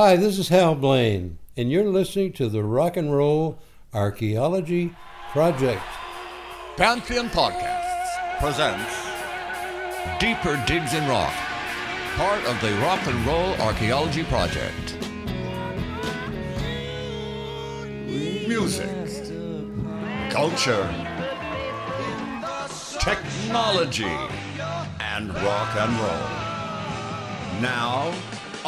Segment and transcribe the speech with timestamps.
[0.00, 3.58] Hi, this is Hal Blaine, and you're listening to the Rock and Roll
[3.92, 4.94] Archaeology
[5.32, 5.82] Project.
[6.76, 8.94] Pantheon Podcasts presents
[10.20, 11.32] Deeper Digs in Rock,
[12.14, 14.96] part of the Rock and Roll Archaeology Project.
[18.46, 18.86] Music,
[20.30, 20.86] culture,
[23.00, 24.16] technology,
[25.00, 27.60] and rock and roll.
[27.60, 28.14] Now,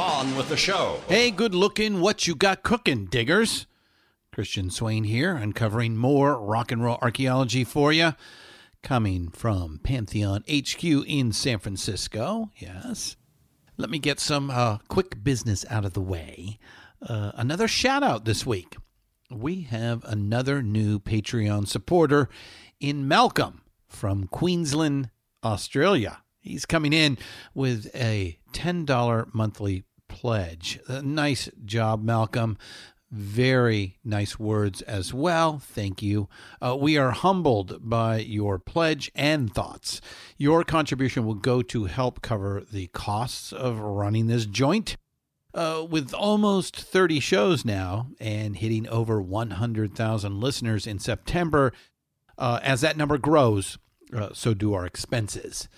[0.00, 0.98] on with the show.
[1.08, 3.66] Hey, good looking, what you got cooking, diggers?
[4.32, 8.14] Christian Swain here, uncovering more rock and roll archaeology for you.
[8.82, 13.16] Coming from Pantheon HQ in San Francisco, yes.
[13.76, 16.58] Let me get some uh, quick business out of the way.
[17.06, 18.76] Uh, another shout out this week.
[19.30, 22.30] We have another new Patreon supporter
[22.80, 25.10] in Malcolm from Queensland,
[25.44, 26.22] Australia.
[26.40, 27.18] He's coming in
[27.54, 30.78] with a $10 monthly pledge.
[30.88, 32.58] Uh, nice job, Malcolm.
[33.10, 35.58] Very nice words as well.
[35.58, 36.28] Thank you.
[36.60, 40.00] Uh, we are humbled by your pledge and thoughts.
[40.36, 44.96] Your contribution will go to help cover the costs of running this joint.
[45.52, 51.72] Uh, with almost 30 shows now and hitting over 100,000 listeners in September,
[52.38, 53.76] uh, as that number grows,
[54.14, 55.68] uh, so do our expenses.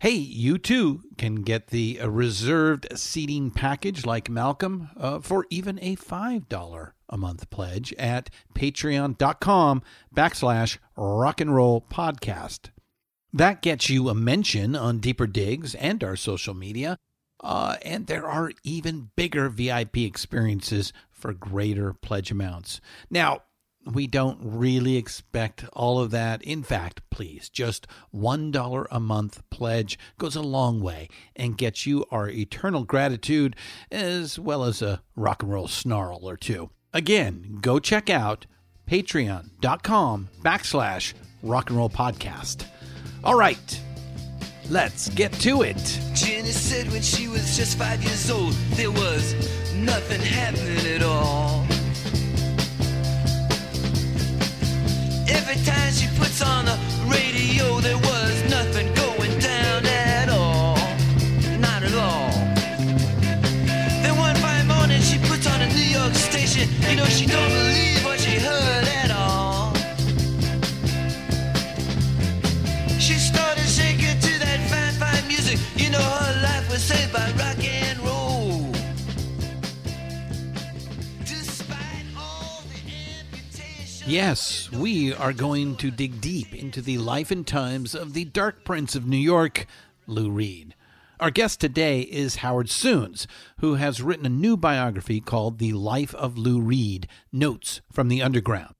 [0.00, 5.76] Hey, you too can get the uh, reserved seating package like Malcolm uh, for even
[5.82, 9.82] a $5 a month pledge at patreon.com
[10.14, 12.70] backslash rock and roll podcast.
[13.32, 16.96] That gets you a mention on Deeper Digs and our social media.
[17.40, 22.80] Uh, and there are even bigger VIP experiences for greater pledge amounts.
[23.10, 23.42] Now,
[23.92, 26.42] we don't really expect all of that.
[26.42, 32.04] In fact, please, just $1 a month pledge goes a long way and gets you
[32.10, 33.56] our eternal gratitude
[33.90, 36.70] as well as a rock and roll snarl or two.
[36.92, 38.46] Again, go check out
[38.88, 42.64] patreon.com backslash rock and roll podcast.
[43.24, 43.80] All right,
[44.70, 46.00] let's get to it.
[46.14, 49.34] Jenny said when she was just five years old, there was
[49.74, 51.66] nothing happening at all.
[55.30, 60.76] Every time she puts on the radio, there was nothing going down at all.
[61.58, 62.30] Not at all.
[64.02, 66.68] Then one fine morning, she puts on a New York station.
[66.88, 69.74] You know, she don't believe what she heard at all.
[72.98, 75.58] She started shaking to that fine, fine music.
[75.76, 77.62] You know, her life was saved by rock
[84.08, 88.64] Yes, we are going to dig deep into the life and times of the Dark
[88.64, 89.66] Prince of New York,
[90.06, 90.74] Lou Reed.
[91.20, 93.26] Our guest today is Howard Sounes,
[93.60, 98.22] who has written a new biography called The Life of Lou Reed Notes from the
[98.22, 98.74] Underground.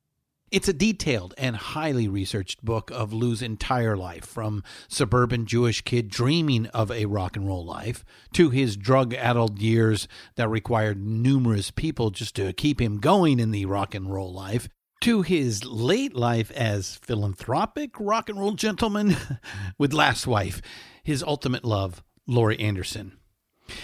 [0.50, 6.09] It's a detailed and highly researched book of Lou's entire life, from suburban Jewish kid
[6.09, 8.03] dreaming of a rock and roll life
[8.33, 13.50] to his drug addled years that required numerous people just to keep him going in
[13.50, 19.16] the rock and roll life, to his late life as philanthropic rock and roll gentleman
[19.78, 20.60] with last wife,
[21.03, 23.19] his ultimate love, Laurie Anderson.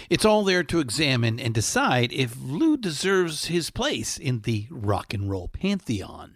[0.09, 5.13] It's all there to examine and decide if Lou deserves his place in the rock
[5.13, 6.35] and roll pantheon.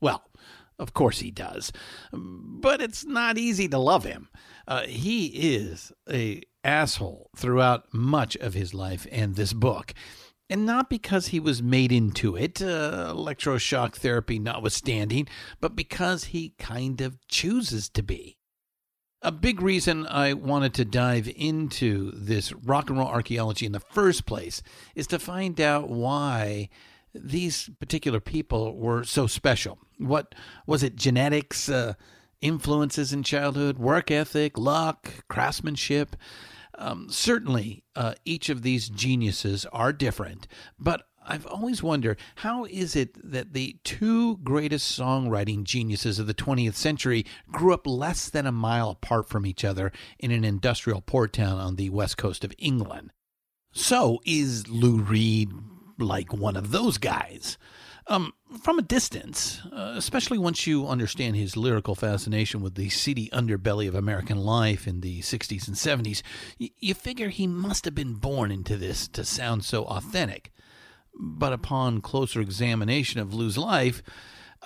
[0.00, 0.24] Well,
[0.78, 1.72] of course he does,
[2.12, 4.28] but it's not easy to love him.
[4.68, 9.94] Uh, he is a asshole throughout much of his life and this book.
[10.48, 15.26] And not because he was made into it, uh, electroshock therapy notwithstanding,
[15.60, 18.36] but because he kind of chooses to be.
[19.22, 23.80] A big reason I wanted to dive into this rock and roll archaeology in the
[23.80, 24.62] first place
[24.94, 26.68] is to find out why
[27.12, 29.78] these particular people were so special.
[29.98, 30.34] What
[30.66, 30.94] was it?
[30.94, 31.94] Genetics, uh,
[32.40, 36.14] influences in childhood, work ethic, luck, craftsmanship.
[36.78, 40.46] Um, certainly, uh, each of these geniuses are different,
[40.78, 46.34] but I've always wondered how is it that the two greatest songwriting geniuses of the
[46.34, 51.00] 20th century grew up less than a mile apart from each other in an industrial
[51.00, 53.10] port town on the west coast of England?
[53.72, 55.50] So, is Lou Reed
[55.98, 57.58] like one of those guys?
[58.08, 63.28] Um, from a distance, uh, especially once you understand his lyrical fascination with the seedy
[63.32, 66.22] underbelly of American life in the 60s and 70s,
[66.60, 70.52] y- you figure he must have been born into this to sound so authentic.
[71.18, 74.02] But upon closer examination of Lou's life,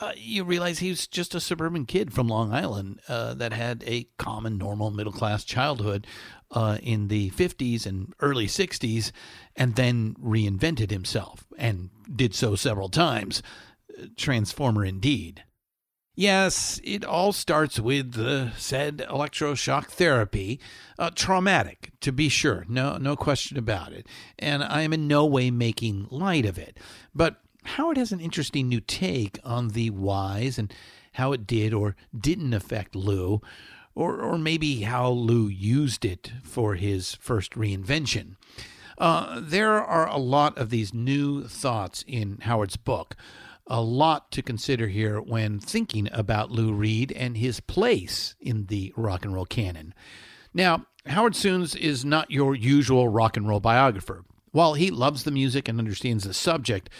[0.01, 3.83] uh, you realize he was just a suburban kid from Long Island uh, that had
[3.87, 6.07] a common, normal, middle class childhood,
[6.51, 9.13] uh, in the 50s and early 60s
[9.57, 13.43] and then reinvented himself and did so several times.
[14.17, 15.45] Transformer indeed.
[16.17, 20.61] Yes, it all starts with the said electroshock therapy.
[20.99, 24.07] Uh, traumatic, to be sure, no, no question about it.
[24.39, 26.77] And I am in no way making light of it.
[27.15, 30.75] But Howard has an interesting new take on the whys and
[31.15, 33.41] how it did or didn't affect Lou,
[33.95, 38.37] or, or maybe how Lou used it for his first reinvention.
[38.99, 43.17] Uh, there are a lot of these new thoughts in Howard's book.
[43.67, 48.93] A lot to consider here when thinking about Lou Reed and his place in the
[48.97, 49.95] rock and roll canon.
[50.53, 54.25] Now, Howard Sounes is not your usual rock and roll biographer.
[54.51, 56.91] While he loves the music and understands the subject,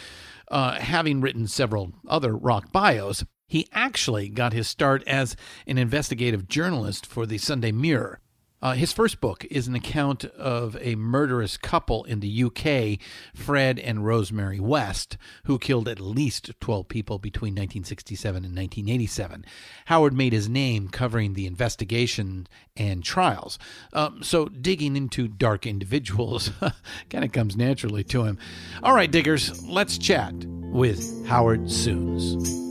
[0.49, 5.35] uh, having written several other rock bios, he actually got his start as
[5.67, 8.21] an investigative journalist for the Sunday Mirror.
[8.61, 12.97] Uh, his first book is an account of a murderous couple in the UK,
[13.35, 19.43] Fred and Rosemary West, who killed at least 12 people between 1967 and 1987.
[19.87, 22.47] Howard made his name covering the investigation
[22.77, 23.59] and trials.
[23.91, 26.51] Um, so digging into dark individuals
[27.09, 28.37] kind of comes naturally to him.
[28.81, 30.33] All right, diggers, let's chat
[30.71, 32.70] with Howard Sounes.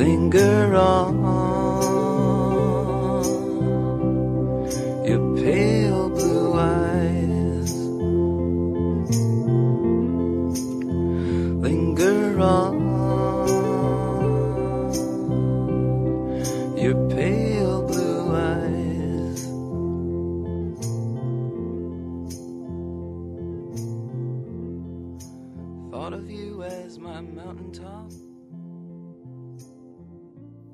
[0.00, 1.49] Linger on.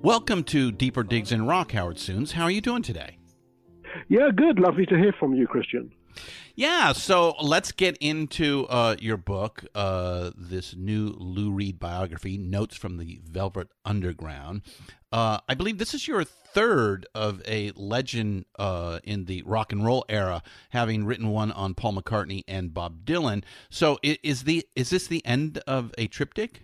[0.06, 2.30] Welcome to Deeper Digs in Rock, Howard Sounes.
[2.30, 3.18] How are you doing today?
[4.06, 4.60] Yeah, good.
[4.60, 5.92] Lovely to hear from you, Christian.
[6.54, 12.76] Yeah, so let's get into uh, your book, uh, this new Lou Reed biography, Notes
[12.76, 14.62] from the Velvet Underground.
[15.10, 19.84] Uh, I believe this is your third of a legend uh, in the rock and
[19.84, 23.42] roll era, having written one on Paul McCartney and Bob Dylan.
[23.70, 26.62] So, is the is this the end of a triptych?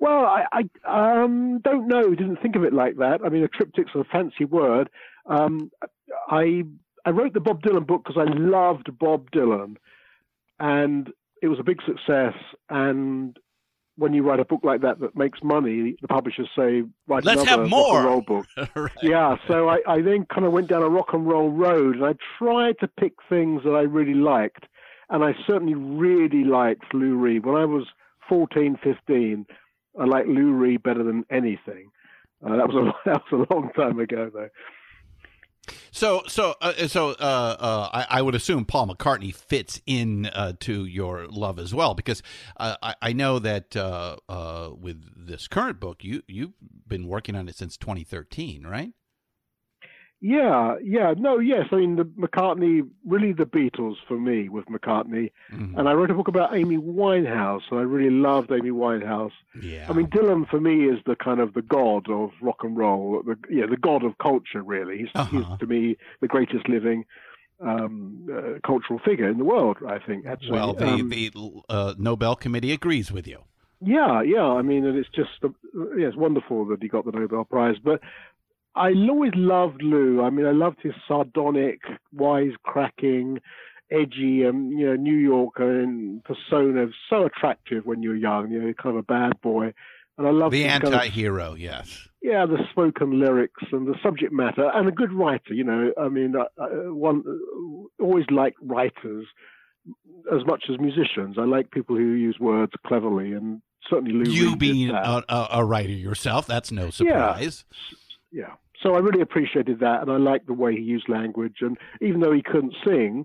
[0.00, 0.44] Well, I,
[0.84, 2.14] I um, don't know.
[2.14, 3.20] Didn't think of it like that.
[3.24, 4.90] I mean, a triptych's a fancy word.
[5.26, 5.70] Um,
[6.28, 6.64] I
[7.04, 9.76] I wrote the Bob Dylan book because I loved Bob Dylan,
[10.58, 11.12] and
[11.42, 12.34] it was a big success.
[12.68, 13.38] And
[13.96, 17.42] when you write a book like that that makes money, the publishers say, "Write Let's
[17.42, 18.46] another have more." rock and roll book."
[18.76, 18.92] right.
[19.02, 22.04] yeah, so I, I then kind of went down a rock and roll road, and
[22.04, 24.64] I tried to pick things that I really liked,
[25.10, 27.46] and I certainly really liked Lou Reed.
[27.46, 27.86] When I was
[28.28, 29.46] 14, 15,
[29.98, 31.90] I like Lou Reed better than anything.
[32.44, 34.48] Uh, that was a that was a long time ago, though.
[35.90, 40.52] So, so, uh, so, uh, uh, I, I would assume Paul McCartney fits in uh,
[40.60, 42.22] to your love as well, because
[42.58, 43.74] uh, I, I know that
[44.78, 46.52] with this current book, you you've
[46.86, 48.90] been working on it since 2013, right?
[50.20, 51.66] Yeah, yeah, no, yes.
[51.70, 55.30] I mean, the McCartney, really the Beatles for me with McCartney.
[55.52, 55.76] Mhm.
[55.78, 59.32] And I wrote a book about Amy Winehouse, and I really loved Amy Winehouse.
[59.60, 59.86] Yeah.
[59.88, 63.22] I mean, Dylan for me is the kind of the god of rock and roll,
[63.22, 64.62] the yeah, the god of culture.
[64.62, 65.30] Really, he's, Uh-huh.
[65.42, 67.04] he's to me the greatest living
[67.60, 69.76] um, uh, cultural figure in the world.
[69.86, 70.24] I think.
[70.26, 70.52] Actually.
[70.52, 71.30] well, the Um, the
[71.68, 73.40] uh, Nobel Committee agrees with you.
[73.82, 74.42] yeah, yeah.
[74.46, 75.48] I mean, and it's just uh,
[75.98, 77.76] yeah, it's wonderful that he got the Nobel Prize.
[77.78, 78.00] But
[78.76, 80.22] I always loved Lou.
[80.22, 81.80] I mean, I loved his sardonic,
[82.16, 83.38] wisecracking,
[83.90, 86.86] edgy, um, you know, New Yorker and persona.
[87.08, 88.50] So attractive when you're young.
[88.50, 89.72] You know, kind of a bad boy.
[90.18, 92.08] And I loved The his kind of- anti-hero, yes.
[92.22, 95.52] yeah, the spoken lyrics and the subject matter, and a good writer.
[95.54, 97.24] You know, I mean, uh, uh, one
[98.00, 99.26] always like writers
[100.32, 101.36] as much as musicians.
[101.36, 105.90] I like people who use words cleverly, and certainly Lou You being a, a writer
[105.92, 107.64] yourself, that's no surprise.
[108.30, 108.40] Yeah.
[108.46, 108.54] yeah.
[108.84, 111.56] So I really appreciated that, and I liked the way he used language.
[111.60, 113.24] And even though he couldn't sing,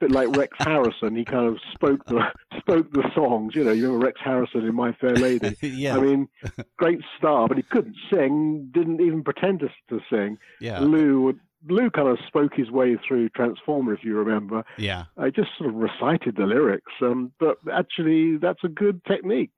[0.00, 2.20] a bit like Rex Harrison, he kind of spoke the
[2.58, 3.54] spoke the songs.
[3.54, 5.56] You know, you remember Rex Harrison in My Fair Lady.
[5.62, 6.28] yeah, I mean,
[6.76, 8.68] great star, but he couldn't sing.
[8.72, 10.36] Didn't even pretend to, to sing.
[10.60, 10.80] yeah.
[10.80, 14.64] Lou would Lou kind of spoke his way through Transformer, if you remember.
[14.78, 15.04] Yeah.
[15.18, 19.50] I just sort of recited the lyrics, um, but actually, that's a good technique.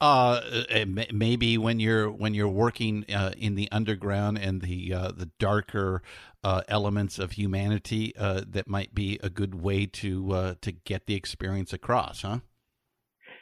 [0.00, 5.10] Uh, uh, maybe when you're when you're working uh, in the underground and the uh,
[5.10, 6.02] the darker
[6.44, 11.06] uh, elements of humanity, uh, that might be a good way to uh, to get
[11.06, 12.38] the experience across, huh?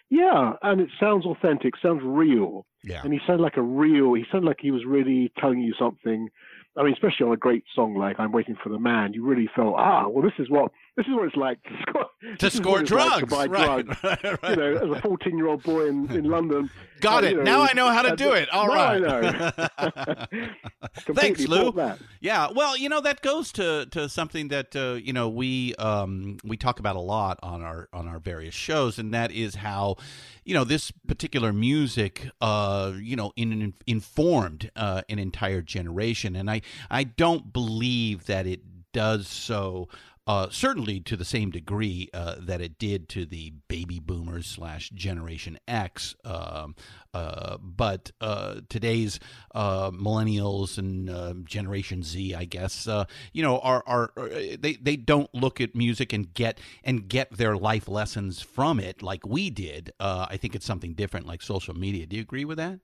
[0.08, 2.64] Yeah, and it sounds authentic, sounds real.
[2.85, 3.00] Yeah.
[3.02, 6.28] And he sounded like a real, he sounded like he was really telling you something.
[6.76, 9.49] I mean, especially on a great song like I'm Waiting for the Man, you really
[9.56, 12.81] felt, ah, well, this is what this is what it's like to score, To score
[12.81, 13.87] it's like drugs, to right?
[13.87, 13.99] drugs.
[14.05, 14.50] right, right.
[14.50, 16.71] You know, as a 14 year old boy in, in London.
[17.00, 17.33] Got uh, it.
[17.33, 18.49] you now I know how to do it.
[18.50, 19.05] All now right.
[19.05, 21.15] I know.
[21.15, 21.73] Thanks, Lou.
[21.73, 21.99] that.
[22.21, 26.38] Yeah, well, you know that goes to to something that uh, you know we um,
[26.45, 29.97] we talk about a lot on our on our various shows, and that is how
[30.45, 36.50] you know this particular music, uh, you know, in, informed uh, an entire generation, and
[36.50, 38.61] I I don't believe that it
[38.93, 39.88] does so.
[40.26, 44.90] Uh, certainly to the same degree uh, that it did to the baby boomers slash
[44.90, 46.75] Generation X, um,
[47.14, 49.21] uh, but uh, today's
[49.54, 54.75] uh, millennials and uh, Generation Z, I guess, uh, you know, are are are- they
[54.83, 59.25] they don't look at music and get and get their life lessons from it like
[59.25, 59.92] we did.
[60.00, 62.04] I think it's something different, like social media.
[62.04, 62.80] Do you agree with that?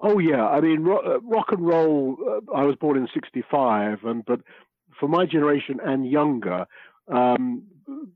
[0.00, 2.16] Oh yeah, I mean rock, and roll.
[2.54, 4.40] I was born in '65, and but
[4.98, 6.66] for my generation and younger,
[7.08, 7.62] um,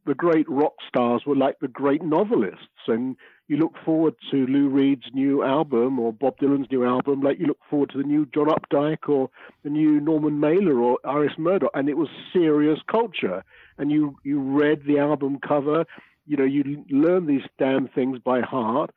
[0.07, 3.17] the great rock stars were like the great novelists, and
[3.49, 7.47] you look forward to Lou Reed's new album or Bob Dylan's new album, like you
[7.47, 9.29] look forward to the new John Updike or
[9.65, 13.45] the new Norman Mailer or Iris Murdoch, and it was serious culture.
[13.79, 15.85] And you you read the album cover,
[16.27, 18.91] you know, you learn these damn things by heart.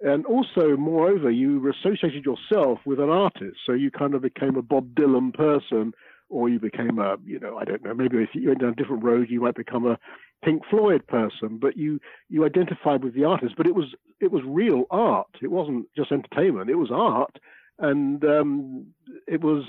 [0.00, 4.62] And also, moreover, you associated yourself with an artist, so you kind of became a
[4.62, 5.94] Bob Dylan person,
[6.28, 8.74] or you became a, you know, I don't know, maybe if you went down a
[8.74, 9.98] different road, you might become a
[10.44, 13.54] Pink Floyd person, but you you identified with the artist.
[13.56, 15.28] But it was it was real art.
[15.42, 16.70] It wasn't just entertainment.
[16.70, 17.38] It was art,
[17.78, 18.86] and um,
[19.26, 19.64] it was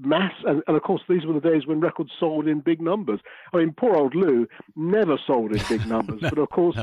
[0.00, 0.32] mass.
[0.46, 3.18] And, and of course, these were the days when records sold in big numbers.
[3.52, 4.46] I mean, poor old Lou
[4.76, 6.76] never sold in big numbers, but of course,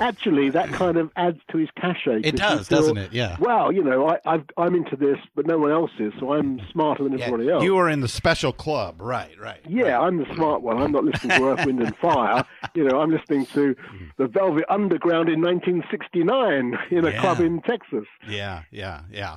[0.00, 2.22] actually, that kind of adds to his cachet.
[2.24, 3.12] It does, feel, doesn't it?
[3.12, 3.36] Yeah.
[3.40, 6.60] Well, you know, I, I've, I'm into this, but no one else is, so I'm
[6.72, 7.62] smarter than everybody else.
[7.62, 9.38] You are in the special club, right?
[9.38, 9.60] Right.
[9.68, 10.80] Yeah, I'm the smart one.
[10.80, 12.44] I'm not listening to Earth, Wind and Fire.
[12.74, 13.76] You know, I'm listening to
[14.16, 17.20] the Velvet Underground in 1969 in a Yeah.
[17.20, 18.06] club in Texas.
[18.26, 19.36] Yeah, yeah, yeah.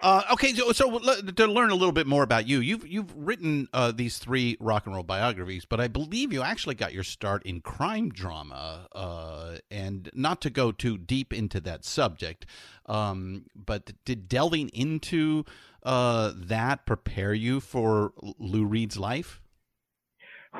[0.00, 3.68] Uh, okay, so, so to learn a little bit more about you, you've you've written
[3.72, 7.42] uh, these three rock and roll biographies, but I believe you actually got your start
[7.44, 8.88] in crime drama.
[8.92, 12.46] Uh, and not to go too deep into that subject,
[12.86, 15.44] um, but did delving into
[15.82, 19.40] uh, that prepare you for Lou Reed's life?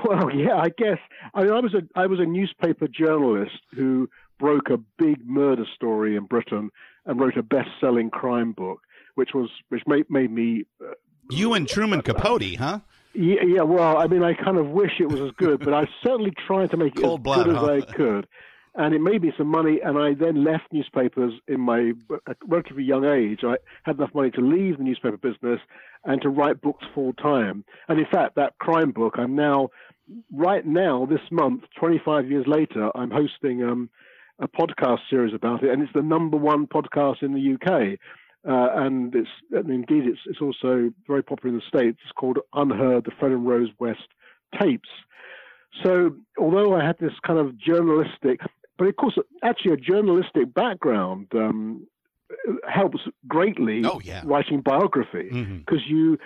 [0.05, 0.99] Well, yeah, I guess.
[1.35, 5.65] I mean, I was a I was a newspaper journalist who broke a big murder
[5.75, 6.71] story in Britain
[7.07, 8.81] and wrote a best-selling crime book,
[9.15, 10.95] which was which made made me uh,
[11.31, 12.81] You and Truman Capote, huh?
[13.15, 13.63] Yeah, yeah.
[13.63, 16.71] Well, I mean, I kind of wish it was as good, but I certainly tried
[16.73, 17.73] to make it Cold as blood, good huh?
[17.73, 18.27] as I could,
[18.75, 19.81] and it made me some money.
[19.83, 23.41] And I then left newspapers in my uh, relatively young age.
[23.45, 25.61] I had enough money to leave the newspaper business
[26.05, 27.65] and to write books full time.
[27.89, 29.71] And in fact, that crime book, I'm now
[30.33, 33.91] right now this month, 25 years later, I'm hosting um,
[34.39, 37.99] a podcast series about it, and it's the number one podcast in the UK.
[38.47, 41.99] Uh, and it's and indeed it's it's also very popular in the states.
[42.03, 44.09] It's called Unheard: The Fred and Rose West
[44.61, 44.89] Tapes.
[45.83, 48.41] So although I had this kind of journalistic,
[48.79, 51.87] but of course actually a journalistic background um,
[52.69, 54.23] helps greatly Oh, yeah.
[54.25, 55.29] writing biography
[55.65, 56.19] because you.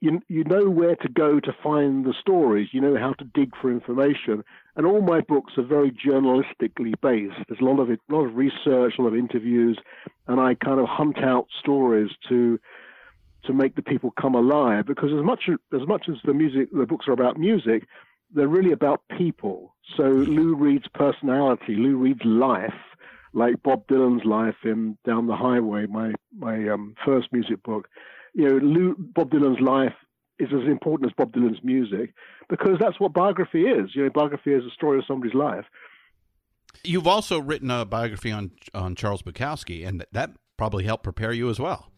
[0.00, 2.68] You, you know where to go to find the stories.
[2.72, 4.44] You know how to dig for information,
[4.76, 7.36] and all my books are very journalistically based.
[7.48, 9.78] There's a lot of it, a lot of research, a lot of interviews,
[10.26, 12.58] and I kind of hunt out stories to
[13.44, 14.86] to make the people come alive.
[14.86, 17.86] Because as much as much as the music, the books are about music,
[18.34, 19.74] they're really about people.
[19.96, 22.74] So Lou Reed's personality, Lou Reed's life,
[23.32, 27.88] like Bob Dylan's life in Down the Highway, my my um, first music book.
[28.34, 29.94] You know, Lou, Bob Dylan's life
[30.38, 32.14] is as important as Bob Dylan's music
[32.48, 33.90] because that's what biography is.
[33.94, 35.64] You know, biography is a story of somebody's life.
[36.84, 41.50] You've also written a biography on on Charles Bukowski, and that probably helped prepare you
[41.50, 41.92] as well.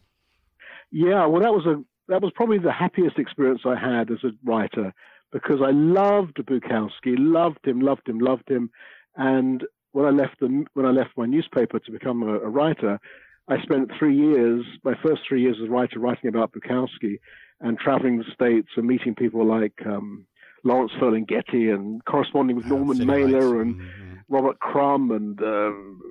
[0.91, 4.29] Yeah, well, that was a that was probably the happiest experience I had as a
[4.43, 4.93] writer
[5.31, 8.69] because I loved Bukowski, loved him, loved him, loved him,
[9.15, 12.99] and when I left the when I left my newspaper to become a, a writer,
[13.47, 17.19] I spent three years, my first three years as a writer, writing about Bukowski,
[17.61, 20.25] and traveling the states and meeting people like um,
[20.63, 24.19] Lawrence Ferlinghetti and corresponding with Norman Mailer and Mhm.
[24.29, 26.01] Robert Crumb and um,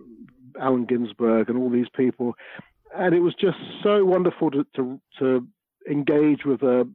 [0.60, 2.34] Allen Ginsberg and all these people,
[2.94, 5.46] and it was just so wonderful to to, to
[5.90, 6.88] engage with a,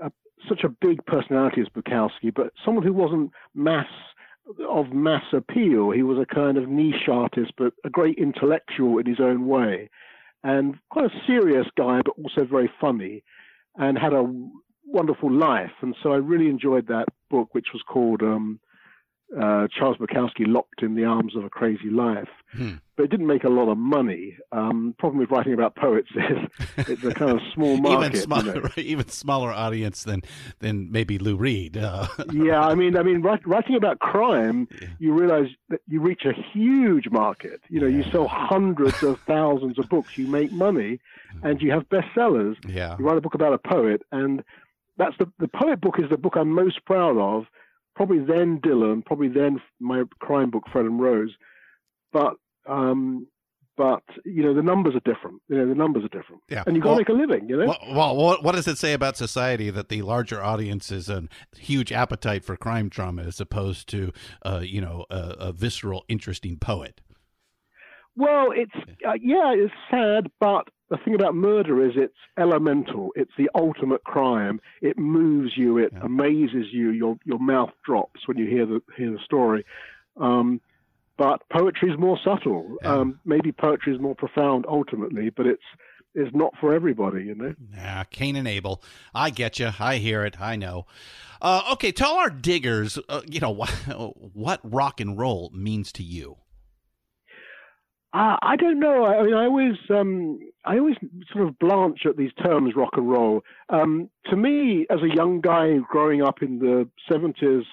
[0.00, 0.12] a
[0.48, 3.88] such a big personality as Bukowski, but someone who wasn't mass
[4.68, 5.90] of mass appeal.
[5.90, 9.90] He was a kind of niche artist, but a great intellectual in his own way,
[10.42, 13.22] and quite a serious guy, but also very funny,
[13.76, 14.24] and had a
[14.86, 15.72] wonderful life.
[15.80, 18.60] And so I really enjoyed that book, which was called um,
[19.34, 22.28] uh, Charles Bukowski Locked in the Arms of a Crazy Life.
[22.56, 22.74] Hmm.
[22.96, 24.36] But it didn't make a lot of money.
[24.52, 26.48] Um, problem with writing about poets is
[26.88, 27.98] it's a kind of small market.
[28.06, 28.60] even you smaller, know.
[28.76, 30.22] right, even smaller audience than
[30.60, 31.76] than maybe Lou Reed.
[31.76, 34.68] Uh, yeah, I mean, I mean, writing about crime,
[35.00, 37.60] you realize that you reach a huge market.
[37.68, 41.00] You know, you sell hundreds of thousands of books, you make money,
[41.42, 42.56] and you have bestsellers.
[42.68, 44.44] yeah, You write a book about a poet, and
[44.96, 47.46] that's the the poet book is the book I'm most proud of.
[47.96, 51.30] Probably then Dylan, probably then my crime book Fred and Rose,
[52.12, 52.34] but
[52.66, 53.26] um,
[53.76, 55.42] but you know the numbers are different.
[55.48, 56.62] You know the numbers are different, yeah.
[56.66, 57.48] and you got to Well- make a living.
[57.48, 57.66] You know.
[57.66, 61.24] Well, well, what, what does it say about society that the larger audience is a
[61.56, 64.12] huge appetite for crime drama as opposed to,
[64.44, 67.00] uh, you know, a, a visceral, interesting poet?
[68.16, 68.74] Well, it's
[69.06, 73.10] uh, yeah, it's sad, but the thing about murder is it's elemental.
[73.16, 74.60] It's the ultimate crime.
[74.82, 75.78] It moves you.
[75.78, 76.00] It Yeah.
[76.04, 76.90] amazes you.
[76.90, 79.64] Your your mouth drops when you hear the hear the story.
[80.16, 80.60] Um,
[81.16, 82.76] but poetry is more subtle.
[82.82, 82.94] Yeah.
[82.94, 85.62] Um, maybe poetry is more profound ultimately, but it's
[86.14, 87.24] it's not for everybody.
[87.24, 87.54] You know.
[87.72, 88.82] Yeah, Cain and Abel.
[89.14, 89.70] I get you.
[89.78, 90.40] I hear it.
[90.40, 90.86] I know.
[91.44, 93.70] Uh, okay, tell our diggers, uh, you know, what,
[94.34, 96.38] what rock and roll means to you.
[98.14, 99.04] Uh, I don't know.
[99.04, 100.94] I, I mean, I always, um, I always
[101.32, 103.42] sort of blanch at these terms, rock and roll.
[103.68, 107.64] Um, to me, as a young guy growing up in the seventies,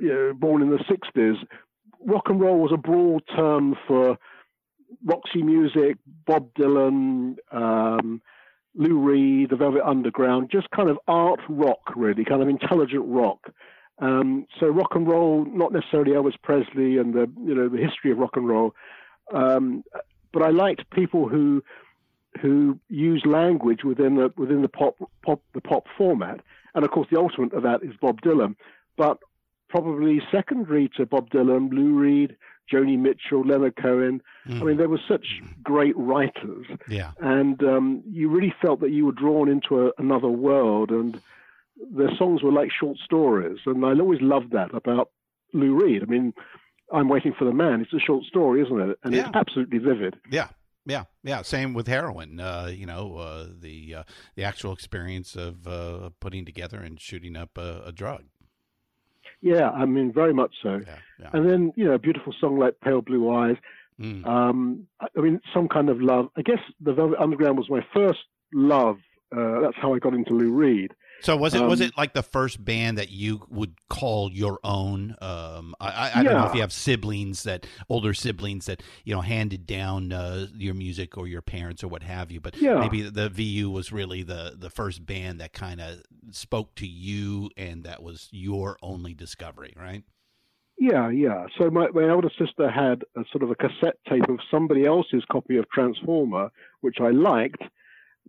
[0.00, 1.36] you know, born in the sixties,
[2.06, 4.18] rock and roll was a broad term for
[5.04, 8.22] Roxy Music, Bob Dylan, um,
[8.74, 13.50] Lou Reed, the Velvet Underground, just kind of art rock, really, kind of intelligent rock.
[14.00, 18.12] Um, so rock and roll, not necessarily Elvis Presley and the you know the history
[18.12, 18.74] of rock and roll,
[19.34, 19.82] um,
[20.32, 21.62] but I liked people who
[22.40, 26.40] who use language within the within the pop pop the pop format,
[26.74, 28.54] and of course the ultimate of that is Bob Dylan.
[28.96, 29.18] But
[29.68, 32.36] probably secondary to Bob Dylan, Lou Reed,
[32.72, 34.20] Joni Mitchell, Leonard Cohen.
[34.46, 35.26] I mean, they were such
[35.62, 37.12] great writers Yeah.
[37.20, 41.20] and um, you really felt that you were drawn into a, another world, and
[41.92, 45.10] their songs were like short stories, and I always loved that about
[45.54, 46.02] Lou Reed.
[46.02, 46.34] I mean,
[46.92, 47.80] I'm waiting for the man.
[47.82, 48.98] It's a short story, isn't it?
[49.04, 49.28] And Yeah.
[49.28, 50.16] it's absolutely vivid.
[50.30, 50.48] Yeah.
[50.86, 51.42] Yeah, yeah.
[51.42, 52.40] Same with heroin.
[52.40, 54.02] Uh, you know, uh, the uh,
[54.36, 58.24] the actual experience of uh, putting together and shooting up a, a drug.
[59.40, 60.80] Yeah, I mean, very much so.
[60.86, 61.30] Yeah, yeah.
[61.32, 63.56] And then you know, a beautiful song like Pale Blue Eyes.
[64.00, 64.26] Mm.
[64.26, 66.28] Um, I mean, some kind of love.
[66.36, 68.20] I guess the Velvet Underground was my first
[68.52, 68.98] love.
[69.36, 70.92] Uh, that's how I got into Lou Reed.
[71.20, 74.60] So was it was um, it like the first band that you would call your
[74.62, 75.16] own?
[75.20, 79.14] Um, I, I, I don't know if you have siblings that older siblings that you
[79.14, 82.78] know handed down uh, your music or your parents or what have you, but Yeah.
[82.78, 87.50] maybe the VU was really the the first band that kind of spoke to you
[87.56, 90.04] and that was your only discovery, right?
[90.78, 91.46] Yeah, yeah.
[91.58, 95.24] So my, my elder sister had a sort of a cassette tape of somebody else's
[95.30, 96.50] copy of Transformer,
[96.82, 97.62] which I liked,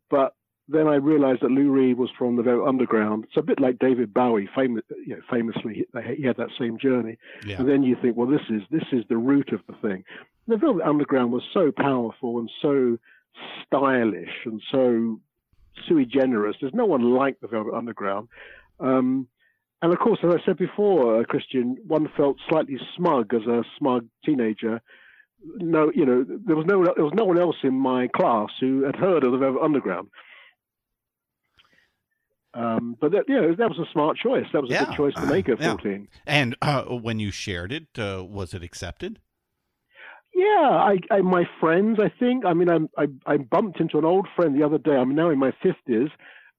[0.10, 0.34] but
[0.72, 3.26] then I realized that Lou Reed was from the Velvet Underground.
[3.26, 6.78] It's a bit like David Bowie, famous, you know, famously he he had that same
[6.78, 7.18] journey.
[7.46, 7.60] Yeah.
[7.60, 10.04] And then you think, well, this is this is the root of the thing.
[10.48, 12.98] The Velvet Underground was so powerful and so
[13.66, 15.20] stylish and so
[15.88, 16.56] sui generis.
[16.60, 18.28] There's no one like the Velvet Underground.
[18.80, 19.28] Um,
[19.82, 23.64] and of course, as I said before, uh, Christian, one felt slightly smug as a
[23.78, 24.82] smug teenager.
[25.56, 28.84] No, you know, there was no there was no one else in my class who
[28.84, 30.10] had heard of the Velvet Underground.
[32.54, 34.46] Um, but that, you know, that was a smart choice.
[34.54, 34.86] That was a Yeah.
[34.86, 35.72] good choice to make at Yeah.
[35.72, 36.08] 14.
[36.26, 39.20] And uh, when you shared it, uh, was it accepted?
[40.34, 42.46] Yeah, I, I my friends, I think.
[42.46, 44.96] I mean, I, I I bumped into an old friend the other day.
[44.96, 46.10] I'm now in my fifties,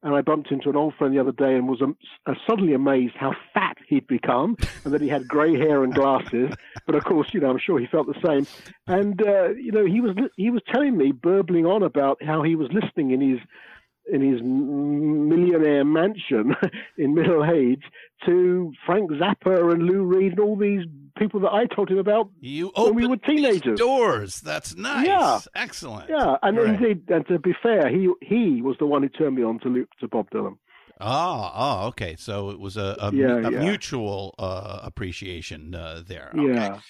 [0.03, 2.75] and I bumped into an old friend the other day and was um, uh, suddenly
[2.75, 6.51] amazed how fat he'd become, and that he had grey hair and glasses.
[6.85, 8.47] but of course, you know, I'm sure he felt the same.
[8.87, 12.57] And uh, you know, he was he was telling me, burbling on about how he
[12.57, 13.41] was listening in his
[14.13, 16.55] in his millionaire mansion
[16.99, 17.83] in middle age
[18.27, 20.85] to Frank Zappa and Lou Reed and all these
[21.19, 22.29] people that I told him about.
[22.41, 23.79] You When we were teenagers.
[23.79, 24.41] doors.
[24.41, 25.07] That's nice.
[25.07, 25.41] Yeah.
[25.55, 26.11] Excellent.
[26.11, 26.69] Yeah, and Right.
[26.81, 29.69] indeed, and to be fair, he he was the one who turned me on to
[29.69, 30.57] Lu- to Bob Dylan.
[31.03, 32.15] Oh, oh, okay.
[32.19, 33.61] So it was a, a, Yeah, a yeah.
[33.65, 36.31] mutual uh, appreciation uh, there.
[36.39, 36.53] Okay.
[36.53, 36.81] Yeah.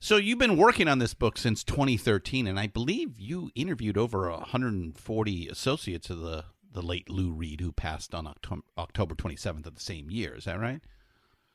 [0.00, 4.28] So you've been working on this book since 2013, and I believe you interviewed over
[4.28, 9.74] 140 associates of the, the late Lou Reed, who passed on October, October 27th of
[9.74, 10.34] the same year.
[10.34, 10.80] Is that right?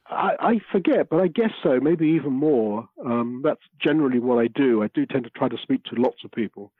[0.07, 1.79] I, I forget, but I guess so.
[1.79, 2.87] Maybe even more.
[3.03, 4.83] Um, that's generally what I do.
[4.83, 6.71] I do tend to try to speak to lots of people.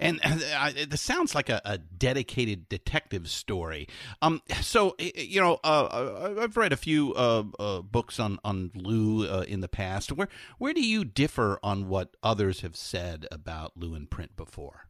[0.00, 3.86] And uh, this sounds like a, a dedicated detective story.
[4.20, 8.72] Um, so you know, uh, I- I've read a few uh, uh, books on on
[8.74, 10.10] Lou uh, in the past.
[10.10, 14.88] Where where do you differ on what others have said about Lou in print before?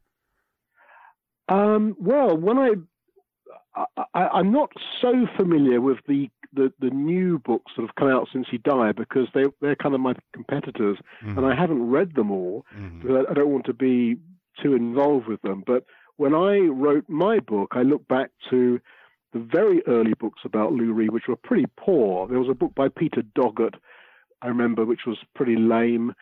[1.48, 2.70] Um, well, when I,
[3.76, 8.08] I, I I'm not so familiar with the, the the new books that have come
[8.08, 12.14] out since he died because they they're kind of my competitors, and I haven't read
[12.14, 12.64] them all.
[12.76, 13.02] Mhm.
[13.02, 14.16] because I don't want to be
[14.62, 15.62] too involved with them.
[15.66, 15.84] But
[16.16, 18.80] when I wrote my book, I look back to
[19.32, 22.26] the very early books about Lou Reed, which were pretty poor.
[22.26, 23.74] There was a book by Peter Doggett,
[24.40, 26.14] I remember, which was pretty lame.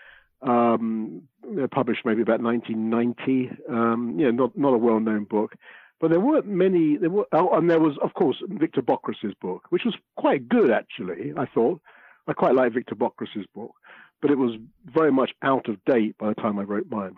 [0.47, 1.23] Um,
[1.71, 3.51] published maybe about 1990.
[3.69, 5.55] Um, know, not not a well-known book.
[6.01, 6.97] But there weren't many.
[6.97, 10.71] There were, oh, and there was, of course, Victor Bockris's book, which was quite good
[10.71, 11.33] actually.
[11.37, 11.81] I thought
[12.27, 13.75] I quite like Victor Bockris's book,
[14.21, 17.17] but it was very much out of date by the time I wrote mine.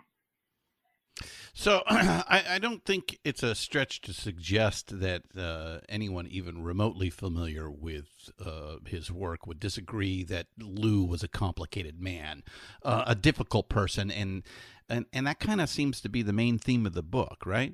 [1.57, 7.09] So I, I don't think it's a stretch to suggest that uh, anyone even remotely
[7.09, 8.05] familiar with
[8.39, 12.43] uh, his work would disagree that Lou was a complicated man,
[12.83, 14.43] uh, a difficult person, and
[14.87, 17.73] and and that kind of seems to be the main theme of the book, right?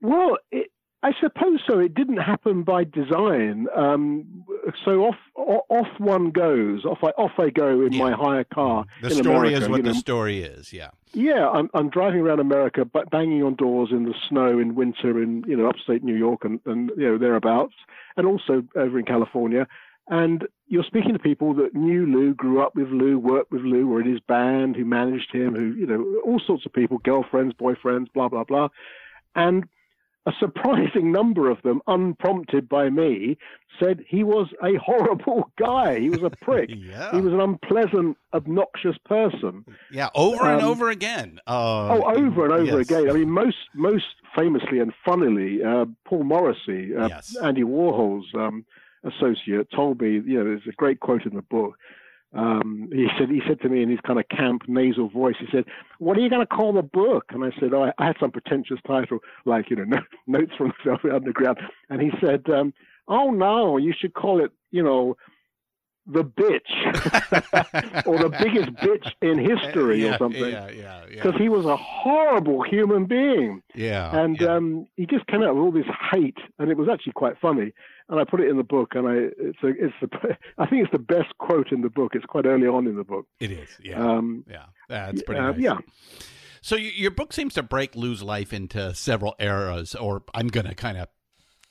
[0.00, 0.38] Well,
[1.02, 1.78] I suppose so.
[1.78, 3.66] It didn't happen by design.
[3.74, 4.44] Um,
[4.84, 5.14] so off
[5.70, 6.84] off one goes.
[6.84, 7.98] Off I off I go in Yeah.
[8.04, 8.84] my hire car.
[9.02, 9.92] The story America, is what you know.
[9.92, 10.72] the story is.
[10.72, 10.88] Yeah.
[11.12, 15.22] Yeah, I'm I'm driving around America, but banging on doors in the snow in winter
[15.22, 17.74] in you know upstate New York and and you know thereabouts,
[18.16, 19.68] and also over in California.
[20.10, 23.86] And you're speaking to people that knew Lou, grew up with Lou, worked with Lou,
[23.86, 27.54] were in his band, who managed him, who you know all sorts of people, girlfriends,
[27.54, 28.68] boyfriends, blah blah blah,
[29.36, 29.64] and
[30.26, 33.38] a surprising number of them, unprompted by me,
[33.80, 35.98] said he was a horrible guy.
[36.00, 36.68] He was a prick.
[36.70, 37.12] Yeah.
[37.12, 39.64] He was an unpleasant, obnoxious person.
[39.90, 40.08] Yeah.
[40.14, 41.40] Over and Um, over again.
[41.46, 42.90] Uh, Oh, over and over yes.
[42.90, 43.08] again.
[43.08, 44.04] I mean, most most
[44.36, 47.34] famously and funnily, uh, Paul Morrissey, uh, Yes.
[47.42, 48.66] Andy Warhol's um,
[49.04, 50.14] associate, told me.
[50.14, 51.78] You know, there's a great quote in the book.
[52.34, 55.36] Um, he said he said to me in his kind of camp nasal voice.
[55.40, 55.64] He said,
[55.98, 58.30] "What are you going to call the book?" And I said, "Oh, I, had some
[58.30, 59.84] pretentious title like you know
[60.26, 62.74] notes from the Velvet Underground." And he said, um,
[63.08, 65.16] "Oh no, you should call it you know."
[66.10, 70.70] The bitch, or the biggest bitch in history, yeah, or something Yeah.
[70.70, 71.02] Yeah.
[71.02, 71.22] Yeah.
[71.22, 74.18] because he was a horrible human being, yeah.
[74.18, 74.54] and yeah.
[74.54, 77.74] um, he just came out with all this hate, and it was actually quite funny.
[78.08, 80.08] And I put it in the book, and I it's a, it's the
[80.58, 82.12] I think it's the best quote in the book.
[82.14, 83.26] It's quite early on in the book.
[83.40, 83.68] it is.
[83.82, 84.00] Yeah.
[84.02, 84.64] Um, yeah.
[84.88, 85.60] That's pretty uh, nice.
[85.60, 85.76] yeah.
[86.62, 90.66] So y- your book seems to break Lou's life into several eras, or I'm going
[90.66, 91.08] to kind of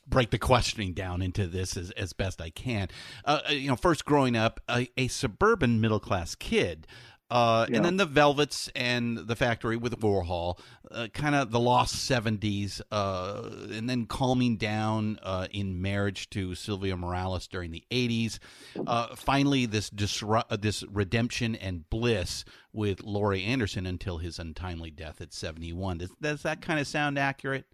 [0.07, 2.87] break the questioning down into this as, as best I can.
[3.25, 6.87] Uh, uh, you know, first growing up, a, a suburban middle class kid.
[7.29, 7.77] Uh, Yeah.
[7.77, 10.59] And then the Velvets and the Factory with Warhol,
[10.91, 16.55] uh, kind of the lost 70s, uh, and then calming down uh, in marriage to
[16.55, 18.39] Sylvia Morales during the 80s.
[18.85, 24.91] Uh, finally, this disru- uh, this redemption and bliss with Laurie Anderson until his untimely
[24.91, 25.97] death at 71.
[25.97, 27.65] Does, does that kind of sound accurate?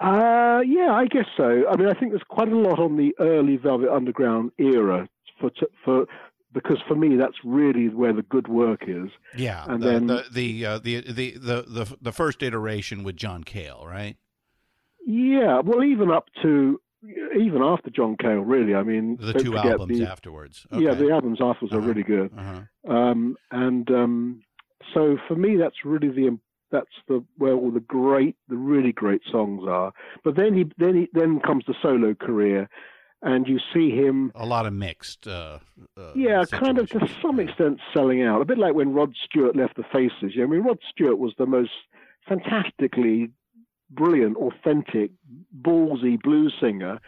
[0.00, 1.64] Uh, yeah, I guess so.
[1.70, 5.08] I mean, I think there's quite a lot on the early Velvet Underground era
[5.40, 5.50] for
[5.84, 6.06] for
[6.54, 9.10] because for me that's really where the good work is.
[9.36, 13.16] Yeah, And the then- the the, uh, the the the the the first iteration with
[13.16, 14.16] John Cale, right?
[15.06, 16.80] Yeah, well, even up to
[17.38, 18.74] even after John Cale, really.
[18.74, 20.66] I mean, The two albums the- afterwards.
[20.72, 21.82] Yeah, the albums afterwards Uh-huh.
[21.84, 22.30] are really good.
[22.36, 22.62] uh-huh.
[22.96, 24.42] Um, and um,
[24.94, 26.38] so for me, that's really the
[26.70, 29.92] that's the where all the great, the really great songs are.
[30.24, 32.68] But then he then he then comes the solo career,
[33.24, 35.26] and you see him, a lot of mixed.
[35.26, 35.58] Uh,
[35.96, 38.42] uh, yeah, kind of to some extent selling out.
[38.42, 40.36] A bit like when Rod Stewart left the Faces.
[40.40, 41.70] I mean, Rod Stewart was the most
[42.28, 43.30] fantastically
[43.90, 45.10] brilliant, authentic,
[45.62, 47.00] ballsy blues singer.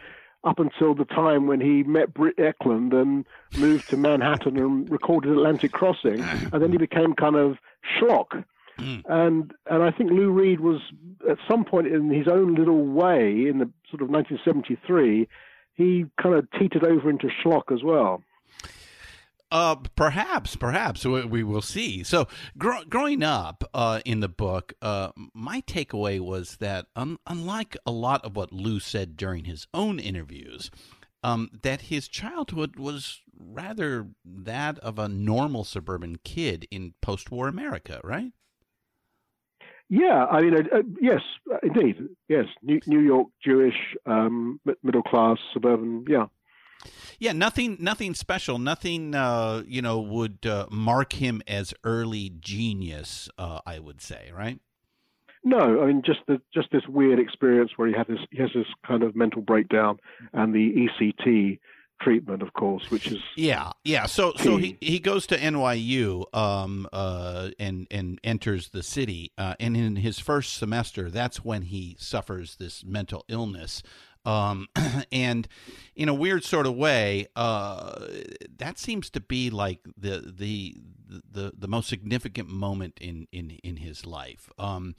[0.43, 3.25] Up until the time when he met Britt Ekland and
[3.57, 7.57] moved to Manhattan and recorded Atlantic Crossing, and then he became kind of
[7.99, 8.43] schlock.
[8.79, 9.01] Mm.
[9.09, 10.79] and and I think Lou Reed was
[11.27, 15.27] at some point in his own little way in the sort of 1973,
[15.77, 18.21] he kind of teetered over into schlock as well.
[19.49, 22.03] Uh, perhaps, perhaps we, we will see.
[22.03, 27.77] So, gr- growing up uh, in the book, uh, my takeaway was that un- unlike
[27.85, 30.69] a lot of what Lou said during his own interviews,
[31.23, 38.01] um, that his childhood was rather that of a normal suburban kid in post-war America,
[38.03, 38.33] right?
[39.89, 41.21] Yeah, I mean, uh, uh, yes,
[41.51, 41.95] uh, indeed,
[42.27, 42.45] yes.
[42.61, 46.05] New, New York, Jewish, um, middle class, suburban.
[46.09, 46.25] Yeah,
[47.19, 48.59] Yeah, nothing, nothing special.
[48.59, 53.29] Nothing, uh, you know, would uh, mark him as early genius.
[53.37, 54.59] Uh, I would say, right?
[55.47, 58.49] no, I mean, just the, just this weird experience where he had this he has
[58.53, 59.97] this kind of mental breakdown,
[60.33, 61.59] and the ECT
[61.99, 64.05] treatment, of course, which is Yeah, yeah.
[64.05, 69.55] So, so he, he goes to NYU, um, uh, and and enters the city, uh,
[69.59, 73.83] and in his first semester, that's when he suffers this mental illness.
[74.25, 74.67] Um,
[75.11, 75.47] and
[75.95, 78.07] in a weird sort of way, uh,
[78.57, 80.75] that seems to be like the the
[81.09, 84.49] the the most significant moment in in in his life.
[84.59, 84.95] Um,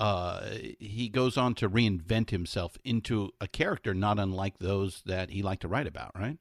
[0.00, 0.42] uh,
[0.78, 5.62] he goes on to reinvent himself into a character not unlike those that he liked
[5.62, 6.38] to write about, right?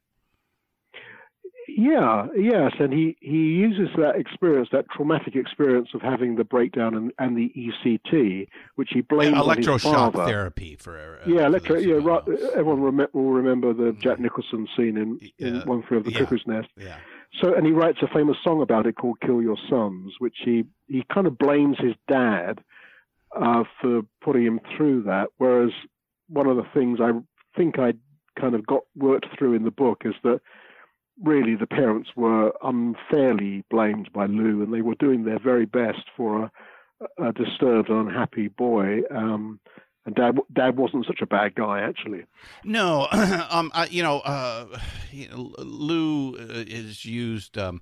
[1.70, 6.96] Yeah, yes, and he, he uses that experience, that traumatic experience of having the breakdown
[6.96, 11.76] and, and the ECT, which he blames on his electroshock therapy for uh, Yeah, electro.
[11.80, 12.22] who Yeah, right,
[12.56, 15.63] everyone rem- will remember the Jack Nicholson scene in, in Yeah.
[15.65, 16.20] One Flew Over the Yeah.
[16.26, 16.70] Cuckoo's Nest.
[16.78, 16.98] Yeah.
[17.43, 20.63] So, and he writes a famous song about it called "Kill Your Sons," which he
[20.88, 22.62] he kind of blames his dad
[23.36, 25.28] uh, for putting him through that.
[25.38, 25.72] Whereas
[26.30, 27.12] one of the things I
[27.56, 27.94] think I
[28.40, 30.42] kind of got worked through in the book is that
[31.24, 36.04] really the parents were unfairly blamed by Lou, and they were doing their very best
[36.16, 36.52] for
[37.20, 39.00] a, a disturbed unhappy boy.
[39.10, 39.60] Um,
[40.06, 42.26] and dad, dad wasn't such a bad guy, actually.
[42.63, 43.08] No,
[43.50, 44.66] um, I, you know, uh,
[45.34, 47.58] Lou uh, is used.
[47.58, 47.82] Um,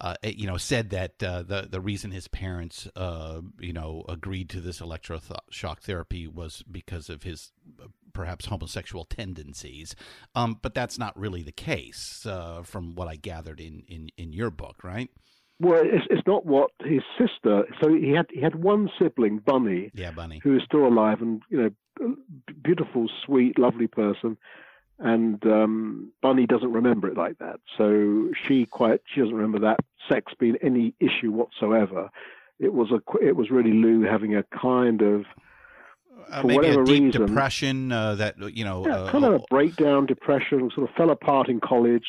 [0.00, 4.48] uh, you know, said that uh, the the reason his parents, uh, you know, agreed
[4.50, 9.94] to this electroshock therapy was because of his uh, perhaps homosexual tendencies.
[10.34, 14.32] Um, but that's not really the case, uh, from what I gathered in, in, in
[14.32, 15.08] your book, right?
[15.60, 17.64] Well, it's, it's not what his sister.
[17.82, 20.40] So he had he had one sibling, Bunny, Yeah, Bunny.
[20.42, 21.58] who is still alive and you
[21.98, 22.14] know,
[22.62, 24.38] beautiful, sweet, lovely person.
[25.02, 27.60] And um, Bunny doesn't remember it like that.
[27.78, 32.10] So she quite she doesn't remember that sex being any issue whatsoever.
[32.58, 35.24] It was a it was really Lou having a kind of
[36.30, 38.86] Uh, for maybe a whatever deep reason- depression uh, that you know.
[38.86, 42.04] yeah, uh, kind of a breakdown, depression, sort of fell apart in college.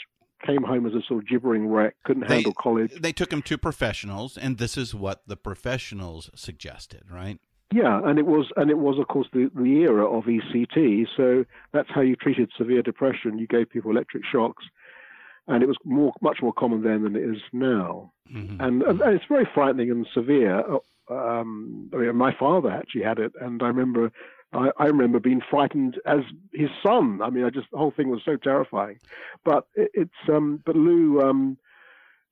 [0.46, 1.96] Came home as a sort of gibbering wreck.
[2.04, 2.92] Couldn't They- handle college.
[3.00, 7.40] they took him to professionals, and this is what the professionals suggested, right?
[7.72, 11.08] Yeah, and it was, and it was, of course, the, the era of ECT.
[11.16, 13.40] So that's how you treated severe depression.
[13.40, 14.66] You gave people electric shocks,
[15.48, 18.12] and it was more, much more common then than it is now.
[18.30, 18.60] Mhm.
[18.60, 20.64] And, and it's very frightening and severe.
[21.10, 24.12] Um, I mean, my father actually had it, and I remember,
[24.54, 26.22] I, I remember being frightened as
[26.54, 27.22] his son.
[27.22, 29.00] I mean, I just the whole thing was so terrifying.
[29.46, 31.22] But it, it's, um, but Lou.
[31.22, 31.58] Um,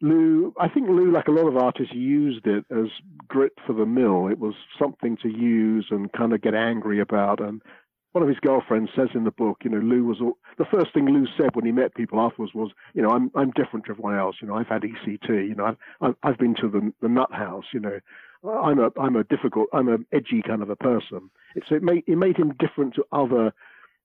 [0.02, 2.88] Lou, I think Lou, like a lot of artists, used it as
[3.28, 4.28] grit for the mill.
[4.28, 7.42] It was something to use and kind of get angry about.
[7.42, 7.62] And
[8.14, 10.94] one of his girlfriends says in the book, you know, Lou was all, the first
[10.94, 13.92] thing Lou said when he met people afterwards was, you know, I'm I'm different to
[13.92, 14.38] everyone else.
[14.42, 15.30] You know, I've had ECT.
[15.30, 17.66] You know, I've I've, been to the the nut house.
[17.74, 18.00] You know,
[18.48, 21.30] I'm a I'm a difficult I'm a edgy kind of a person.
[21.68, 23.54] So it made it made him different to other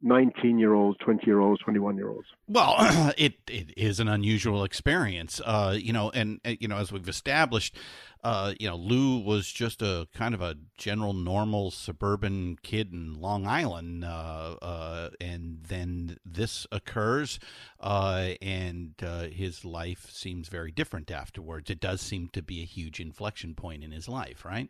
[0.04, 2.26] 19 year olds, 20 year olds, 21 year olds.
[2.46, 2.76] Well,
[3.16, 7.76] it it is an unusual experience, uh, you know, and you know, as we've established,
[8.22, 13.14] uh, you know, Lou was just a kind of a general, normal suburban kid in
[13.14, 17.38] Long Island, uh, uh, and then this occurs,
[17.80, 21.70] uh, and uh, his life seems very different afterwards.
[21.70, 24.68] It does seem to be a huge inflection point in his life, right?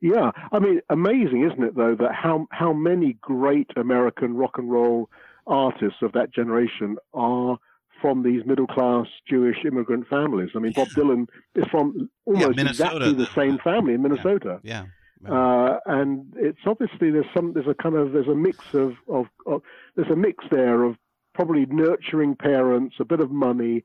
[0.00, 1.76] Yeah, I mean, amazing, isn't it?
[1.76, 5.08] Though that how how many great American rock and roll
[5.46, 7.58] artists of that generation are
[8.00, 10.50] from these middle class Jewish immigrant families.
[10.54, 12.96] I mean, Bob Dylan is from almost Minnesota.
[12.96, 14.60] exactly the same family in Minnesota.
[14.62, 14.84] Yeah.
[15.26, 19.26] Uh, and it's obviously there's some there's a kind of there's a mix of, of,
[19.46, 19.62] of
[19.96, 20.96] there's a mix there of
[21.34, 23.82] probably nurturing parents, a bit of money,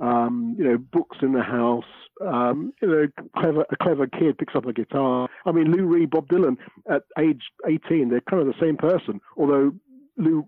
[0.00, 1.84] um, you know, books in the house.
[2.20, 5.28] Um, you know, clever a clever kid picks up a guitar.
[5.44, 6.56] I mean, Lou Reed, Bob Dylan
[6.88, 9.72] at age 18, they're kind of the same person, although.
[10.18, 10.46] Lou,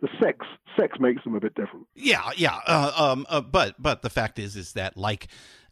[0.00, 0.38] the sex
[0.74, 1.86] sex makes them a bit different.
[1.94, 2.60] Yeah, yeah.
[2.66, 5.28] Uh, um, uh, but but the fact is, is that like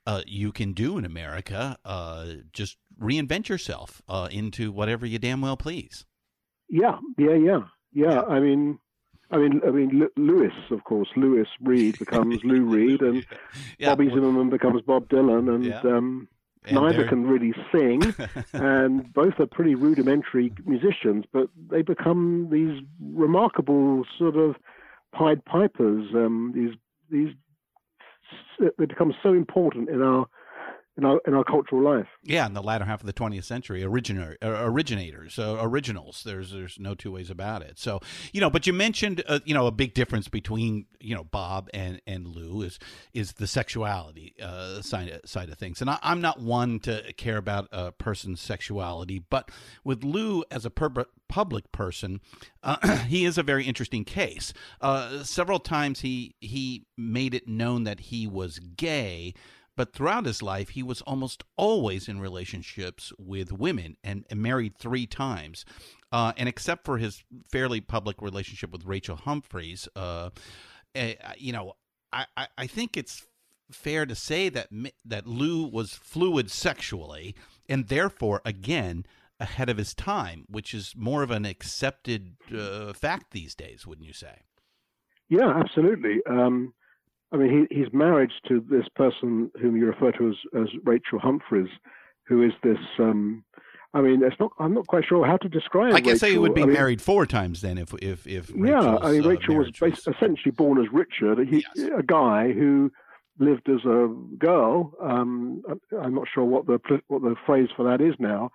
[0.07, 5.41] uh, you can do in America, uh, just reinvent yourself uh, into whatever you damn
[5.41, 6.05] well please.
[6.69, 7.61] Yeah, yeah, yeah,
[7.93, 8.21] yeah.
[8.21, 8.79] I mean,
[9.33, 13.25] I mean, I mean, Lewis, of course, Lewis Reed becomes Lou Reed, and
[13.79, 15.81] Yeah, Bobby Zimmerman becomes Bob Dylan, and Yeah.
[15.81, 16.29] um,
[16.65, 18.03] and neither they're- can really sing,
[18.53, 24.57] and both are pretty rudimentary musicians, but they become these remarkable sort of
[25.13, 26.09] Pied Pipers.
[26.15, 26.75] Um, these
[27.11, 27.35] these
[28.79, 30.27] they become so important in our
[31.01, 32.07] in our in our cultural life.
[32.23, 36.23] Yeah, in the latter half of the 20th century, originator, originators, uh, originals.
[36.25, 37.79] There's there's no two ways about it.
[37.79, 38.01] So
[38.33, 41.71] you know, but you mentioned uh, you know a big difference between you know Bob
[41.73, 42.79] and and Lou is
[43.15, 45.81] is the sexuality uh, side side of things.
[45.81, 49.51] And I, I'm not one to care about a person's sexuality, but
[49.85, 52.21] with Lou as a pub- public person,
[52.63, 54.53] uh, he is a very interesting case.
[54.81, 59.33] Uh, several times he he made it known that he was gay
[59.81, 64.77] but throughout his life he was almost always in relationships with women and, and married
[64.77, 65.65] three times
[66.13, 70.29] uh, and except for his fairly public relationship with rachel humphreys uh,
[70.95, 71.73] eh, you know
[72.13, 73.27] I, I, I think it's
[73.73, 74.69] fair to say that
[75.07, 77.35] that lou was fluid sexually
[77.67, 79.07] and therefore again
[79.39, 84.07] ahead of his time which is more of an accepted uh, fact these days wouldn't
[84.07, 84.43] you say
[85.31, 86.19] Yeah, absolutely.
[86.29, 86.75] Um,
[87.33, 91.19] I mean, he, he's married to this person whom you refer to as, as Rachel
[91.19, 91.69] Humphreys,
[92.27, 92.79] who is this.
[92.99, 93.45] Um,
[93.93, 94.53] I mean, it's not.
[94.59, 95.95] I'm not quite sure how to describe.
[95.95, 96.43] i guess he Rachel.
[96.43, 99.29] would be I mean, married four times then if if if Yeah, I mean, uh,
[99.29, 101.91] Rachel was essentially born as Richard, he, Yes.
[101.97, 102.93] a guy who
[103.39, 104.93] lived as a girl.
[105.03, 105.63] Um,
[106.01, 108.51] I'm not sure what the what the phrase for that is now,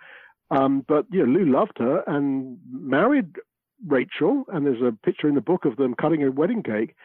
[0.51, 3.35] um, but yeah, Lou loved her and married
[3.85, 4.45] Rachel.
[4.49, 6.95] And there's a picture in the book of them cutting a wedding cake.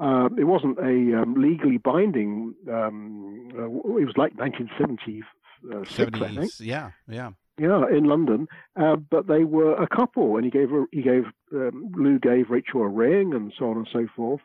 [0.00, 2.54] Um, it wasn't a um, legally binding.
[2.68, 5.26] Um, uh, it was like 1976,
[5.70, 6.12] I think.
[6.14, 6.60] 70s.
[6.60, 7.30] Yeah, yeah.
[7.58, 8.48] Yeah, in London.
[8.74, 12.48] Uh, but they were a couple, and he gave her, he gave um, Lou gave
[12.48, 14.40] Rachel a ring, and so on and so forth.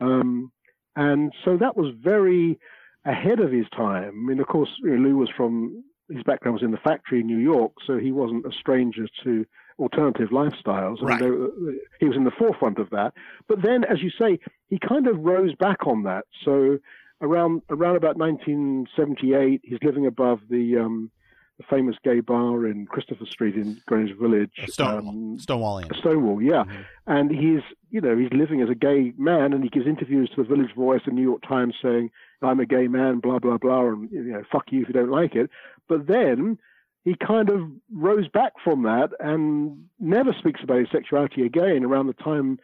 [0.00, 0.50] Um,
[0.96, 2.58] and so that was very
[3.04, 4.08] ahead of his time.
[4.08, 7.20] I mean, of course, you know, Lou was from his background was in the factory
[7.20, 9.44] in New York, so he wasn't a stranger to
[9.78, 10.98] alternative lifestyles.
[11.02, 11.20] I mean, Right.
[11.20, 13.12] they he was in the forefront of that.
[13.48, 16.24] But then, as you say, he kind of rose back on that.
[16.44, 16.78] So
[17.20, 21.10] around around about 1978, he's living above the um,
[21.58, 24.50] the famous gay bar in Christopher Street in Greenwich Village.
[24.68, 26.64] Stonewall, um, Stonewall Stonewall, yeah.
[26.64, 26.84] Mhm.
[27.06, 30.36] And he's, you know, he's living as a gay man, and he gives interviews to
[30.42, 32.10] the Village Voice and New York Times saying,
[32.42, 35.10] "I'm a gay man," blah blah blah, and you know, fuck you if you don't
[35.10, 35.48] like it.
[35.88, 36.58] But then
[37.06, 37.60] he kind of
[37.92, 41.84] rose back from that and never speaks about his sexuality again.
[41.84, 42.58] Around the time,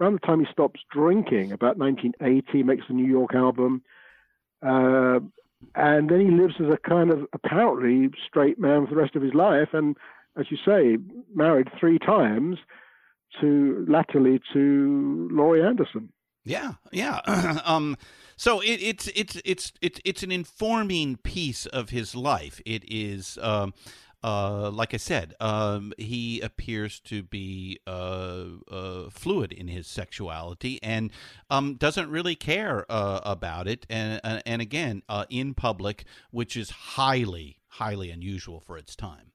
[0.00, 3.82] around the time he stops drinking, about 1980, makes the New York album.
[4.62, 5.20] Uh,
[5.74, 9.20] and then he lives as a kind of apparently straight man for the rest of
[9.20, 9.68] his life.
[9.74, 9.94] And
[10.38, 10.96] as you say,
[11.34, 12.56] married three times
[13.42, 16.10] to latterly to Laurie Anderson.
[16.44, 17.20] Yeah, yeah.
[17.64, 17.96] um,
[18.36, 22.60] so it, it's it's it's it's it's an informing piece of his life.
[22.66, 23.74] It is, um,
[24.24, 30.80] uh, like I said, um, he appears to be uh, uh, fluid in his sexuality
[30.82, 31.12] and
[31.50, 33.86] um, doesn't really care uh, about it.
[33.88, 39.31] And and, and again, uh, in public, which is highly highly unusual for its time.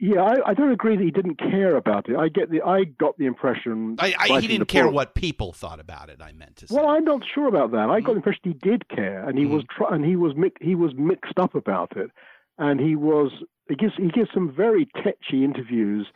[0.00, 2.16] Yeah, I, I don't agree that he didn't care about it.
[2.16, 5.52] I get the I got the impression I, I, he didn't care book- what people
[5.52, 6.22] thought about it.
[6.22, 6.74] I meant to say.
[6.76, 7.90] Well, I'm not sure about that.
[7.90, 9.50] I got the impression he did care, and he Mhm.
[9.50, 12.10] was try- and he was mi- he was mixed up about it,
[12.58, 13.32] and he was
[13.68, 16.06] he gives he gives some very tetchy interviews,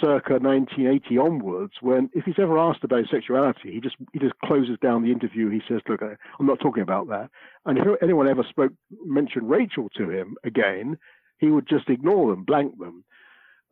[0.00, 1.74] circa 1980 onwards.
[1.82, 5.12] When if he's ever asked about his sexuality, he just he just closes down the
[5.12, 5.50] interview.
[5.50, 7.28] He says, "Look, I- I'm not talking about that."
[7.66, 8.72] And if anyone ever spoke
[9.04, 10.96] mentioned Rachel to him again,
[11.38, 13.04] he would just ignore them, blank them.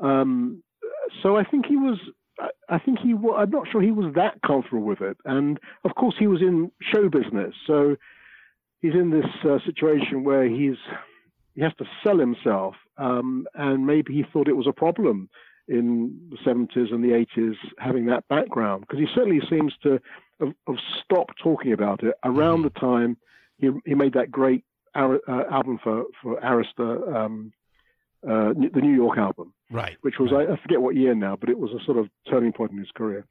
[0.01, 0.62] Um,
[1.22, 1.98] so I think he was.
[2.68, 3.12] I- think he.
[3.12, 6.72] I'm not sure he was that comfortable with it, and of course he was in
[6.81, 7.96] show business, so
[8.81, 10.77] he's in this uh, situation where he's
[11.55, 15.29] he has to sell himself, um, and maybe he thought it was a problem
[15.68, 20.01] in the 70s and the 80s having that background because he certainly seems to
[20.40, 23.16] have, have stopped talking about it around the time
[23.59, 24.64] he he made that great
[24.95, 27.53] Ar- uh, album for for Arista, um,
[28.27, 30.49] uh, the New York album right, which was right.
[30.49, 32.79] I, I forget what year now, but it was a sort of turning point in
[32.79, 33.27] his career.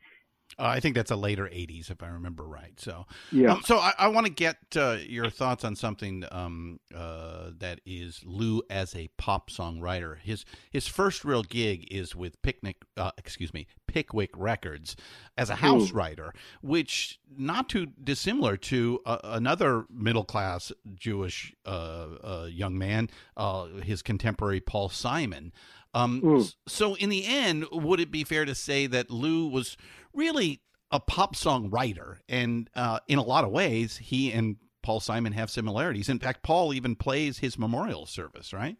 [0.60, 2.80] Uh, I think that's a later '80s, if I remember right.
[2.80, 3.54] So, Yeah.
[3.54, 7.82] Um, so I, I want to get uh, your thoughts on something um, uh, that
[7.86, 10.18] is Lou as a pop songwriter.
[10.20, 14.96] His his first real gig is with Picnic, uh, excuse me, Pickwick Records
[15.38, 22.08] as a house writer, which not too dissimilar to uh, another middle class Jewish uh,
[22.24, 25.52] uh, young man, uh, his contemporary Paul Simon.
[25.94, 26.56] Um, Mm.
[26.68, 29.76] So, in the end, would it be fair to say that Lou was
[30.14, 32.20] really a pop song writer?
[32.28, 36.10] And uh, in a lot of ways, he and Paul Simon have similarities.
[36.10, 38.78] In fact, Paul even plays his memorial service, right?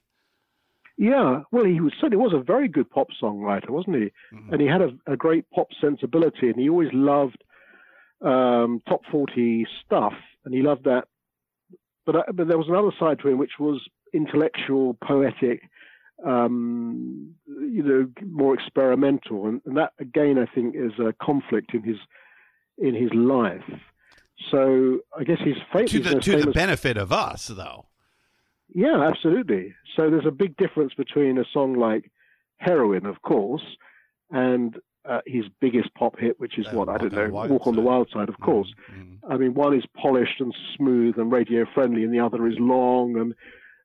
[0.98, 4.12] Yeah, well, he was certainly was a very good pop songwriter, wasn't he?
[4.36, 4.52] Mhm.
[4.52, 7.44] And he had a, a great pop sensibility, and he always loved
[8.22, 10.14] um, top forty stuff,
[10.46, 11.06] and he loved that.
[12.06, 13.82] But uh, but there was another side to him, which was
[14.14, 15.62] intellectual, poetic,
[16.26, 21.84] um, you know, more experimental, and, and that again, I think, is a conflict in
[21.84, 21.98] his
[22.78, 23.64] in his life.
[24.50, 27.86] So I guess he's fa- To the to the benefit of us, though.
[28.74, 29.76] yeah, absolutely.
[29.96, 32.12] So there's a big difference between a song like
[32.58, 33.64] Heroin, of course,
[34.32, 37.76] and uh, his biggest pop hit, which is Uh, what I don't know, Walk on
[37.76, 38.72] the Wild Side, of course.
[38.92, 39.18] Mhm.
[39.28, 43.18] I mean, one is polished and smooth and radio friendly, and the other is long
[43.18, 43.34] and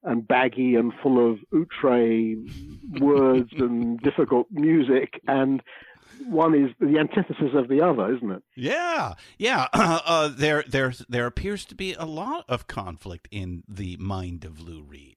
[0.06, 2.36] and baggy and full of outre
[3.00, 5.20] words and difficult music.
[5.28, 5.62] And
[6.26, 8.42] one is the antithesis of the other, isn't it?
[8.56, 9.66] Yeah, yeah.
[9.74, 14.60] Uh, there, there, there appears to be a lot of conflict in the mind of
[14.60, 15.16] Lou Reed.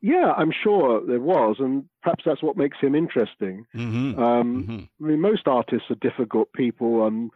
[0.00, 3.64] Yeah, I'm sure there was, and perhaps that's what makes him interesting.
[3.74, 4.22] Mm-hmm.
[4.22, 4.88] Um, Mhm.
[5.02, 7.30] I mean, most artists are difficult people, and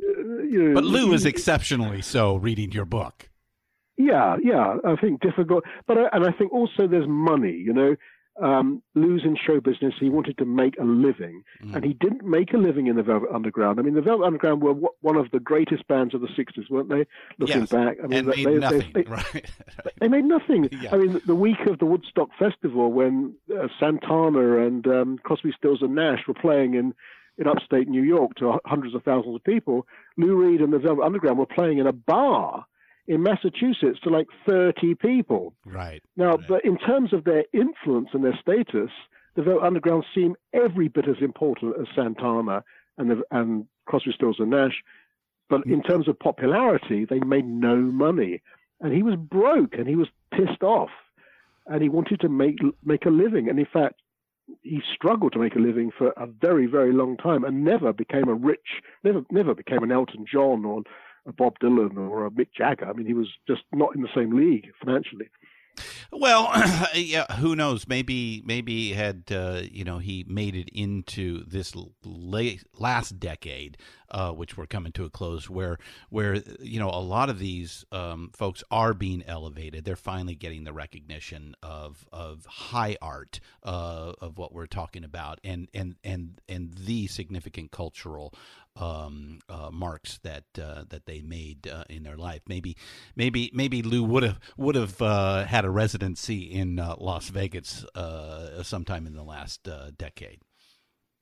[0.00, 2.36] uh, you know, But Lou is exceptionally so.
[2.36, 3.30] Reading your book.
[3.96, 7.52] Yeah, yeah, I think difficult, but I, and I think also there's money.
[7.52, 7.96] You know,
[8.42, 9.94] um, Lou's in show business.
[10.00, 11.76] He wanted to make a living, Mm.
[11.76, 13.78] and he didn't make a living in the Velvet Underground.
[13.78, 16.68] I mean, the Velvet Underground were w- one of the greatest bands of the '60s,
[16.68, 17.06] weren't they?
[17.38, 18.92] Looking Yes, back, I mean, and they, made they- nothing.
[18.94, 19.50] they- right.
[20.00, 20.68] they made nothing.
[20.82, 20.92] Yeah.
[20.92, 25.82] I mean, the week of the Woodstock Festival, when uh, Santana and um, Crosby, Stills
[25.82, 26.94] and Nash were playing in
[27.38, 29.86] in upstate New York to hundreds of thousands of people,
[30.16, 32.64] Lou Reed and the Velvet Underground were playing in a bar
[33.06, 35.54] in Massachusetts to like 30 people.
[35.66, 36.02] right.
[36.16, 36.48] Now, Right.
[36.48, 38.90] but in terms of their influence and their status,
[39.34, 42.64] the Velvet Underground seem every bit as important as Santana
[42.98, 44.82] and the, and Crosby, Stills and Nash.
[45.48, 45.86] But in mm.
[45.86, 48.40] terms of popularity, they made no money,
[48.80, 50.90] and he was broke and he was pissed off,
[51.66, 53.48] and he wanted to make make a living.
[53.48, 54.00] And in fact,
[54.62, 58.28] he struggled to make a living for a very very long time, and never became
[58.28, 60.82] a rich, never never became an Elton John or
[61.32, 62.86] Bob Dylan or a Mick Jagger.
[62.86, 65.28] I mean, he was just not in the same league financially.
[66.12, 66.50] Well,
[66.94, 67.26] yeah.
[67.36, 67.88] Who knows?
[67.88, 73.76] Maybe, maybe had uh, you know he made it into this late, last decade,
[74.10, 75.78] uh, which we're coming to a close, where
[76.10, 79.84] where you know a lot of these um, folks are being elevated.
[79.84, 85.40] They're finally getting the recognition of of high art uh, of what we're talking about,
[85.42, 88.32] and and and and the significant cultural
[88.76, 92.42] um, uh, marks that uh, that they made uh, in their life.
[92.48, 92.76] Maybe,
[93.16, 97.84] maybe, maybe Lou would have would have uh, had a residency in uh, Las Vegas
[97.94, 100.40] uh, sometime in the last uh, decade.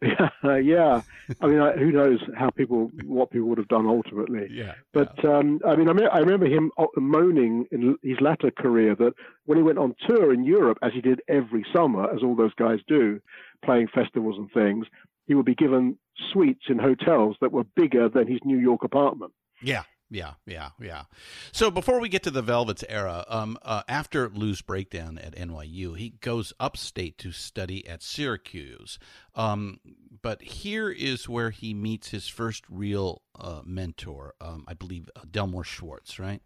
[0.02, 1.00] Yeah, yeah.
[1.40, 4.48] I mean, I, who knows how people, what people would have done ultimately.
[4.50, 8.96] Yeah, But um, I mean, I, me- I remember him moaning in his latter career
[8.96, 12.34] that when he went on tour in Europe, as he did every summer, as all
[12.34, 13.20] those guys do,
[13.64, 14.86] playing festivals and things,
[15.32, 15.96] he would be given
[16.30, 19.32] suites in hotels that were bigger than his New York apartment.
[19.62, 19.84] yeah.
[20.10, 21.04] Yeah, yeah, yeah.
[21.52, 25.96] So before we get to the Velvets era, um, uh, after Lou's breakdown at NYU,
[25.96, 28.98] he goes upstate to study at Syracuse.
[29.34, 29.80] Um,
[30.20, 35.20] but here is where he meets his first real uh, mentor, um, I believe uh,
[35.30, 36.42] Delmore Schwartz, right?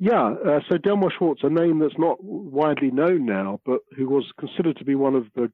[0.00, 4.24] Yeah, uh, so Delmore Schwartz, a name that's not widely known now, but who was
[4.40, 5.52] considered to be one of the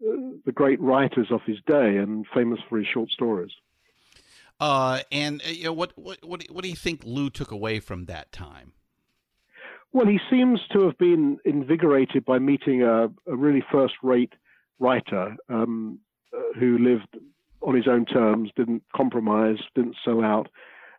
[0.00, 3.52] the great writers of his day and famous for his short stories.
[4.58, 7.80] Uh, and uh, you know what, what, what, what do you think Lou took away
[7.80, 8.72] from that time?
[9.92, 14.32] Well, he seems to have been invigorated by meeting a, a really first-rate
[14.78, 15.98] writer um,
[16.36, 17.16] uh, who lived
[17.62, 20.48] on his own terms, didn't compromise, didn't sell out,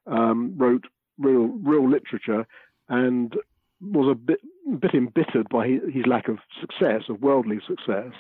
[0.08, 0.86] um, wrote
[1.18, 2.46] real, real literature,
[2.90, 3.36] and
[3.82, 4.40] was a bit,
[4.80, 8.12] bit embittered by his, his lack of success, of worldly success,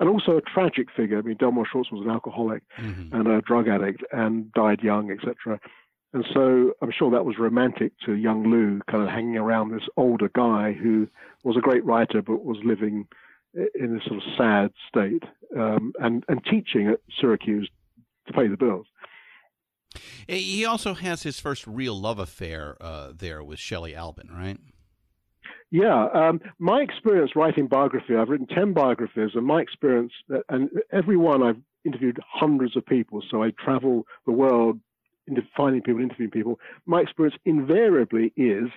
[0.00, 1.18] and also a tragic figure.
[1.18, 3.12] I mean, Delmore Schwartz was an alcoholic Mhm.
[3.12, 5.60] and a drug addict and died young, etc.
[6.14, 9.88] And so I'm sure that was romantic to young Lou, kind of hanging around this
[9.96, 11.08] older guy who
[11.44, 13.06] was a great writer but was living
[13.54, 15.22] in a sort of sad state
[15.56, 17.68] um, and and teaching at Syracuse
[18.26, 18.86] to pay the bills.
[20.26, 24.58] He also has his first real love affair uh, there with Shelley Albin, right?
[25.72, 30.68] Yeah, um, my experience writing biography, I've written 10 biographies, and my experience, uh, and
[30.92, 31.56] every one I've
[31.86, 34.78] interviewed hundreds of people, so I travel the world
[35.56, 36.60] finding people, interviewing people.
[36.84, 38.68] My experience invariably is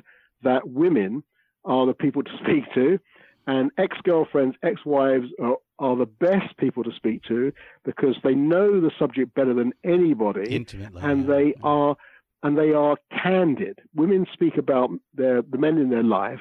[0.43, 1.23] that women
[1.65, 2.97] are the people to speak to,
[3.45, 7.51] and ex girlfriends, ex wives are, are the best people to speak to
[7.83, 10.49] because they know the subject better than anybody.
[10.49, 11.01] Intimately.
[11.03, 11.35] And yeah.
[11.35, 11.97] they are
[12.41, 13.79] and they are candid.
[13.93, 16.39] Women speak about their the men in their life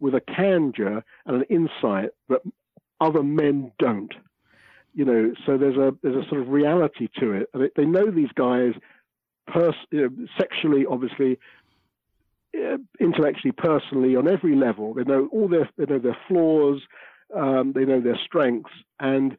[0.00, 2.40] with a candor and an insight that
[3.00, 4.12] other men don't.
[4.94, 7.50] You know, so there's a there's a sort of reality to it.
[7.52, 8.72] They, they know these guys,
[9.46, 11.38] pers- you know, sexually, obviously,
[12.56, 14.94] uh, intellectually, personally, on every level.
[14.94, 16.80] They know all their they know their flaws,
[17.34, 19.36] um, they know their strengths, and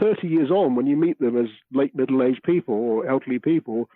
[0.00, 3.88] 30 years on, when you meet them as late middle-aged people or elderly people,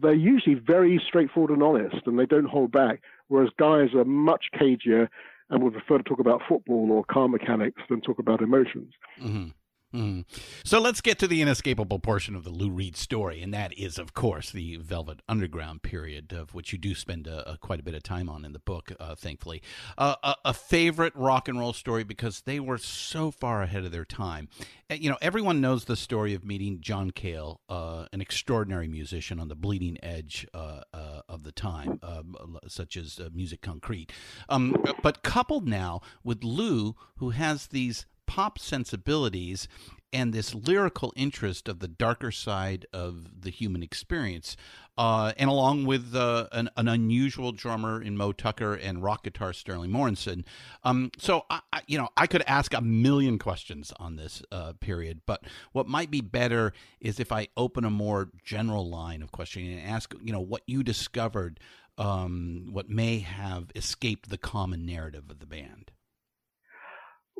[0.00, 3.02] they're usually very straightforward and honest, and they don't hold back.
[3.28, 5.08] Whereas guys are much cagier
[5.50, 8.92] and would prefer to talk about football or car mechanics than talk about emotions.
[9.22, 9.48] Mm-hmm.
[9.94, 10.26] Mm.
[10.64, 13.98] So let's get to the inescapable portion of the Lou Reed story, and that is,
[13.98, 17.82] of course, the Velvet Underground period, of which you do spend a, a quite a
[17.82, 19.62] bit of time on in the book, uh, thankfully.
[19.96, 23.90] Uh, a, a, favorite rock and roll story because they were so far ahead of
[23.90, 24.48] their time.
[24.90, 29.40] Uh, you know, everyone knows the story of meeting John Cale, uh, an extraordinary musician
[29.40, 34.10] on the bleeding edge uh, uh, of the time, um, such as Musique Concrète.
[34.50, 39.66] Um, but coupled now with Lou, who has these pop sensibilities
[40.12, 44.56] and this lyrical interest of the darker side of the human experience,
[44.96, 49.52] uh, and along with uh, an, an, unusual drummer in Moe Tucker and rock guitar
[49.52, 50.44] Sterling Morrison.
[50.82, 55.20] Um, so, I, you know, I could ask a million questions on this uh, period,
[55.26, 59.78] but what might be better is if I open a more general line of questioning
[59.78, 61.60] and ask, you know, what you discovered,
[61.98, 65.92] um, what may have escaped the common narrative of the band.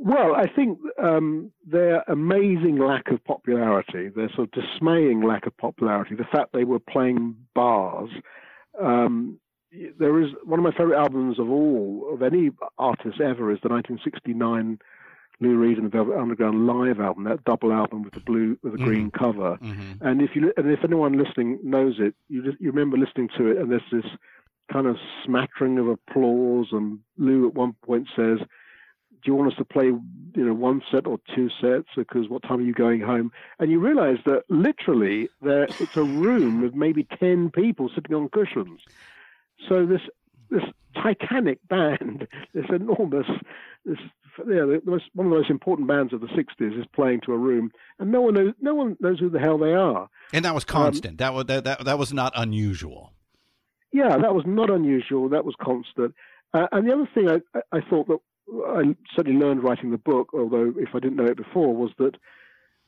[0.01, 5.57] Well, I think um, their amazing lack of popularity, their sort of dismaying lack of
[5.57, 8.11] popularity, the fact they were playing bars.
[8.81, 9.41] Um,
[9.99, 13.69] there is one of my favorite albums of all of any artist ever is the
[13.69, 14.79] 1969
[15.41, 18.73] Lou Reed and the Velvet Underground live album, that double album with the blue with
[18.73, 18.87] the mm-hmm.
[18.87, 19.59] green cover.
[19.63, 20.07] Mm-hmm.
[20.07, 23.47] And if you and if anyone listening knows it, you just, you remember listening to
[23.51, 24.11] it, and there's this
[24.73, 26.69] kind of smattering of applause.
[26.73, 28.39] And Lou at one point says
[29.23, 30.03] do you want us to play, you
[30.35, 31.89] know, one set or two sets?
[31.97, 33.33] Because what time are you going home?
[33.59, 38.29] And you realize that literally there, it's a room with maybe 10 people sitting on
[38.29, 38.81] cushions.
[39.69, 40.01] So this,
[40.51, 40.63] this
[40.95, 43.27] titanic band, this enormous,
[43.85, 43.99] this,
[44.39, 47.33] yeah, the most, one of the most important bands of the 60s is playing to
[47.33, 50.09] a room and no one knows, no one knows who the hell they are.
[50.33, 51.13] And that was um, constant.
[51.13, 53.13] Um, that was, that, that, that was not unusual.
[53.93, 55.31] Yeah, that was not unusual.
[55.31, 56.15] That was constant.
[56.55, 58.19] Uh, and the other thing I, I thought that
[58.67, 62.17] I certainly learned writing the book, although if I didn't know it before, was that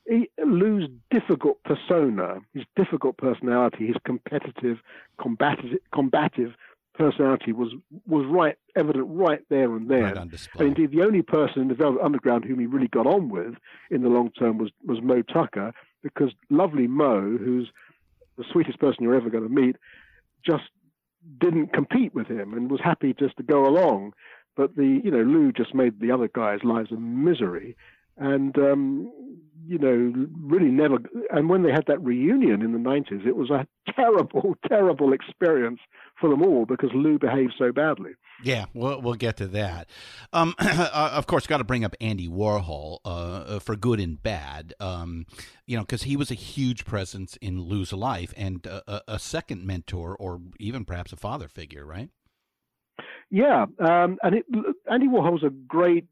[0.07, 4.79] he, Lou's difficult persona, his difficult personality, his competitive,
[5.19, 6.53] combative, combative
[6.93, 7.73] personality was
[8.07, 10.13] was right evident right there and there.
[10.15, 13.29] Right and indeed, the only person in the Velvet Underground whom he really got on
[13.29, 13.55] with
[13.89, 17.71] in the long term was was Moe Tucker, because lovely Moe, who's
[18.37, 19.75] the sweetest person you're ever going to meet,
[20.45, 20.63] just
[21.39, 24.13] didn't compete with him and was happy just to go along.
[24.55, 27.75] But the you know Lou just made the other guys' lives a misery,
[28.17, 29.11] and um,
[29.65, 30.97] you know really never.
[31.31, 35.79] And when they had that reunion in the nineties, it was a terrible, terrible experience
[36.19, 38.11] for them all because Lou behaved so badly.
[38.43, 39.89] Yeah, we'll, we'll get to that.
[40.33, 44.21] Um, uh, of course, got to bring up Andy Warhol uh, uh, for good and
[44.21, 44.73] bad.
[44.79, 45.25] Um,
[45.65, 49.65] you know, because he was a huge presence in Lou's life and a, a second
[49.65, 52.09] mentor, or even perhaps a father figure, right?
[53.31, 54.45] Yeah, um, and it,
[54.91, 56.05] Andy Warhol's a great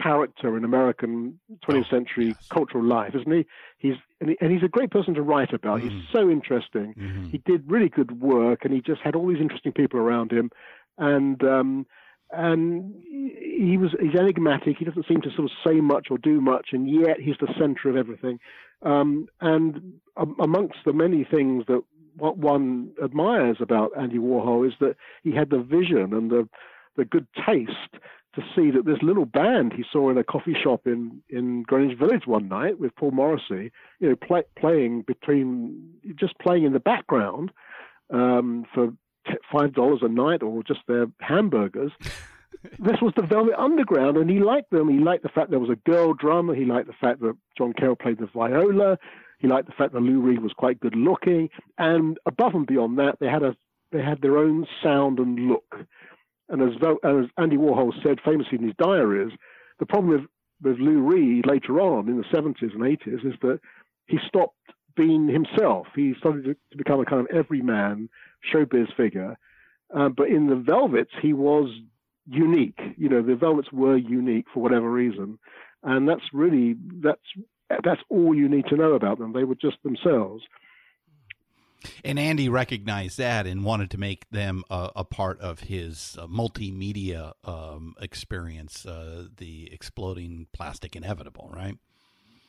[0.00, 2.48] character in American 20th century yes.
[2.50, 3.46] cultural life, isn't he?
[3.78, 5.80] He's and, he, and, he's a great person to write about.
[5.80, 5.90] Mm.
[5.90, 6.94] He's so interesting.
[6.98, 7.30] Mm-hmm.
[7.30, 10.50] He did really good work, and he just had all these interesting people around him,
[10.98, 11.86] and um,
[12.30, 14.76] and he was he's enigmatic.
[14.78, 17.52] He doesn't seem to sort of say much or do much, and yet he's the
[17.58, 18.38] center of everything.
[18.82, 19.94] Um, and
[20.38, 21.82] amongst the many things that
[22.16, 26.48] what one admires about Andy Warhol is that he had the vision and the
[26.96, 28.02] the good taste
[28.36, 31.98] to see that this little band he saw in a coffee shop in, in Greenwich
[31.98, 36.80] Village one night with Paul Morrissey, you know, play, playing between just playing in the
[36.80, 37.50] background
[38.12, 38.92] um, for
[39.50, 41.92] five dollars a night or just their hamburgers.
[42.78, 44.88] this was the Velvet Underground, and he liked them.
[44.88, 46.54] He liked the fact there was a girl drummer.
[46.54, 48.98] He liked the fact that John Cale played the viola.
[49.38, 52.98] He liked the fact that Lou Reed was quite good looking, and above and beyond
[52.98, 53.56] that, they had a
[53.92, 55.76] they had their own sound and look.
[56.48, 56.74] And as,
[57.04, 59.32] as Andy Warhol said famously in his diaries,
[59.78, 60.28] the problem with,
[60.62, 63.60] with Lou Reed later on in the 70s and 80s is that
[64.06, 64.56] he stopped
[64.96, 65.86] being himself.
[65.94, 68.08] He started to, become a kind of everyman
[68.52, 69.36] showbiz figure.
[69.94, 71.68] Uh, but in the Velvets, he was
[72.28, 72.78] unique.
[72.96, 75.38] You know, the Velvets were unique for whatever reason,
[75.82, 77.20] and that's really that's
[77.68, 79.32] that's all you need to know about them.
[79.32, 80.44] They were just themselves.
[82.04, 86.26] And Andy recognized that and wanted to make them a, a part of his uh,
[86.26, 91.76] multimedia um, experience, uh, the exploding plastic inevitable, right?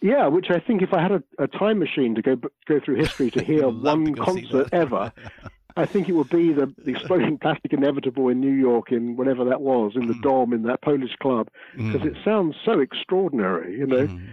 [0.02, 2.36] Yeah, which I think if I had a, a time machine to go
[2.68, 5.12] go through history to hear one to concert ever,
[5.76, 9.46] I think it would be the, the exploding plastic inevitable in New York in whatever
[9.46, 10.22] that was in the Mm.
[10.22, 14.08] Dom in that Polish club because it sounds so extraordinary, you know.
[14.08, 14.30] Mm.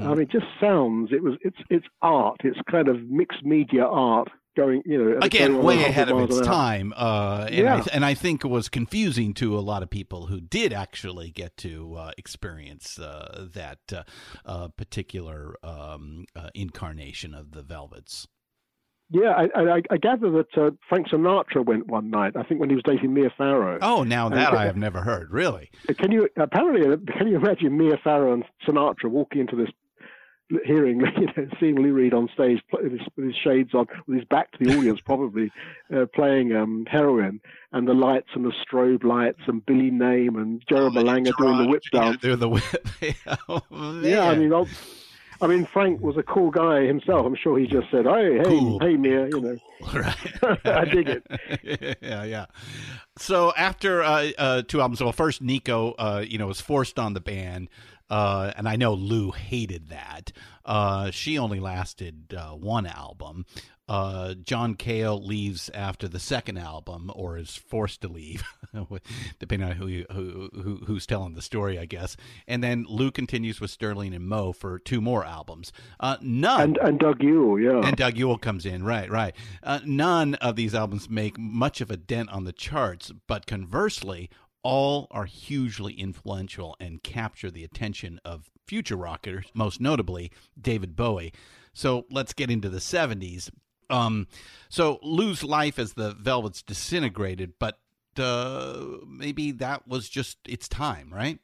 [0.00, 2.40] I mean, it just sounds it was it's it's art.
[2.44, 6.92] It's kind of mixed media art going, you know, Again, way ahead of its time,
[6.96, 7.76] uh, and, Yeah.
[7.76, 11.30] I, and I think it was confusing to a lot of people who did actually
[11.30, 14.02] get to uh, experience uh, that uh,
[14.44, 18.26] uh, particular um, uh, incarnation of the Velvets.
[19.10, 22.34] Yeah, I, I, I gather that uh, Frank Sinatra went one night.
[22.34, 23.78] I think when he was dating Mia Farrow.
[23.82, 25.30] Oh, now that I have never heard.
[25.30, 25.70] Really?
[25.98, 29.68] Can you apparently can you imagine Mia Farrow and Sinatra walking into this
[30.64, 34.16] hearing, you know, seeing Lou Reed on stage with his, with his shades on, with
[34.18, 35.50] his back to the audience, probably
[35.94, 37.40] uh, playing um, heroin,
[37.72, 41.66] and the lights and the strobe lights, and Billy Name and Joe Malanga doing the
[41.66, 42.20] whip Yeah, dance.
[42.22, 42.64] doing the whip.
[43.48, 44.68] oh, Yeah, I mean, I'll,
[45.40, 47.26] I mean, Frank was a cool guy himself.
[47.26, 48.78] I'm sure he just said, "Hey, hey, Cool.
[48.78, 49.58] hey, Mia," you know.
[49.92, 50.64] Right.
[50.64, 51.96] I dig it.
[52.00, 52.46] yeah, yeah.
[53.18, 57.14] So after uh, uh, two albums, well, first Nico, uh, you know, was forced on
[57.14, 57.68] the band,
[58.10, 60.32] uh, and I know Lou hated that.
[60.64, 63.44] Uh, she only lasted uh, one album.
[63.88, 68.42] Uh, John Cale leaves after the second album, or is forced to leave,
[69.38, 72.16] depending on who, you, who who who's telling the story, I guess.
[72.46, 75.72] And then Lou continues with Sterling and Moe for two more albums.
[75.98, 77.86] Uh, none And and Doug Yule, yeah.
[77.86, 79.34] and Doug Yule comes in, right, right.
[79.64, 84.30] Uh, none of these albums make much of a dent on the charts, but conversely,
[84.62, 91.32] all are hugely influential and capture the attention of future rockers, most notably David Bowie.
[91.72, 93.50] So let's get into the 70s.
[93.90, 94.26] Um,
[94.68, 97.78] so Lou's life as the Velvets disintegrated, but
[98.18, 101.38] uh, maybe that was just its time, right?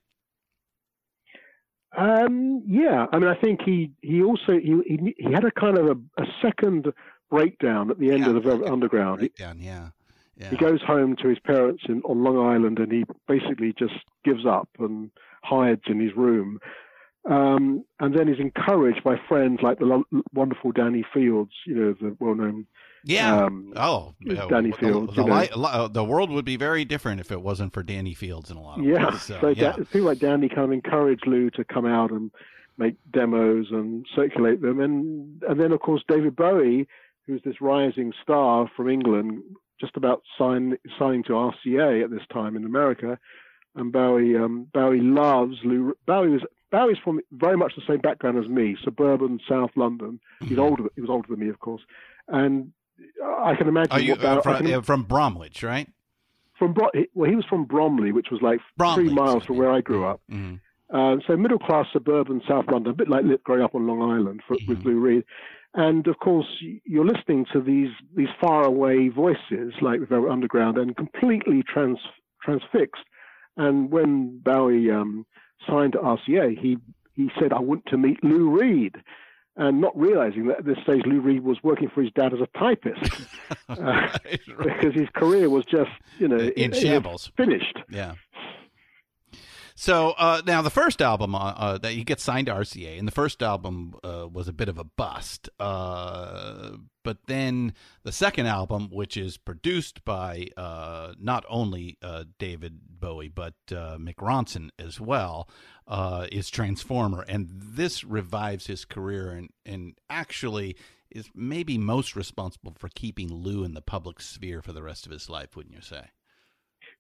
[1.97, 5.79] Um, yeah, I mean, I think he he also he he, he had a kind
[5.79, 6.93] of a, a second
[7.31, 8.29] breakdown at the end Yeah.
[8.29, 9.19] of the Velvet Underground.
[9.21, 9.89] Breakdown, yeah.
[10.39, 10.51] Yeah.
[10.51, 14.47] he goes home to his parents in on Long Island, and he basically just gives
[14.47, 15.11] up and
[15.43, 16.59] hides in his room.
[17.29, 21.93] Um, and then he's encouraged by friends like the lo- wonderful Danny Fields, you know,
[22.01, 22.67] the well-known.
[23.05, 23.45] Yeah.
[23.45, 24.15] Um, oh,
[24.49, 25.35] Danny Fields, The, you know.
[25.65, 28.63] uh, the world would be very different if it wasn't for Danny Fields in a
[28.63, 29.23] lot of Yeah, ways.
[29.23, 29.73] So, so yeah.
[29.73, 32.31] Da- people like Danny kind of encouraged Lou to come out and
[32.79, 36.87] make demos and circulate them, and and then of course David Bowie,
[37.27, 39.43] who's this rising star from England,
[39.81, 43.19] just about sign, signing to RCA at this time in America,
[43.75, 45.95] and Bowie um, Bowie loves Lou.
[46.07, 50.21] Bowie was Bowie's from very much the same background as me, suburban South London.
[50.41, 50.63] He's Mhm.
[50.63, 50.85] older.
[50.95, 51.83] He was older than me, of course,
[52.29, 52.73] and
[53.25, 55.89] I can imagine Are you what Bowie, uh, from, can- uh, from Bromwich, right?
[56.59, 59.71] from Bro- well, he was from Bromley, which was like Bromley, three miles from where
[59.71, 60.21] I grew up.
[60.29, 60.59] Mhm.
[60.91, 64.43] Uh, so middle class suburban South London, a bit like growing up on Long Island
[64.49, 64.85] for, with Mhm.
[64.87, 65.25] Lou Reed.
[65.75, 66.47] And of course,
[66.85, 71.99] you're listening to these these faraway voices like the Velvet Underground and completely trans,
[72.43, 73.03] transfixed.
[73.57, 75.27] And when Bowie um,
[75.69, 76.79] signed to RCA, he
[77.15, 78.97] he said, "I want to meet Lou Reed."
[79.61, 82.39] And not realizing that at this stage Lou Reed was working for his dad as
[82.41, 83.11] a typist
[83.69, 84.41] uh, Right, right.
[84.63, 85.91] because his career was just,
[86.21, 87.33] you know, In it shambles.
[87.37, 87.77] finished.
[87.91, 88.15] Yeah.
[89.81, 93.07] So uh, now the first album uh, uh, that he gets signed to RCA, and
[93.07, 95.49] the first album uh, was a bit of a bust.
[95.61, 101.97] Uh, but then the second album, which is produced by uh, not only
[102.41, 105.49] David Bowie but Mick Ronson as well,
[106.33, 110.77] is Transformer, and this revives his career and and actually
[111.09, 115.13] is maybe most responsible for keeping Lou in the public sphere for the rest of
[115.13, 115.55] his life.
[115.55, 116.09] Wouldn't you say?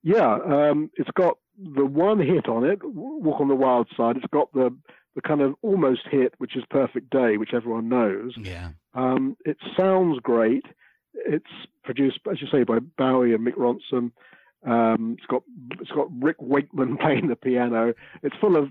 [0.03, 4.16] Yeah, um, it's got the one hit on it, Walk on the Wild Side.
[4.16, 4.74] It's got the
[5.14, 8.34] the kind of almost hit, which is Perfect Day, which everyone knows.
[8.36, 8.70] Yeah.
[8.94, 10.64] Um, it sounds great.
[11.14, 11.44] It's
[11.82, 14.12] produced, as you say, by Bowie and Mick Ronson.
[14.64, 15.42] Um, it's got
[15.80, 17.94] it's got Rick Wakeman playing the piano.
[18.22, 18.70] It's full of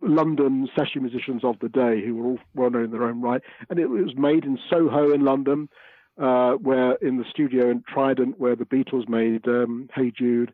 [0.00, 3.42] London session musicians of the day who were all well known in their own right.
[3.70, 5.68] And it was made in Soho in London,
[6.18, 10.52] uh, where in the studio in Trident, where the Beatles made um, Hey Jude.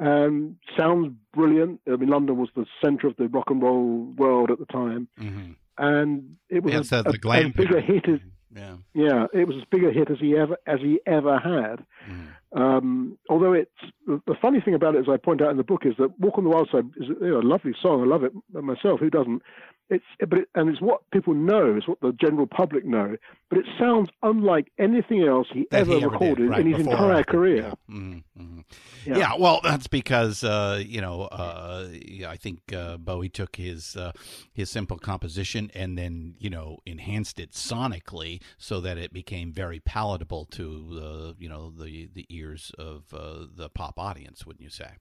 [0.00, 1.80] Um, sounds brilliant.
[1.86, 5.06] I mean, London was the center of the rock and roll world at the time,
[5.20, 5.54] Mhm.
[5.76, 8.20] and it was Yeah, a, a- the glam as big a hit as
[8.54, 8.76] Yeah.
[8.94, 11.84] yeah, it was as big a hit as he ever as he ever had.
[12.10, 12.28] Mhm.
[12.54, 13.70] Um, although it's
[14.06, 16.18] the, the funny thing about it, as I point out in the book, is that
[16.18, 18.02] "Walk on the Wild Side" is you know, a lovely song.
[18.02, 19.00] I love it myself.
[19.00, 19.42] Who doesn't?
[19.90, 21.74] It's but it, and it's what people know.
[21.76, 23.16] It's what the general public know.
[23.50, 27.24] But it sounds unlike anything else he That ever he recorded right, in his entire
[27.24, 27.74] career.
[27.88, 27.94] Yeah.
[27.94, 28.64] Mhm, mhm.
[29.04, 29.18] Yeah.
[29.18, 31.88] Yeah, well, that's because uh, you know uh,
[32.26, 34.12] I think uh, Bowie took his uh,
[34.52, 39.80] his simple composition and then you know enhanced it sonically so that it became very
[39.80, 44.70] palatable to uh, you know the the ears of uh, the pop audience, wouldn't you
[44.70, 44.92] say?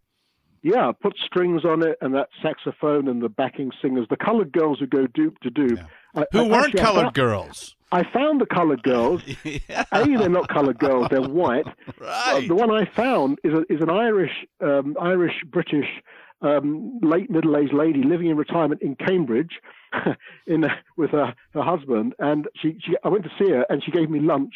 [0.63, 4.79] Yeah, put strings on it and that saxophone and the backing singers, the colored girls
[4.79, 5.77] who go dupe to dupe.
[5.79, 5.85] Yeah.
[6.21, 7.75] I- Who I- weren't actually, I colored found- girls?
[7.93, 9.21] I found the colored girls.
[9.43, 11.65] yeah, A, they're not colored girls; they're white.
[11.99, 12.47] right.
[12.47, 14.31] The one I found is a, is an Irish
[14.61, 15.87] um, Irish British
[16.41, 19.59] um, late middle aged lady living in retirement in Cambridge,
[20.47, 20.65] in
[20.97, 24.09] with her, her husband, and she, she I went to see her and she gave
[24.09, 24.53] me lunch,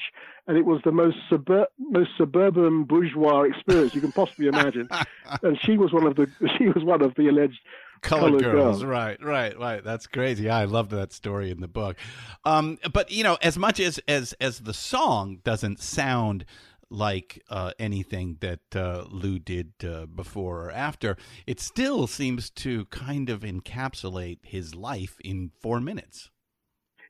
[0.47, 4.87] and it was the most subur- most suburban bourgeois experience you can possibly imagine,
[5.43, 7.59] and she was one of the she was one of the alleged
[8.01, 8.79] colored, girls.
[8.79, 8.83] girls.
[8.83, 9.83] right right right.
[9.83, 10.49] That's crazy.
[10.49, 11.97] I loved that story in the book.
[12.43, 16.45] Um but you know as much as as as the song doesn't sound
[16.89, 21.17] like uh, anything that uh, Lou did uh, before or after,
[21.47, 26.29] it still seems to kind of encapsulate his life in four minutes.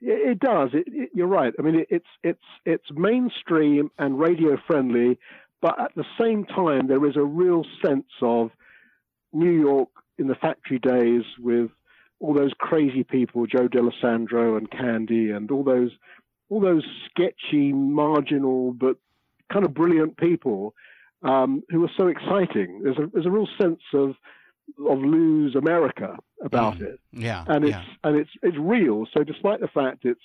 [0.01, 0.69] It, does.
[0.73, 1.53] It, it, you're right.
[1.57, 5.17] I mean, it, it's it's it's mainstream and radio friendly,
[5.61, 8.51] but at the same time, there is a real sense of
[9.33, 11.71] New York in the factory days with
[12.19, 15.91] all those crazy people, Joe Dallesandro and Candy, and all those
[16.49, 18.97] all those sketchy, marginal but
[19.51, 20.73] kind of brilliant people
[21.23, 22.81] um, who are so exciting.
[22.83, 24.15] There's a there's a real sense of
[24.89, 26.81] of Lou's America about Mm.
[26.81, 27.83] it Yeah, and it's yeah.
[28.03, 29.05] and it's it's real.
[29.13, 30.19] So despite the fact it's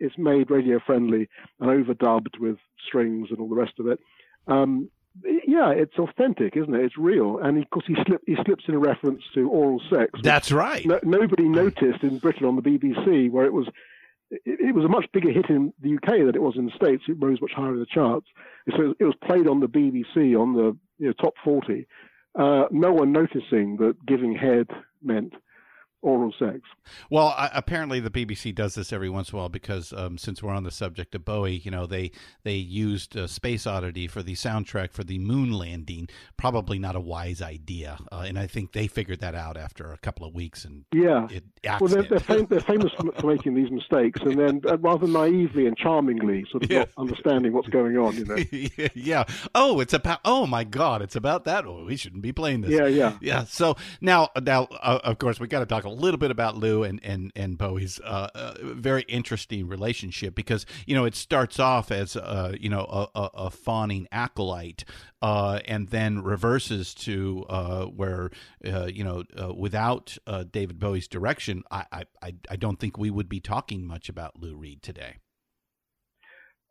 [0.00, 1.28] it's made radio friendly
[1.60, 3.98] and overdubbed with strings and all the rest of it,
[4.46, 4.90] um,
[5.46, 6.84] yeah, it's authentic, isn't it?
[6.84, 7.38] It's real.
[7.38, 10.10] And of course, he slip he slips in a reference to oral sex.
[10.22, 10.84] That's right.
[10.86, 13.66] no, nobody noticed in Britain on the BBC, where it was.
[14.30, 16.72] It, it was a much bigger hit in the UK than it was in the
[16.72, 17.04] States.
[17.08, 18.26] It rose much higher in the charts.
[18.76, 21.86] So it was played on the BBC on the you know, top 40.
[22.38, 24.68] Uh, no one noticing that giving head
[25.02, 25.34] meant
[26.02, 26.60] oral sex.
[27.10, 30.42] Well, I, apparently the BBC does this every once in a while because um, since
[30.42, 32.12] we're on the subject of Bowie, you know they
[32.44, 36.08] they used uh, Space Oddity for the soundtrack for the moon landing.
[36.36, 39.98] Probably not a wise idea, uh, and I think they figured that out after a
[39.98, 41.26] couple of weeks, and Yeah.
[41.30, 41.44] it
[41.80, 45.66] Well, they're, they're, fam- they're famous for making these mistakes, and then uh, rather naively
[45.66, 46.78] and charmingly, sort of Yeah.
[46.80, 48.16] not understanding what's going on.
[48.16, 48.36] You know.
[48.94, 49.24] yeah.
[49.54, 50.20] Oh, it's about.
[50.24, 51.66] Oh my God, it's about that.
[51.66, 52.70] Oh, we shouldn't be playing this.
[52.70, 53.16] Yeah, yeah.
[53.20, 53.44] yeah.
[53.44, 56.82] So now, now, uh, of course, we got to talk a little bit about Lou
[56.82, 61.90] and and and Bowie's uh, uh, very interesting relationship because you know it starts off
[61.90, 64.84] as uh, you know a, a, a fawning acolyte,
[65.22, 68.30] uh, and then reverses to uh, where
[68.66, 69.24] uh, you know
[69.56, 70.16] without
[70.50, 74.40] David Bowie's direction, I, I I I don't think we would be talking much about
[74.40, 75.16] Lou Reed today.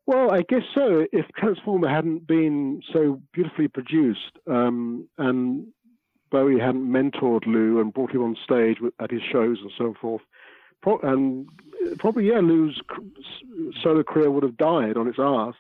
[0.08, 1.06] Well, I guess so.
[1.12, 5.68] If Transformer hadn't been so beautifully produced, um, and
[6.30, 10.22] Bowie hadn't mentored Lou and brought him on stage at his shows and so forth,
[10.82, 11.48] pro- and
[12.00, 12.82] probably yeah, Lou's
[13.82, 15.56] solo career would have died on its arse.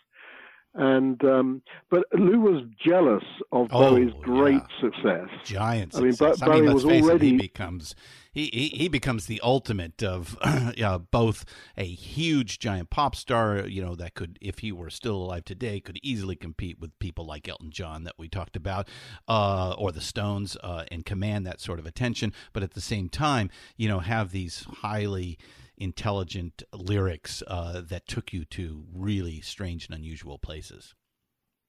[0.73, 4.81] And um, but Lou was jealous of Oh, Bowie's great yeah.
[4.81, 5.27] success.
[5.43, 6.39] giant I mean, success.
[6.39, 7.95] Bo- I mean, Bowie was face it, already- he becomes
[8.37, 10.37] he, he becomes the ultimate of
[10.77, 15.15] yeah, both a huge giant pop star, you know, that could, if he were still
[15.15, 18.87] alive today, could easily compete with people like Elton John that we talked about,
[19.27, 22.31] uh, or the Stones, uh, and command that sort of attention.
[22.53, 25.37] But at the same time, you know, have these highly
[25.77, 30.95] intelligent lyrics uh, that took you to really strange and unusual places.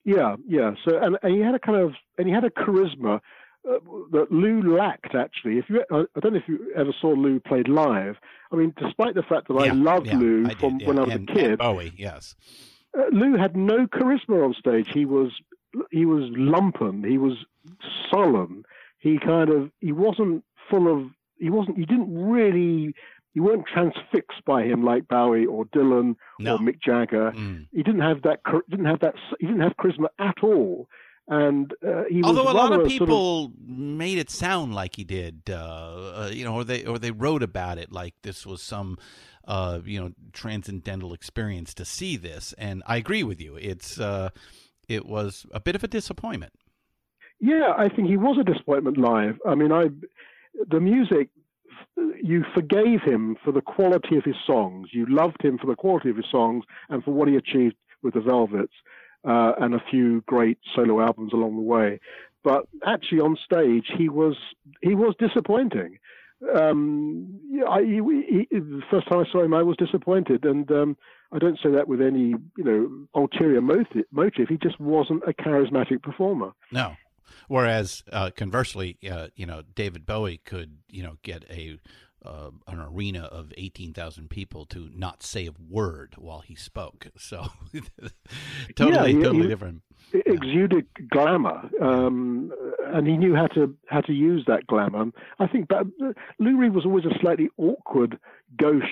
[0.04, 0.72] Yeah, yeah.
[0.86, 3.20] So and, and he had a kind of and he had a charisma
[3.68, 3.78] uh,
[4.12, 5.59] that Lou lacked actually.
[5.59, 8.16] If you, I don't know if you ever saw Lou played live.
[8.52, 10.86] I mean, despite the fact that I loved yeah, Lou I did, from yeah.
[10.86, 12.34] when I was And- a kid, Bowie, yes.
[12.98, 14.88] uh, Lou had no charisma on stage.
[14.92, 15.32] He was
[15.90, 17.06] he was lumpen.
[17.06, 17.34] He was
[18.11, 18.64] sullen.
[18.98, 21.78] He kind of he wasn't full of he wasn't.
[21.78, 22.94] You didn't really.
[23.34, 26.54] You weren't transfixed by him like Bowie or Dylan No.
[26.56, 27.68] or Mick Jagger Mm.
[27.70, 30.88] he didn't have that didn't have that he didn't have charisma at all
[31.28, 35.42] and uh, he Although a lot of sort people made it sound like he did,
[35.50, 38.96] uh, uh, you know, or they or they wrote about it like this was some,
[39.46, 42.54] uh, you know, transcendental experience to see this.
[42.56, 43.56] And I agree with you.
[43.56, 44.30] It's uh,
[44.88, 46.54] it was a bit of a disappointment.
[47.40, 49.36] Yeah, I think he was a disappointment live.
[49.46, 49.88] I mean, I
[50.70, 51.28] the music
[52.22, 54.88] you forgave him for the quality of his songs.
[54.92, 58.14] You loved him for the quality of his songs and for what he achieved with
[58.14, 58.72] the Velvets
[59.28, 62.00] uh, and a few great solo albums along the way.
[62.42, 64.36] But actually, on stage, he was
[64.80, 65.98] he was disappointing.
[66.56, 70.96] Um, I, he, he, the first time I saw him, I was disappointed, and um,
[71.32, 74.04] I don't say that with any you know ulterior motive.
[74.12, 74.48] Motive.
[74.48, 76.52] He just wasn't a charismatic performer.
[76.72, 76.94] No.
[77.48, 81.78] Whereas uh, conversely, uh, you know, David Bowie could you know get a
[82.24, 87.08] uh, an arena of 18,000 people to not say a word while he spoke.
[87.18, 87.46] So
[88.76, 89.82] totally, Yeah, totally he- different.
[90.26, 92.52] exuded glamour, um,
[92.86, 95.06] and he knew how to how to use that glamour.
[95.38, 98.18] I think, but uh, Lou Reed was always a slightly awkward,
[98.58, 98.82] gauche,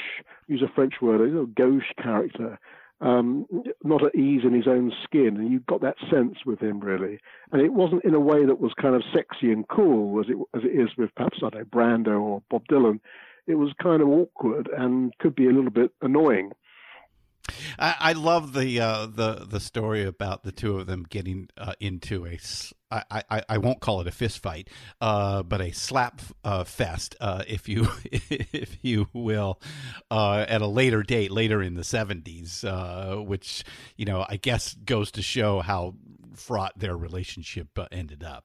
[0.47, 2.59] use a French word, a little gauche character,
[3.01, 3.47] um,
[3.85, 7.19] not at ease in his own skin, and you got that sense with him really.
[7.53, 10.37] And it wasn't in a way that was kind of sexy and cool as it
[10.57, 13.01] as it is with perhaps I don't know Brando or Bob Dylan.
[13.47, 16.53] It was kind of awkward and could be a little bit annoying.
[17.79, 21.75] I, I love the uh, the the story about the two of them getting uh,
[21.81, 22.39] into a.
[22.91, 24.68] I, I, I won't call it a fist fight,
[25.01, 29.61] uh, but a slap uh, fest, uh, if you if you will,
[30.11, 33.64] uh, at a later date, later in the seventies, uh, which
[33.97, 35.95] you know I guess goes to show how
[36.34, 38.45] fraught their relationship uh, ended up.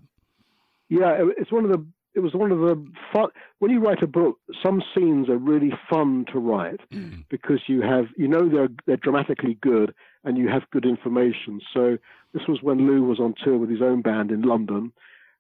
[0.90, 1.86] Yeah, it- it's one of the.
[2.14, 2.76] It was one of the
[3.14, 3.30] fun.
[3.60, 6.82] When you write a book, some scenes are really fun to write
[7.30, 9.94] because you have, you know, they're they're dramatically good
[10.26, 11.62] and you have good information.
[11.74, 11.98] So
[12.34, 14.92] this was when Lou was on tour with his own band in London,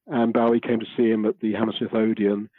[0.07, 2.49] and Bowie came to see him at the Hammersmith Odeon,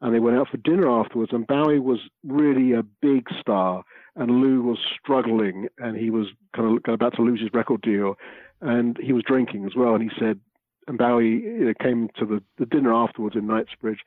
[0.00, 1.32] and they went out for dinner afterwards.
[1.32, 3.84] And Bowie was really a big star,
[4.14, 8.16] and Lou was struggling, and he was kind of, about to lose his record deal,
[8.60, 9.94] and he was drinking as well.
[9.94, 10.40] And he said,
[10.88, 14.00] and Bowie you know, came to the, the dinner afterwards in Knightsbridge,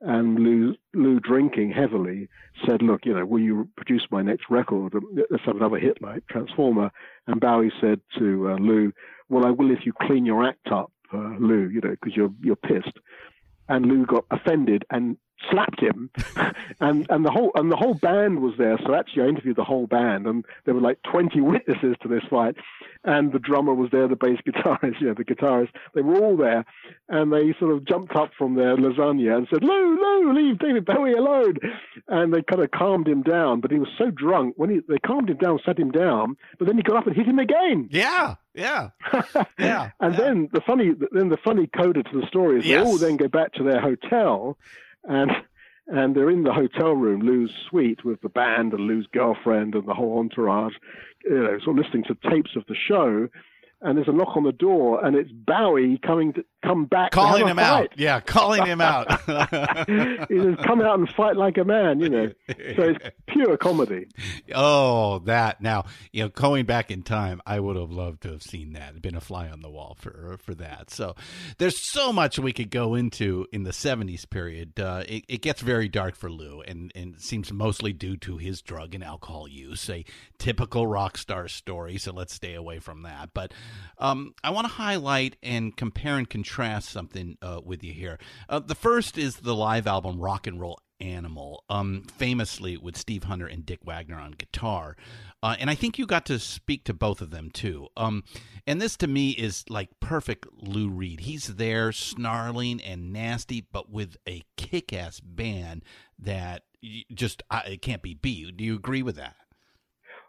[0.00, 2.28] and Lou, Lou drinking heavily
[2.66, 4.92] said, "Look, you know, will you produce my next record?
[5.30, 6.90] Let's have another hit like Transformer."
[7.26, 8.92] And Bowie said to uh, Lou,
[9.28, 11.68] "Well, I will if you clean your act up, uh, Lou.
[11.68, 12.98] You know, because you're you're pissed."
[13.68, 15.16] And Lou got offended and
[15.50, 16.10] slapped him,
[16.80, 18.78] and and the whole and the whole band was there.
[18.84, 22.24] So actually, I interviewed the whole band, and there were like 20 witnesses to this
[22.28, 22.56] fight,
[23.04, 25.68] and the drummer was there, the bass guitarist, you know, the guitarist.
[25.94, 26.64] They were all there,
[27.08, 30.84] and they sort of jumped up from their lasagna and said, "Lou, Lou, leave David
[30.86, 31.56] Bowie alone,"
[32.08, 33.60] and they kind of calmed him down.
[33.60, 36.66] But he was so drunk when he they calmed him down, sat him down, but
[36.66, 37.88] then he got up and hit him again.
[37.90, 38.90] Yeah, yeah,
[39.58, 39.90] yeah.
[40.00, 40.20] and yeah.
[40.20, 42.82] then the funny, then the funny coda to the story is Yes.
[42.84, 44.56] they all then go back to their hotel,
[45.04, 45.30] and
[45.86, 49.86] and they're in the hotel room, Lou's suite with the band and Lou's girlfriend and
[49.86, 50.74] the whole entourage,
[51.24, 53.28] you know, sort of listening to tapes of the show.
[53.84, 57.46] And there's a knock on the door, and it's Bowie coming to come back, calling
[57.46, 57.98] him out.
[57.98, 59.10] Yeah, calling him out.
[60.28, 62.32] he says, "Come out and fight like a man," you know.
[62.48, 64.06] So it's pure comedy.
[64.54, 68.42] Oh, that now you know going back in time, I would have loved to have
[68.42, 70.90] seen that, been a fly on the wall for for that.
[70.90, 71.14] So
[71.58, 74.80] there's so much we could go into in the '70s period.
[74.80, 78.62] Uh, it, it gets very dark for Lou, and and seems mostly due to his
[78.62, 80.06] drug and alcohol use, a
[80.38, 81.98] typical rock star story.
[81.98, 83.30] So let's stay away from that.
[83.34, 83.52] But
[83.98, 88.18] um, I want to highlight and compare and contrast something uh, with you here.
[88.48, 93.24] Uh, the first is the live album Rock and Roll Animal, um, famously with Steve
[93.24, 94.96] Hunter and Dick Wagner on guitar.
[95.42, 97.88] Uh, and I think you got to speak to both of them too.
[97.96, 98.24] Um,
[98.66, 101.20] and this to me is like perfect Lou Reed.
[101.20, 105.82] He's there snarling and nasty, but with a kick ass band
[106.18, 106.62] that
[107.12, 108.56] just uh, it can't be beat.
[108.56, 109.36] Do you agree with that?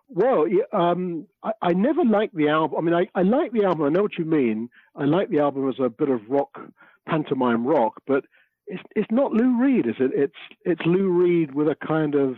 [0.08, 2.78] Well, um, I, I never liked the album.
[2.78, 3.86] I mean, I, I like the album.
[3.86, 4.70] I know what you mean.
[4.96, 6.60] I like the album as a bit of rock,
[7.08, 8.26] pantomime rock, but
[8.68, 10.12] it's it's not Lou Reed, is it?
[10.14, 12.38] It's it's Lou Reed with a kind of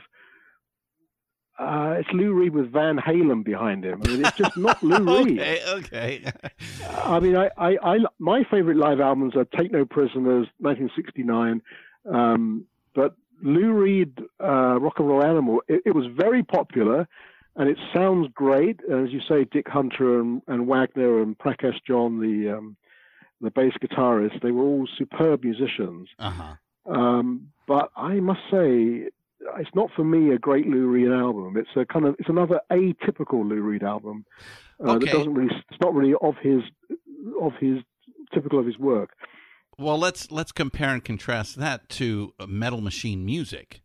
[1.60, 4.02] uh, it's Lou Reed with Van Halen behind him.
[4.04, 5.40] I mean, it's just not Lou Reed.
[5.40, 6.32] okay, okay.
[6.90, 11.62] I mean, I, I, I my favorite live albums are Take No Prisoners, 1969,
[12.14, 17.08] um, but Lou Reed, uh, Rock and Roll Animal, it, it was very popular,
[17.58, 18.80] and it sounds great.
[18.84, 22.78] As you say, Dick Hunter and, and Wagner and Prakash John, the um,
[23.42, 26.08] the bass guitarist, they were all superb musicians.
[26.18, 26.56] Uh huh.
[26.92, 29.10] Um, but I must say,
[29.60, 31.58] it's not for me a great Lou Reed album.
[31.58, 34.26] It's a kind of it's another atypical Lou Reed album
[34.84, 35.06] uh, Okay.
[35.06, 36.62] that doesn't really it's not really of his
[37.42, 37.80] of his
[38.34, 39.12] typical of his work.
[39.78, 43.82] Well, let's let's compare and contrast that to Metal Machine Music,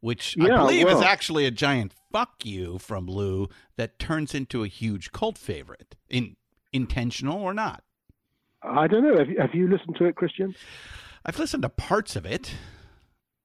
[0.00, 4.62] which I Yeah, believe is actually a giant fuck you from Lou that turns into
[4.64, 6.36] a huge cult favorite, in
[6.72, 7.82] intentional or not.
[8.62, 9.16] I don't know.
[9.18, 10.54] Have you, have you listened to it, Christian?
[11.24, 12.54] I've listened to parts of it.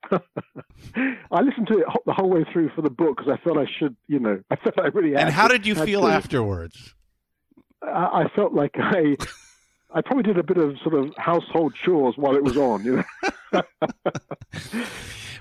[0.11, 3.65] I listened to it the whole way through for the book because I felt I
[3.79, 6.07] should, you know, I felt I really And how did you feel to.
[6.07, 6.93] afterwards?
[7.81, 9.15] I, I felt like I,
[9.93, 12.83] I probably did a bit of sort of household chores while it was on.
[12.83, 13.03] You
[13.53, 13.61] know,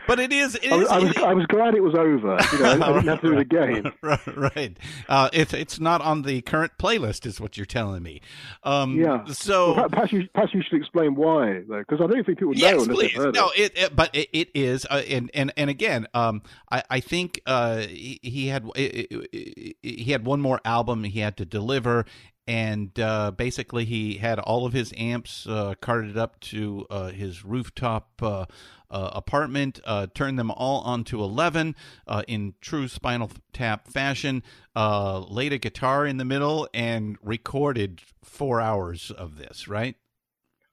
[0.06, 0.56] But it is.
[0.56, 2.38] It I, is I was, it- I was glad it was over.
[2.52, 3.92] You know, I didn't have to do it again.
[4.02, 4.76] right, right.
[5.08, 8.20] Uh, it's it's not on the current playlist, is what you're telling me.
[8.64, 9.24] Um, Yeah.
[9.26, 12.48] So Well, perhaps you, perhaps you should explain why, though, because I don't think people
[12.48, 13.12] would know yes, please.
[13.12, 13.72] heard No, it.
[13.76, 17.78] it, but it, it is, uh, and and and again, um, I I think uh,
[17.78, 22.04] he, he had he had one more album he had to deliver.
[22.46, 27.44] And uh, basically, he had all of his amps uh, carted up to uh, his
[27.44, 28.46] rooftop uh,
[28.90, 31.76] uh, apartment, uh, turned them all onto 11
[32.08, 34.42] uh, in true Spinal Tap fashion,
[34.74, 39.94] uh, laid a guitar in the middle, and recorded four hours of this, right?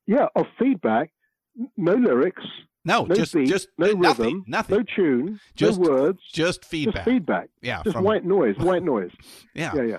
[0.08, 1.12] Yeah, of feedback,
[1.78, 2.44] no lyrics,
[2.84, 4.78] No, no just beat, just no nothing, rhythm, nothing.
[4.78, 7.06] no tune, Just no words, just just feedback.
[7.06, 9.12] feedback, Yeah, just from- white noise, white noise.
[9.54, 9.72] yeah.
[9.76, 9.98] Yeah, yeah,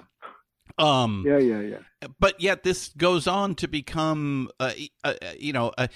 [0.78, 2.08] Um, yeah, yeah, yeah.
[2.18, 4.72] but yet this goes on to become, uh,
[5.04, 5.88] uh, you know, a,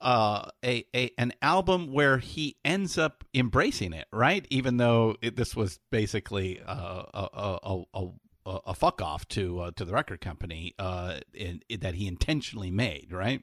[0.00, 4.46] uh, a a an album where he ends up embracing it, right?
[4.50, 9.70] Even though it, this was basically uh, a a a, a, fuck off to uh,
[9.76, 13.42] to the record company uh, in, that he intentionally made, right?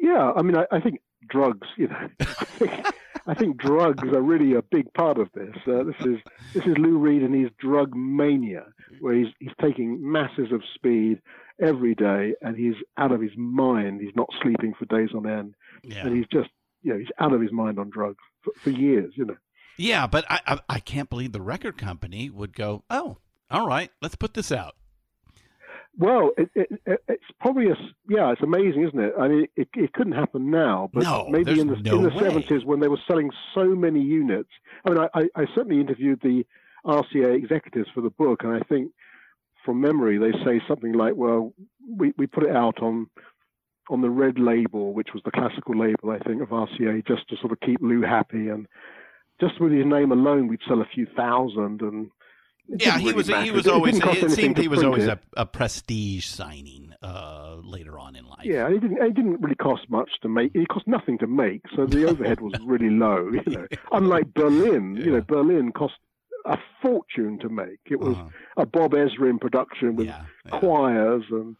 [0.00, 1.68] Yeah, I mean, I, I think drugs.
[1.76, 2.86] You know, I think,
[3.26, 5.54] I think drugs are really a big part of this.
[5.66, 6.18] Uh, this is
[6.54, 8.64] this is Lou Reed and his drug mania,
[9.00, 11.20] where he's he's taking masses of speed
[11.60, 14.00] every day, and he's out of his mind.
[14.00, 16.50] He's not sleeping for days on end, Yeah, and he's just
[16.82, 19.12] you know he's out of his mind on drugs for, for years.
[19.16, 19.36] You know.
[19.76, 20.06] yeah.
[20.06, 23.18] But I, I I can't believe the record company would go, oh,
[23.50, 24.74] all right, let's put this out.
[25.98, 27.76] Well, it, it, it, it's probably a
[28.08, 28.32] yeah.
[28.32, 29.12] It's amazing, isn't it?
[29.18, 32.18] I mean, it, it couldn't happen now, but No, maybe in the no in the
[32.18, 34.48] seventies when they were selling so many units.
[34.86, 36.44] I mean, I, I, I certainly interviewed the
[36.86, 38.90] RCA executives for the book, and I think
[39.64, 41.52] from memory they say something like, "Well,
[41.86, 43.08] we, we put it out on
[43.90, 47.36] on the red label, which was the classical label, I think, of RCA, just to
[47.36, 48.66] sort of keep Lou happy, and
[49.40, 52.10] just with his name alone, we'd sell a few thousand, and
[52.68, 53.28] Yeah, he really was.
[53.28, 53.44] matter.
[53.44, 53.98] He was It- it always.
[53.98, 58.44] It seemed he was always a, a prestige signing uh, later on in life.
[58.44, 59.02] Yeah, and it didn't.
[59.02, 60.54] It didn't really cost much to make.
[60.54, 63.30] It cost nothing to make, so the overhead was really low.
[63.30, 64.96] You know, unlike Berlin.
[64.96, 65.94] You know, Berlin cost
[66.46, 67.80] a fortune to make.
[67.90, 68.28] It was Uh-huh.
[68.56, 70.58] a Bob Ezrin production with Yeah, yeah.
[70.58, 71.56] choirs and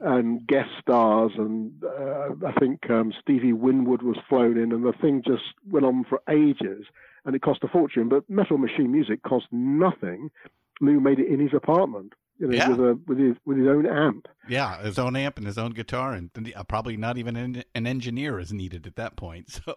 [0.00, 4.92] and guest stars, and uh, I think um, Stevie Winwood was flown in, and the
[4.92, 6.84] thing just went on for ages,
[7.24, 8.08] and it cost a fortune.
[8.08, 10.30] But Metal Machine Music cost nothing.
[10.80, 12.68] Lou made it in his apartment, you know, Yeah.
[12.70, 14.26] with a with his with his own amp.
[14.46, 17.86] Yeah, his own amp and his own guitar, and uh, probably not even an, an
[17.86, 19.60] engineer is needed at that point.
[19.64, 19.74] So,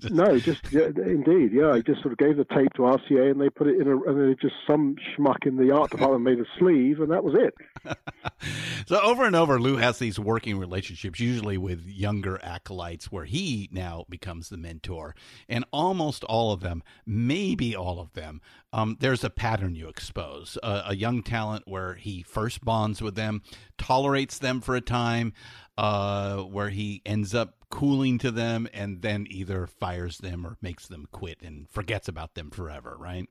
[0.00, 1.72] just- No, just yeah, indeed, yeah.
[1.72, 4.00] I just sort of gave the tape to RCA, and they put it in a,
[4.04, 7.34] and then just some schmuck in the art department made a sleeve, and that was
[7.36, 7.54] it.
[8.86, 13.68] so over and over, Lou has these working relationships, usually with younger acolytes, where he
[13.72, 15.14] now becomes the mentor,
[15.48, 18.40] and almost all of them, maybe all of them,
[18.72, 20.58] um, there's a pattern you expose.
[20.62, 23.42] A young talent where he first bonds with them,
[23.78, 25.32] tolerates them for a time,
[25.76, 30.86] uh, where he ends up cooling to them, and then either fires them or makes
[30.86, 32.96] them quit and forgets about them forever.
[32.98, 33.28] Right?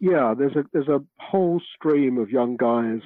[0.00, 3.00] Yeah, there's a there's a whole stream of young guys,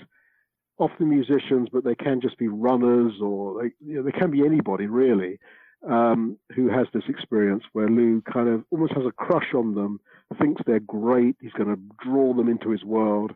[0.79, 4.47] often musicians, but they can just be runners, or they you know, they can be
[4.47, 5.39] anybody really,
[5.87, 10.01] um, who has this experience where Lou kind of almost has a crush on them,
[10.39, 13.33] thinks they're great, he's going to draw them into his world,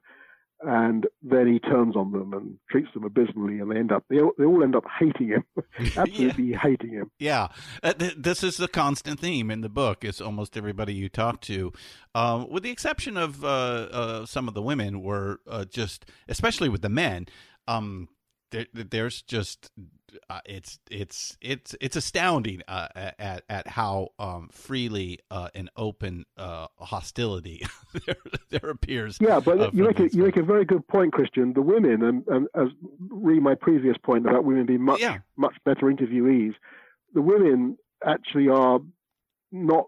[0.62, 4.20] and then he turns on them and treats them abysmally, and they end up they
[4.20, 5.44] all, they all end up hating him,
[5.96, 7.10] absolutely hating him.
[7.18, 7.48] Yeah,
[7.82, 10.04] Uh, th- this is the constant theme in the book.
[10.04, 11.72] Is almost everybody you talk to,
[12.14, 16.68] um, with the exception of uh, uh, some of the women, were uh, just, especially
[16.68, 17.26] with the men.
[17.66, 18.08] Um,
[18.50, 19.70] there, there's just
[20.28, 22.88] uh, it's it's it's it's astounding uh,
[23.18, 27.62] at at how um, freely uh, and open uh, hostility
[28.06, 28.16] there,
[28.50, 29.18] there appears.
[29.20, 31.52] Yeah, but you make a, you make a very good point, Christian.
[31.52, 32.68] The women, and, and as
[33.08, 35.18] re my previous point about women being much Yeah.
[35.36, 36.54] much better interviewees,
[37.14, 38.80] the women actually are
[39.52, 39.86] not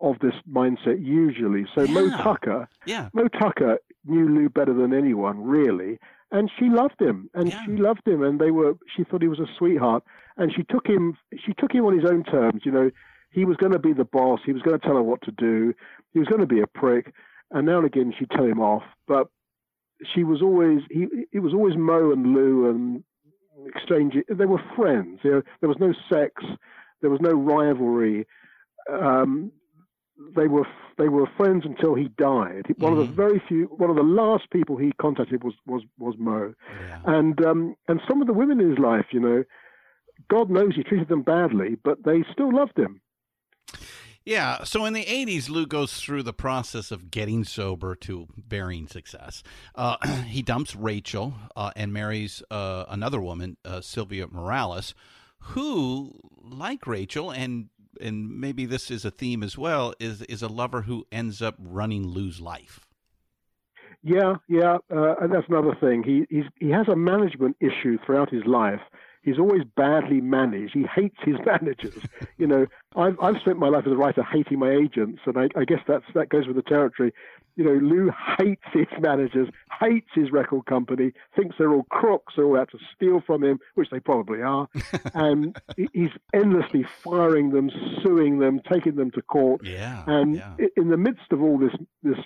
[0.00, 1.66] of this mindset usually.
[1.74, 2.16] So Moe Yeah.
[2.22, 5.98] Tucker, yeah Moe Tucker knew Lou better than anyone really,
[6.30, 7.64] and she loved him, and Yeah.
[7.64, 8.76] she loved him, and they were.
[8.94, 10.02] She thought he was a sweetheart,
[10.36, 11.16] and she took him.
[11.38, 12.62] She took him on his own terms.
[12.64, 12.90] You know,
[13.30, 14.40] he was going to be the boss.
[14.44, 15.74] He was going to tell her what to do.
[16.12, 17.14] He was going to be a prick,
[17.50, 18.84] and now and again she'd tell him off.
[19.06, 19.28] But
[20.14, 20.80] she was always.
[20.90, 21.06] He.
[21.32, 23.04] It was always Moe and Lou and
[23.66, 24.14] exchange.
[24.28, 25.20] They were friends.
[25.22, 26.44] You know, there was no sex.
[27.00, 28.26] There was no rivalry.
[28.90, 29.52] Um,
[30.36, 30.66] they were
[30.96, 32.66] they were friends until he died.
[32.78, 33.06] One of Mhm.
[33.08, 36.54] the very few, one of the last people he contacted was was was Moe,
[36.88, 37.00] Yeah.
[37.04, 39.44] and um, and some of the women in his life, you know,
[40.28, 43.00] God knows he treated them badly, but they still loved him.
[44.24, 44.64] Yeah.
[44.64, 49.42] So in the 80s, Lou goes through the process of getting sober to varying success.
[49.74, 49.96] Uh,
[50.26, 54.94] he dumps Rachel uh, and marries uh, another woman, uh, Sylvia Morales,
[55.54, 57.68] who, like Rachel, and
[58.00, 61.56] and maybe this is a theme as well, is is a lover who ends up
[61.58, 62.86] running Lou's life.
[64.02, 66.02] Yeah, yeah, uh, and that's another thing.
[66.04, 68.80] He he's, he has a management issue throughout his life.
[69.22, 70.72] He's always badly managed.
[70.72, 72.02] He hates his managers.
[72.38, 75.48] you know, I've I've spent my life as a writer hating my agents, and I,
[75.56, 77.12] I guess that's that goes with the territory.
[77.58, 79.48] You know, Lou hates his managers,
[79.80, 83.58] hates his record company, thinks they're all crooks, they're all out to steal from him,
[83.74, 84.68] which they probably are,
[85.14, 85.60] and
[85.92, 87.68] he's endlessly firing them,
[88.04, 89.62] suing them, taking them to court.
[89.64, 90.04] Yeah.
[90.06, 90.54] And yeah.
[90.76, 92.18] in the midst of all this this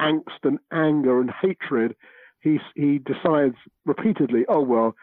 [0.00, 1.94] angst and anger and hatred,
[2.40, 4.96] he he decides repeatedly, oh well,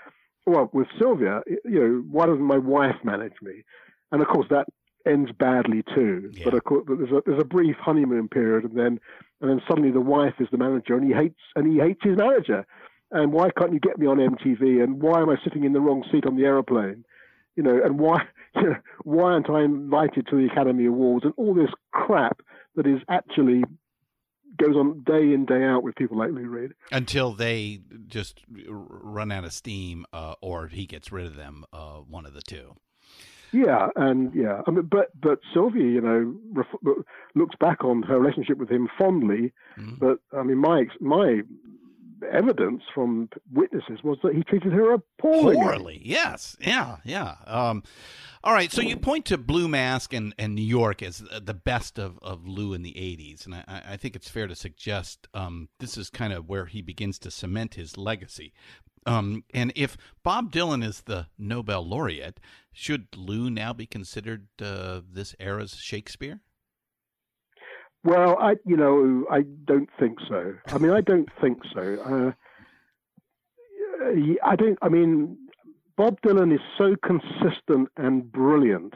[0.47, 3.63] well with Sylvia, you know, why doesn't my wife manage me?
[4.11, 4.65] And of course that
[5.05, 6.31] ends badly too.
[6.33, 6.45] Yeah.
[6.45, 8.99] But of course there's a there's a brief honeymoon period, and then
[9.41, 12.17] and then suddenly the wife is the manager, and he hates and he hates his
[12.17, 12.65] manager.
[13.11, 14.81] And why can't you get me on MTV?
[14.81, 17.03] And why am I sitting in the wrong seat on the aeroplane?
[17.55, 18.23] You know, and why
[18.55, 22.41] you know, why aren't I invited to the Academy Awards and all this crap
[22.75, 23.63] that is actually
[24.57, 26.71] goes on day in day out with people like Lou Reed.
[26.91, 31.97] Until they just run out of steam, uh, or he gets rid of them, uh,
[31.97, 32.75] one of the two.
[33.53, 37.03] Yeah, and yeah, I mean, but but Sylvia, you know, ref-
[37.35, 39.51] looks back on her relationship with him fondly.
[39.77, 39.99] Mhm.
[39.99, 41.41] But I mean, my my
[42.31, 45.55] evidence from witnesses was that he treated her appallingly.
[45.55, 47.35] Poorly, yes, yeah, yeah.
[47.45, 47.83] Um,
[48.43, 51.99] all right, so you point to Blue Mask and, and New York as the best
[51.99, 55.69] of, of Lou in the '80s, and I, I think it's fair to suggest um,
[55.79, 58.53] this is kind of where he begins to cement his legacy.
[59.05, 62.39] Um, and if Bob Dylan is the Nobel laureate,
[62.71, 66.41] should Lou now be considered uh, this era's Shakespeare?
[68.03, 70.55] Well, I you know I don't think so.
[70.67, 71.81] I mean, I don't think so.
[72.03, 72.31] Uh,
[74.43, 74.77] I don't.
[74.81, 75.37] I mean,
[75.97, 78.93] Bob Dylan is so consistent and brilliant,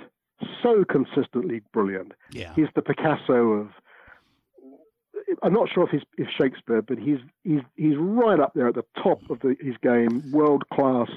[0.64, 2.14] so consistently brilliant.
[2.32, 3.68] Yeah, He's the Picasso of.
[5.42, 8.76] I'm not sure if he's if Shakespeare, but he's he's he's right up there at
[8.76, 11.10] the top of the, his game, world class.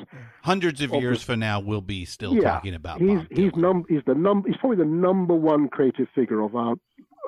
[0.42, 3.26] hundreds of Of years the- from now, we'll be still yeah, talking about he's Bob
[3.30, 6.76] he's num he's the num he's probably the number one creative figure of our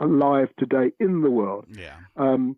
[0.00, 1.66] alive today in the world.
[1.70, 2.56] yeah, Um,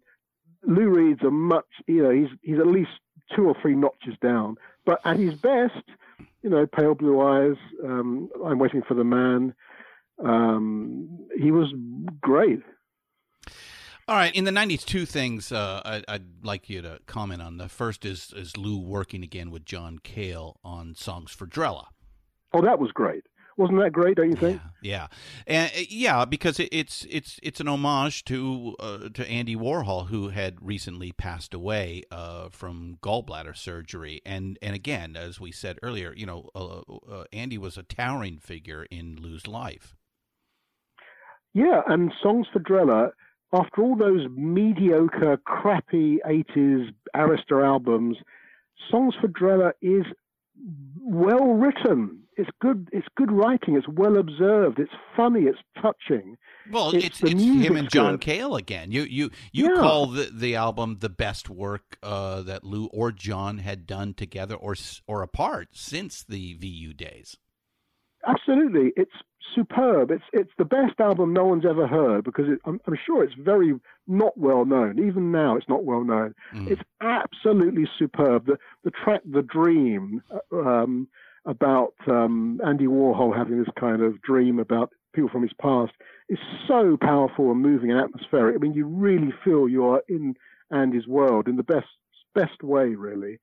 [0.65, 2.91] Lou Reed's a much, you know, he's he's at least
[3.35, 4.57] two or three notches down.
[4.85, 5.83] But at his best,
[6.43, 9.55] you know, Pale Blue Eyes, um, I'm Waiting for the Man.
[10.23, 11.73] Um, he was
[12.21, 12.63] great.
[14.09, 17.59] All right, in the '90s, two things uh, I, I'd like you to comment on.
[17.59, 21.87] The first is is Lou working again with John Cale on songs for Drella.
[22.53, 23.25] Oh, that was great.
[23.57, 24.17] Wasn't that great?
[24.17, 24.61] Don't you think?
[24.81, 25.07] Yeah, yeah,
[25.47, 30.09] and uh, yeah, because it, it's it's it's an homage to uh, to Andy Warhol,
[30.09, 35.79] who had recently passed away uh, from gallbladder surgery, and and again, as we said
[35.83, 36.81] earlier, you know, uh,
[37.11, 39.97] uh, Andy was a towering figure in Lou's life.
[41.55, 43.11] Yeah, and Songs for Drella,
[43.53, 48.17] after all those mediocre, crappy 80s Arista albums,
[48.91, 50.05] Songs for Drella is
[50.99, 52.21] well written.
[52.43, 52.89] It's good.
[52.93, 53.77] It's good writing.
[53.77, 54.79] It's well observed.
[54.79, 55.43] It's funny.
[55.43, 56.37] It's touching.
[56.71, 58.21] Well, It's it's it's him and John good.
[58.23, 58.91] Cale again.
[58.91, 59.81] You you you Yeah.
[59.81, 64.57] call the the album the best work uh, that Lou or John had done together
[64.57, 64.75] or
[65.07, 67.37] or apart since the VU days.
[68.27, 69.13] Absolutely, it's
[69.55, 70.11] superb.
[70.11, 73.35] It's it's the best album no one's ever heard because it, I'm, I'm sure it's
[73.35, 73.75] very
[74.07, 74.99] not well known.
[75.05, 76.35] Even now, it's not well known.
[76.55, 76.71] Mm.
[76.71, 78.47] It's absolutely superb.
[78.47, 81.09] The the track "The Dream" uh, um,
[81.45, 85.93] about um, Andy Warhol having this kind of dream about people from his past
[86.29, 88.57] is so powerful and moving and atmospheric.
[88.57, 90.35] I mean, you really feel you are in
[90.71, 91.87] Andy's world in the best
[92.35, 93.39] best way, really.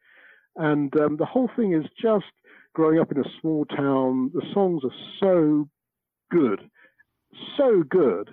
[0.55, 2.26] And um, the whole thing is just
[2.73, 4.31] growing up in a small town.
[4.34, 5.69] The songs are so
[6.31, 6.61] good,
[7.57, 8.30] so good.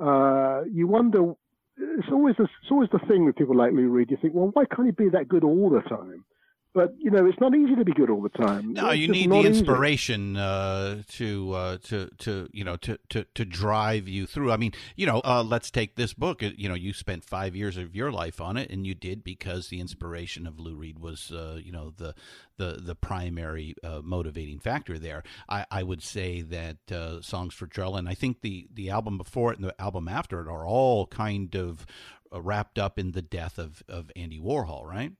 [0.00, 1.34] Uh, you wonder
[1.76, 4.10] it's always the, it's always the thing with people like Lou Reed.
[4.10, 6.24] You think, well, why can't he be that good all the time?
[6.72, 8.74] But you know, it's not easy to be good all the time.
[8.74, 13.24] No, It's you need the inspiration uh, to uh, to to you know to, to
[13.34, 14.52] to drive you through.
[14.52, 16.42] I mean, you know, uh, let's take this book.
[16.42, 19.68] You know, you spent five years of your life on it, and you did because
[19.68, 22.14] the inspiration of Lou Reed was, uh, you know, the
[22.56, 25.24] the the primary uh, motivating factor there.
[25.48, 29.18] I, I would say that uh, songs for Joel, and I think the the album
[29.18, 31.84] before it and the album after it are all kind of
[32.32, 35.14] wrapped up in the death of of Andy Warhol, right?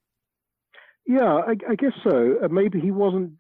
[1.11, 2.37] Yeah, I, I guess so.
[2.43, 3.33] Uh, maybe he wasn't.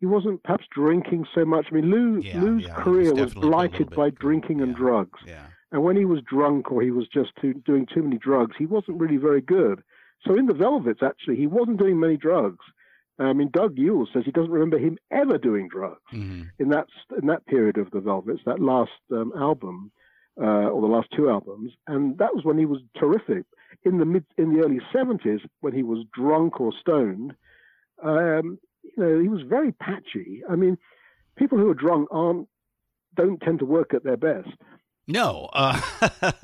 [0.00, 1.66] He wasn't perhaps drinking so much.
[1.70, 4.76] I mean, Lou Yeah, Lou's yeah, was career was, little blighted by drinking and yeah,
[4.76, 5.20] drugs.
[5.26, 5.46] Yeah.
[5.72, 8.66] And when he was drunk or he was just too, doing too many drugs, he
[8.66, 9.82] wasn't really very good.
[10.26, 12.64] So in the Velvets, actually, he wasn't doing many drugs.
[13.18, 16.88] I mean, Doug Yule says he doesn't remember him ever doing drugs hmm in that
[17.18, 19.92] in that period of the Velvets, that last um, album
[20.40, 23.44] uh, or the last two albums, and that was when he was terrific.
[23.84, 27.34] In the mid in the early seventies, when he was drunk or stoned,
[28.02, 30.42] um, you know, he was very patchy.
[30.50, 30.78] I mean,
[31.36, 32.48] people who are drunk aren't
[33.14, 34.48] don't tend to work at their best.
[35.08, 35.48] No.
[35.52, 35.80] Uh,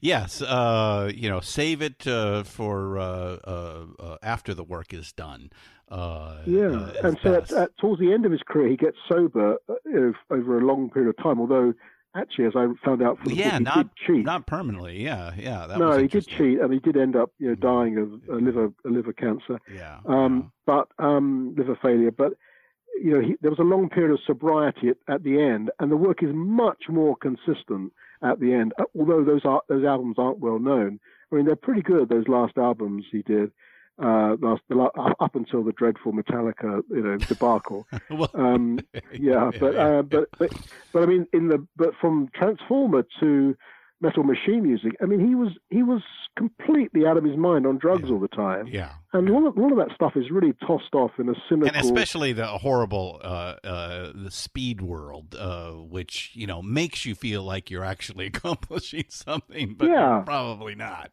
[0.00, 0.42] yes.
[0.42, 5.50] Uh, you know, save it uh, for uh, uh, uh, after the work is done.
[5.88, 9.56] Uh, Yeah, and so at, at, towards the end of his career, he gets sober
[9.68, 11.38] uh, you know, over a long period of time.
[11.38, 11.74] Although,
[12.14, 14.24] actually, as I found out from the yeah, book, he not did cheat.
[14.24, 15.02] not permanently.
[15.02, 15.66] Yeah, yeah.
[15.66, 17.60] That no, he did cheat, and he did end up, you know, Mhm.
[17.60, 19.98] dying of a liver a liver cancer, Yeah.
[20.06, 22.10] um, but um, liver failure.
[22.10, 22.32] But
[23.02, 25.90] you know, he, there was a long period of sobriety at, at the end, and
[25.90, 28.72] the work is much more consistent at the end.
[28.98, 31.00] Although those are those albums aren't well known.
[31.30, 32.08] I mean, they're pretty good.
[32.10, 33.50] Those last albums he did.
[34.02, 34.78] Uh, last, the,
[35.20, 37.86] up until the dreadful Metallica, you know, debacle.
[38.10, 38.78] well, Um,
[39.12, 40.50] yeah, but uh, but but
[40.92, 43.54] but I mean, in the but from Transformer to
[44.00, 46.02] Metal Machine Music, I mean, he was he was
[46.36, 48.14] completely out of his mind on drugs Yeah.
[48.14, 48.92] all the time, yeah.
[49.12, 51.68] and all of, all of that stuff is really tossed off in a cynical.
[51.68, 57.14] And especially the horrible uh, uh, the speed world, uh, which you know makes you
[57.14, 60.22] feel like you're actually accomplishing something, but Yeah.
[60.24, 61.10] probably not.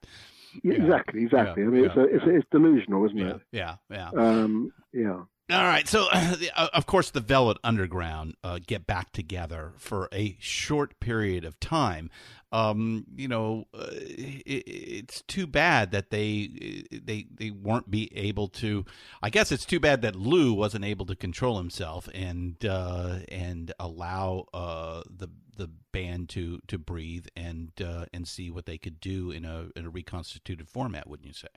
[0.64, 0.84] Yeah, yeah.
[0.84, 1.64] exactly, exactly.
[1.64, 3.42] I mean, it's a, it's, it's delusional, isn't it?
[3.52, 4.10] yeah, yeah.
[4.16, 5.24] Um, yeah.
[5.52, 10.38] All right, so uh, of course the Velvet Underground uh, get back together for a
[10.40, 12.12] short period of time.
[12.52, 18.48] Um, you know, uh, it, it's too bad that they they they weren't be able
[18.50, 18.86] to.
[19.24, 23.72] I guess it's too bad that Lou wasn't able to control himself and uh, and
[23.80, 29.00] allow uh, the the band to to breathe and uh, and see what they could
[29.00, 31.08] do in a in a reconstituted format.
[31.08, 31.50] Wouldn't you say?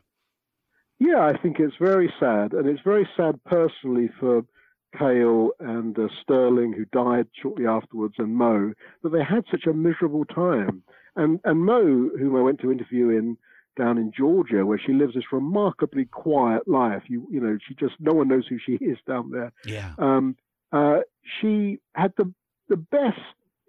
[0.98, 4.42] Yeah, I think it's very sad, and it's very sad personally for
[4.98, 8.72] Cale and uh, Sterling, who died shortly afterwards, and Moe,
[9.02, 10.82] that they had such a miserable time.
[11.16, 13.38] And and Moe, whom I went to interview in
[13.76, 17.04] down in Georgia, where she lives this remarkably quiet life.
[17.06, 19.52] You you know, she just no one knows who she is down there.
[19.64, 19.92] Yeah.
[19.98, 20.36] Um,
[20.72, 21.00] uh,
[21.40, 22.32] she had the
[22.68, 23.20] the best.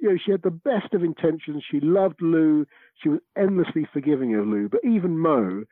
[0.03, 1.63] You know, she had the best of intentions.
[1.71, 2.65] She loved Lou.
[3.01, 4.67] She was endlessly forgiving of Lou.
[4.67, 5.63] But even Moe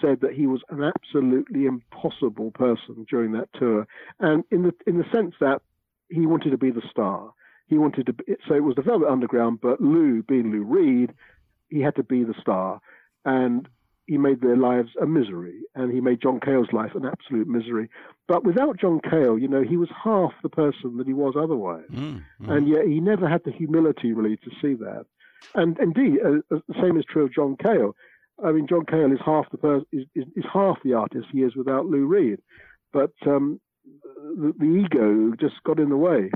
[0.00, 3.88] said that he was an absolutely impossible person during that tour,
[4.20, 5.62] and in the in the sense that
[6.10, 7.32] he wanted to be the star.
[7.66, 8.12] He wanted to.
[8.12, 11.12] Be, so it was the Velvet Underground, but Lou, being Lou Reed,
[11.68, 12.80] he had to be the star,
[13.24, 13.68] and
[14.06, 17.88] he made their lives a misery, and he made John Cale's life an absolute misery.
[18.28, 21.88] But without John Cale, you know, he was half the person that he was otherwise,
[21.90, 22.50] Mm, mm.
[22.50, 25.06] and yet he never had the humility really to see that.
[25.54, 27.94] And indeed, uh, uh, the same is true of John Cale.
[28.44, 31.42] I mean, John Cale is half the person is, is, is half the artist he
[31.42, 32.38] is without Lou Reed,
[32.92, 33.60] but um,
[34.04, 36.30] the, the ego just got in the way.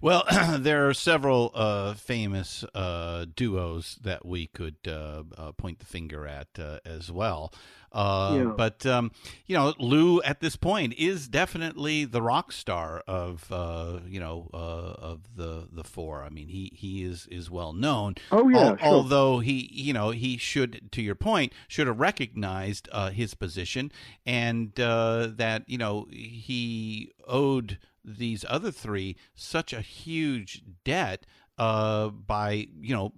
[0.00, 0.24] Well,
[0.58, 6.26] there are several uh, famous uh, duos that we could uh, uh, point the finger
[6.26, 7.52] at uh, as well.
[7.92, 8.52] Uh, Yeah.
[8.56, 9.10] But um,
[9.46, 14.48] you know, Lou at this point is definitely the rock star of uh, you know
[14.54, 16.22] uh, of the the four.
[16.22, 18.14] I mean, he he is is well known.
[18.30, 18.86] Oh, yeah, Al- sure.
[18.86, 23.90] Although he you know he should, to your point, should have recognized uh, his position
[24.24, 31.26] and uh, that you know he owed these other three such a huge debt
[31.60, 33.12] uh, by you know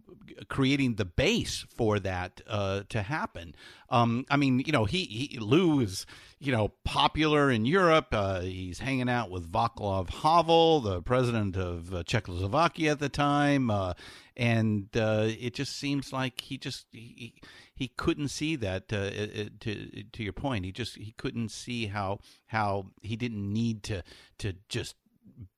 [0.49, 3.55] creating the base for that uh, to happen.
[3.89, 6.07] Um, I mean, you know, he, he Lou is
[6.41, 8.09] you know popular in Europe.
[8.11, 13.71] Uh, he's hanging out with Václav Havel, the president of uh, Czechoslovakia at the time,
[13.71, 13.95] uh,
[14.37, 17.35] and uh, it just seems like he just he,
[17.74, 18.93] he couldn't see that.
[18.93, 19.11] Uh,
[19.61, 24.03] to to your point, he just he couldn't see how how he didn't need to
[24.39, 24.97] to just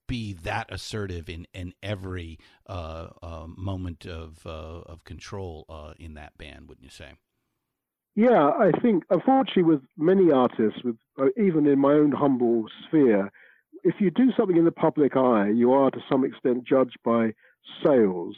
[0.07, 2.39] be that assertive in in every
[2.69, 7.13] uh, uh, moment of uh, of control uh, in that band, wouldn't you say?
[8.17, 13.31] Yeah, I think unfortunately with many artists, with uh, even in my own humble sphere,
[13.83, 17.35] if you do something in the public eye, you are to some extent judged by
[17.85, 18.37] sales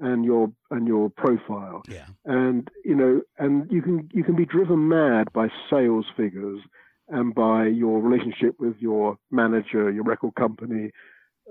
[0.00, 1.82] and your and your profile.
[1.88, 2.06] Yeah.
[2.24, 6.60] And you know, and you can you can be driven mad by sales figures
[7.08, 10.90] and by your relationship with your manager, your record company,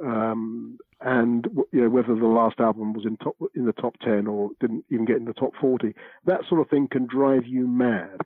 [0.03, 4.27] um, and you know whether the last album was in top in the top ten
[4.27, 5.93] or didn't even get in the top forty.
[6.25, 8.21] That sort of thing can drive you mad,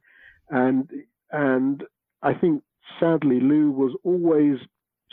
[0.50, 0.90] and
[1.32, 1.84] and
[2.22, 2.64] I think
[3.00, 4.60] sadly Lou was always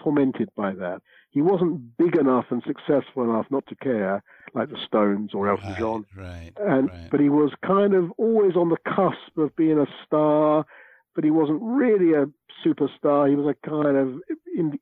[0.03, 1.03] tormented by that.
[1.31, 5.70] He wasn't big enough and successful enough not to care, like the Stones or Elton
[5.70, 6.07] Right, John.
[6.16, 7.09] right, And right.
[7.11, 10.66] but he was kind of always on the cusp of being a star,
[11.15, 12.27] but he wasn't really a
[12.65, 13.28] superstar.
[13.28, 14.20] He was a kind of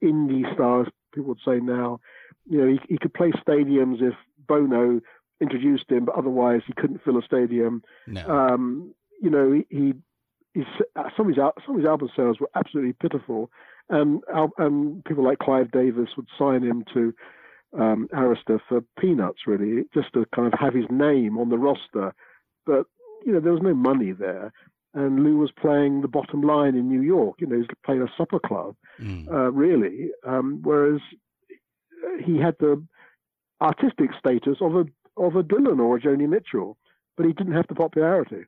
[0.03, 2.01] indie star, as people would say now.
[2.49, 4.15] You know, he, he could play stadiums if
[4.47, 5.01] Bono
[5.41, 7.83] introduced him, but otherwise he couldn't fill a stadium.
[8.07, 8.27] no.
[8.29, 9.93] Um, you know, he, he
[10.55, 10.65] he's,
[11.17, 13.51] some of his some of his album sales were absolutely pitiful,
[13.91, 17.15] and al- and people like Clive Davis would sign him to
[17.79, 22.15] um, Arista for peanuts, really, just to kind of have his name on the roster.
[22.67, 22.87] But
[23.27, 24.53] you know, there was no money there,
[24.95, 27.37] and Lou was playing the bottom line in New York.
[27.41, 29.31] You know, he's playing a supper club, Mm.
[29.31, 31.01] uh, really, um, whereas
[32.25, 32.83] he had the
[33.61, 34.85] artistic status of a
[35.17, 36.77] of a Dylan or a Joni Mitchell,
[37.17, 38.45] but he didn't have the popularity.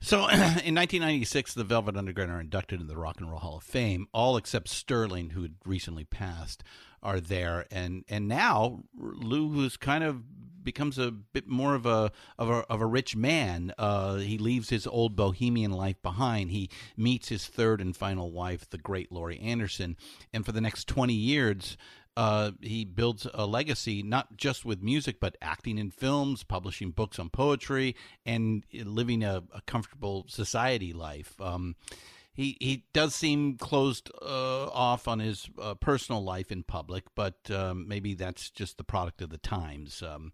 [0.00, 3.64] So, in 1996, the Velvet Underground are inducted into the Rock and Roll Hall of
[3.64, 4.06] Fame.
[4.12, 6.62] All except Sterling, who had recently passed,
[7.02, 10.22] are there, and and now Lou, who's kind of
[10.66, 13.72] becomes a bit more of a of a of a rich man.
[13.78, 16.50] Uh, he leaves his old bohemian life behind.
[16.50, 19.96] He meets his third and final wife, the great Laurie Anderson,
[20.34, 21.78] and for the next 20 years.
[22.16, 27.18] Uh, he builds a legacy not just with music, but acting in films, publishing books
[27.18, 27.94] on poetry,
[28.24, 31.38] and living a, a comfortable society life.
[31.40, 31.76] Um,
[32.36, 37.50] he he does seem closed uh, off on his uh, personal life in public, but
[37.50, 40.02] um, maybe that's just the product of the times.
[40.02, 40.32] Um,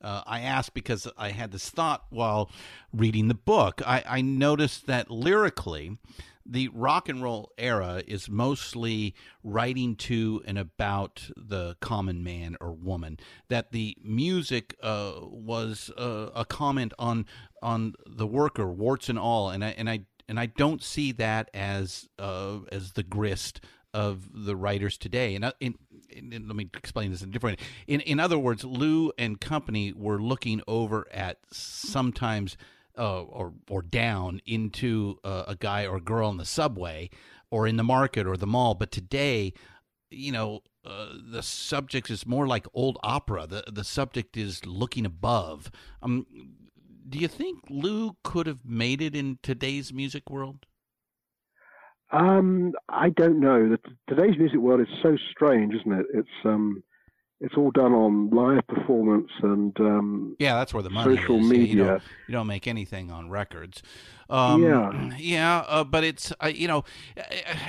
[0.00, 2.50] uh, I asked because I had this thought while
[2.92, 3.82] reading the book.
[3.86, 5.98] I, I noticed that lyrically,
[6.44, 12.72] the rock and roll era is mostly writing to and about the common man or
[12.72, 13.18] woman.
[13.48, 17.26] That the music uh, was uh, a comment on
[17.62, 21.50] on the worker, warts and all, and I and I and I don't see that
[21.54, 23.60] as uh, as the grist
[23.94, 25.34] of the writers today.
[25.34, 25.74] And, uh, in,
[26.08, 27.60] in- let me explain this in different.
[27.86, 32.56] In in other words, Lou and company were looking over at sometimes
[32.98, 37.10] uh, or or down into uh, a guy or girl in the subway
[37.50, 38.74] or in the market or the mall.
[38.74, 39.52] But today,
[40.10, 43.46] you know, uh, the subject is more like old opera.
[43.46, 45.70] The the subject is looking above.
[46.02, 46.26] Um,
[47.08, 50.66] do you think Lou could have made it in today's music world?
[52.10, 53.70] Um, I don't know.
[53.70, 53.78] The,
[54.08, 56.06] today's music world is so strange, isn't it?
[56.14, 56.82] It's um,
[57.42, 61.50] it's all done on live performance and um, Yeah, that's where the money social is.
[61.50, 61.84] Yeah, You media.
[61.84, 63.82] don't, you don't make anything on records.
[64.30, 65.10] Um, Yeah.
[65.18, 66.84] yeah, uh, but it's uh, you know,
[67.18, 67.22] uh,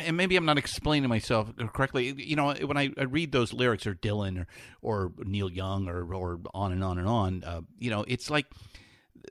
[0.06, 2.14] and maybe I'm not explaining myself correctly.
[2.16, 4.48] You know, when I, I read those lyrics or Dylan or
[4.82, 8.46] or Neil Young or or on and on and on, uh, you know, it's like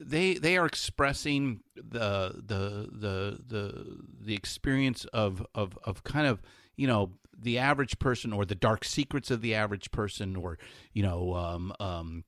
[0.00, 6.42] they they are expressing the the the the the experience of of of kind of
[6.76, 7.12] you know
[7.42, 10.58] the average person or the dark secrets of the average person or
[10.92, 12.24] you know um um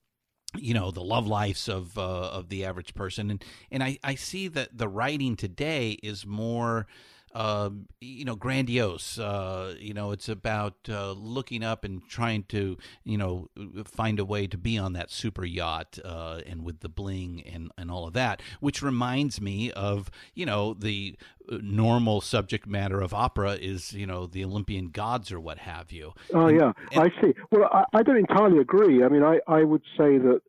[0.57, 3.31] you know the love lives of uh, of the average person.
[3.31, 6.87] And and I, I see that the writing today is more
[7.35, 7.71] uh,
[8.01, 13.19] you know grandiose uh, you know it's about uh, looking up and trying to you
[13.19, 13.49] know
[13.85, 17.71] find a way to be on that super yacht uh, and with the bling and
[17.77, 21.17] and all of that which reminds me of you know the
[21.51, 25.91] uh, normal subject matter of opera is you know the Olympian gods or what have
[25.91, 27.35] you Oh And- yeah, and- I see.
[27.51, 29.03] Well, I, I don't entirely agree.
[29.05, 30.41] I mean, I, I would say that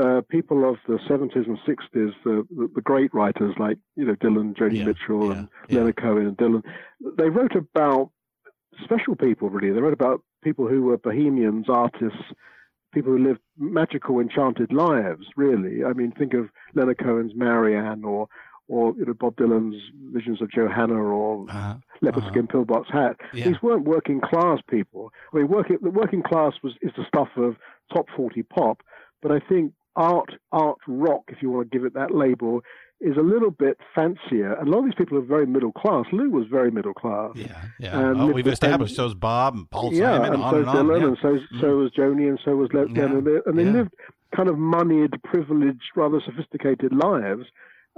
[0.00, 4.14] uh, people of the 70s and 60s, the, the, the great writers like you know
[4.14, 5.78] Dylan, Joni Yeah, Mitchell, yeah, and yeah.
[5.78, 6.62] Leonard Cohen and Dylan,
[7.16, 8.10] they wrote about
[8.84, 9.50] special people.
[9.50, 12.22] Really, they wrote about people who were bohemians, artists,
[12.92, 15.26] people who lived magical, enchanted lives.
[15.36, 18.28] Really, I mean, think of Leonard Cohen's Marianne, or
[18.68, 19.82] or you know Bob Dylan's
[20.12, 22.32] Visions of Johanna, or uh-huh, leopard uh-huh.
[22.32, 23.16] skin pillbox hat.
[23.32, 25.12] These weren't working class people.
[25.32, 27.56] I mean, working the working class was is the stuff of
[27.92, 28.82] top forty pop,
[29.22, 32.62] but I think art art rock, if you want to give it that label,
[33.00, 34.54] is a little bit fancier.
[34.54, 36.06] And a lot of these people are very middle class.
[36.12, 37.32] Lou was very middle class.
[37.34, 37.98] Yeah, yeah.
[37.98, 40.68] And oh, we've established and- so's Bob and Paul yeah, Simon, and on so and
[40.68, 40.76] on.
[40.76, 41.06] Dylan, yeah.
[41.08, 42.94] and so so was Joni, and so was Lennon.
[42.94, 43.70] Yeah, And they, and they yeah.
[43.72, 43.94] lived
[44.34, 47.44] kind of moneyed, privileged, rather sophisticated lives.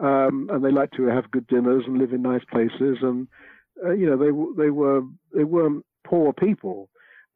[0.03, 2.99] Um, and they liked to have good dinners and live in nice places.
[3.03, 3.29] And
[3.85, 5.03] uh, you know, they they were
[5.35, 6.89] they weren't poor people.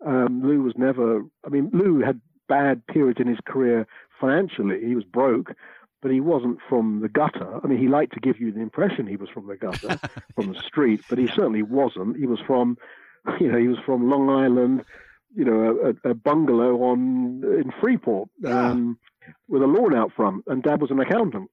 [0.07, 1.23] Um, Lou was never.
[1.47, 3.87] I mean, Lou had bad periods in his career
[4.21, 4.85] financially.
[4.85, 5.55] He was broke.
[6.03, 7.61] But he wasn't from the gutter.
[7.65, 9.99] I mean, he liked to give you the impression he was from the gutter,
[10.35, 12.19] from the street, but he certainly wasn't.
[12.19, 12.77] He was from,
[13.41, 14.85] you know, he was from Long Island,
[15.35, 18.99] you know, a, a bungalow on in Freeport um,
[19.49, 21.51] with a lawn out front, and Dad was an accountant.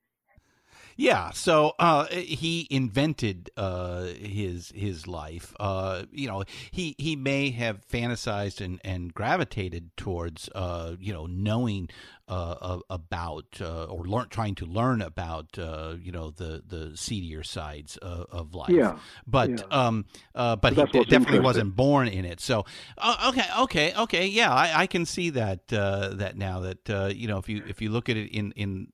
[0.97, 5.53] Yeah, so uh, he invented uh, his his life.
[5.59, 11.25] Uh, you know, he he may have fantasized and, and gravitated towards uh, you know
[11.25, 11.89] knowing
[12.31, 17.43] uh, about uh, or learn trying to learn about uh, you know the the seedier
[17.43, 18.69] sides of, of life.
[18.69, 19.57] Yeah, but yeah.
[19.69, 22.39] um, uh, but he definitely wasn't born in it.
[22.39, 22.65] So
[22.97, 27.11] uh, okay, okay, okay, yeah, I, I can see that uh, that now that uh,
[27.13, 28.93] you know if you if you look at it in in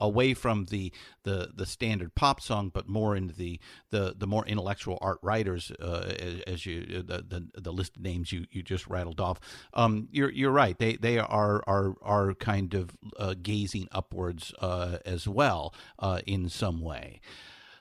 [0.00, 0.90] away from the
[1.24, 3.60] the the standard pop song, but more into the
[3.90, 8.02] the the more intellectual art writers, uh, as, as you the, the the list of
[8.02, 9.40] names you, you just rattled off.
[9.74, 10.78] Um, you're you're right.
[10.78, 16.48] They they are are are kind of uh, gazing upwards uh, as well uh, in
[16.48, 17.20] some way.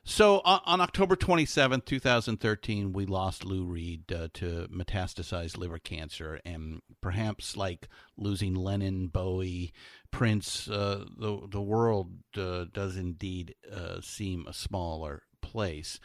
[0.09, 6.39] So on, on October 27th, 2013, we lost Lou Reed uh, to metastasized liver cancer,
[6.45, 9.73] and perhaps like losing Lennon, Bowie,
[10.09, 15.99] Prince, uh, the the world uh, does indeed uh, seem a smaller place.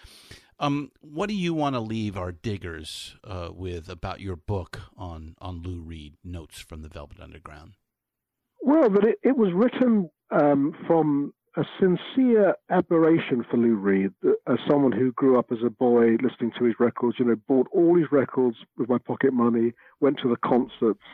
[0.59, 5.37] Um, what do you want to leave our diggers uh, with about your book on
[5.41, 7.75] on Lou Reed, Notes from the Velvet Underground?
[8.63, 14.13] Well, but it, it was written um, from a sincere admiration for Lou Reed,
[14.47, 17.17] as someone who grew up as a boy listening to his records.
[17.19, 21.05] You know, bought all his records with my pocket money, went to the concerts.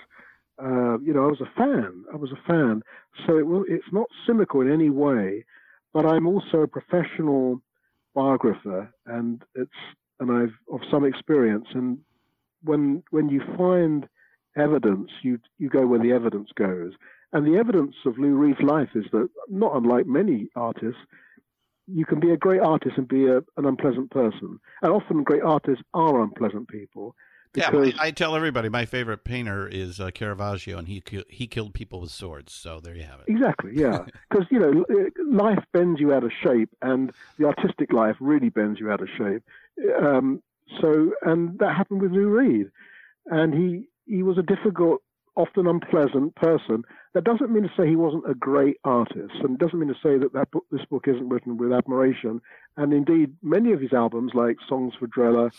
[0.63, 2.05] Uh, you know, I was a fan.
[2.13, 2.83] I was a fan.
[3.27, 5.45] So it it's not cynical in any way,
[5.93, 7.61] but I'm also a professional
[8.15, 9.71] biographer, and it's
[10.21, 11.67] and I've of some experience.
[11.75, 11.99] And
[12.63, 14.09] when when you find
[14.57, 16.93] evidence, you you go where the evidence goes.
[17.33, 21.01] And the evidence of Lou Reed's life is that, not unlike many artists,
[21.87, 24.59] you can be a great artist and be a, an unpleasant person.
[24.83, 27.15] And often great artists are unpleasant people.
[27.55, 32.01] Yeah, I, tell everybody my favorite painter is uh, Caravaggio, and he he killed people
[32.01, 32.53] with swords.
[32.53, 33.25] So there you have it.
[33.29, 34.05] Exactly, yeah.
[34.31, 34.85] Because, you know,
[35.27, 39.09] life bends you out of shape, and the artistic life really bends you out of
[39.17, 39.43] shape.
[40.01, 40.43] Um,
[40.81, 42.67] so, and that happened with Lou Reed.
[43.27, 45.03] And he, he was a difficult,
[45.39, 46.83] often unpleasant person.
[47.15, 50.19] That doesn't mean to say he wasn't a great artist, and doesn't mean to say
[50.19, 52.41] that, that book, this book isn't written with admiration.
[52.77, 55.51] And indeed, many of his albums, like Songs for Drella,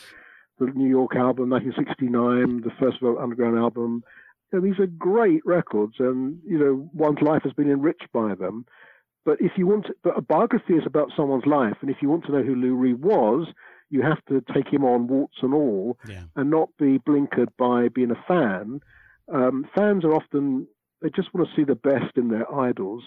[0.60, 4.04] the New York album, 1969, the first Underground album,
[4.52, 8.36] you know, these are great records, and you know one's life has been enriched by
[8.36, 8.66] them.
[9.26, 12.10] But if you want, to, but a biography is about someone's life, and if you
[12.10, 13.48] want to know who Lou Reed was,
[13.90, 16.24] you have to take him on warts and all, Yeah.
[16.36, 18.82] and not be blinkered by being a fan.
[19.34, 20.68] Um, fans are often
[21.02, 23.04] they just want to see the best in their idols.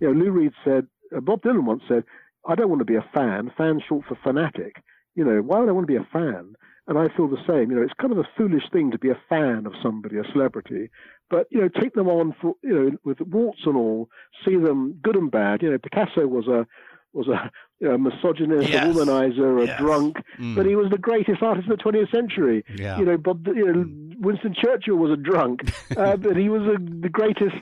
[0.00, 2.04] You know, Lou Reed said, uh, Bob Dylan once said,
[2.46, 3.50] "I don't want to be a fan.
[3.56, 4.82] Fan's short for fanatic.
[5.14, 6.56] You know, why would I want to be a fan?"
[6.86, 7.70] And I feel the same.
[7.70, 10.24] You know, it's kind of a foolish thing to be a fan of somebody, a
[10.32, 10.90] celebrity.
[11.30, 14.08] But you know, take them on for you know with warts and all.
[14.44, 15.62] See them good and bad.
[15.62, 16.66] You know, Picasso was a
[17.14, 17.50] was a
[17.80, 18.84] know, misogynist, Yes.
[18.84, 19.80] a womanizer, a Yes.
[19.80, 20.54] drunk, Mm.
[20.56, 22.64] but he was the greatest artist of the 20th century.
[22.76, 22.98] Yeah.
[22.98, 23.84] You know, Bob, you know,
[24.20, 25.60] Winston Churchill was a drunk,
[25.96, 27.54] uh, but he was a, the greatest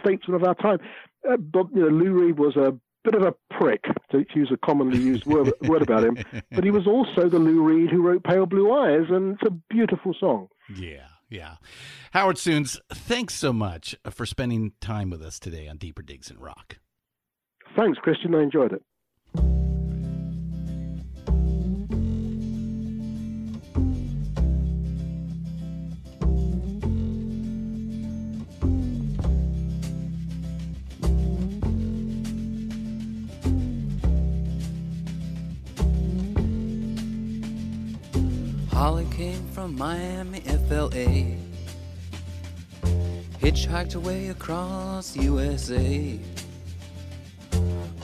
[0.00, 0.78] statesman of our time.
[1.28, 2.74] Uh, Bob, you know, Lou Reed was a
[3.04, 6.16] bit of a prick, to use a commonly used word, word about him,
[6.52, 9.50] but he was also the Lou Reed who wrote Pale Blue Eyes, and it's a
[9.70, 10.48] beautiful song.
[10.76, 11.56] Yeah, yeah.
[12.12, 16.38] Howard Sounes, thanks so much for spending time with us today on Deeper Digs in
[16.38, 16.78] Rock.
[17.74, 18.34] Thanks, Christian.
[18.34, 18.82] I enjoyed it.
[38.70, 41.38] Holly came from Miami, FLA.
[43.40, 46.20] Hitchhiked away across USA.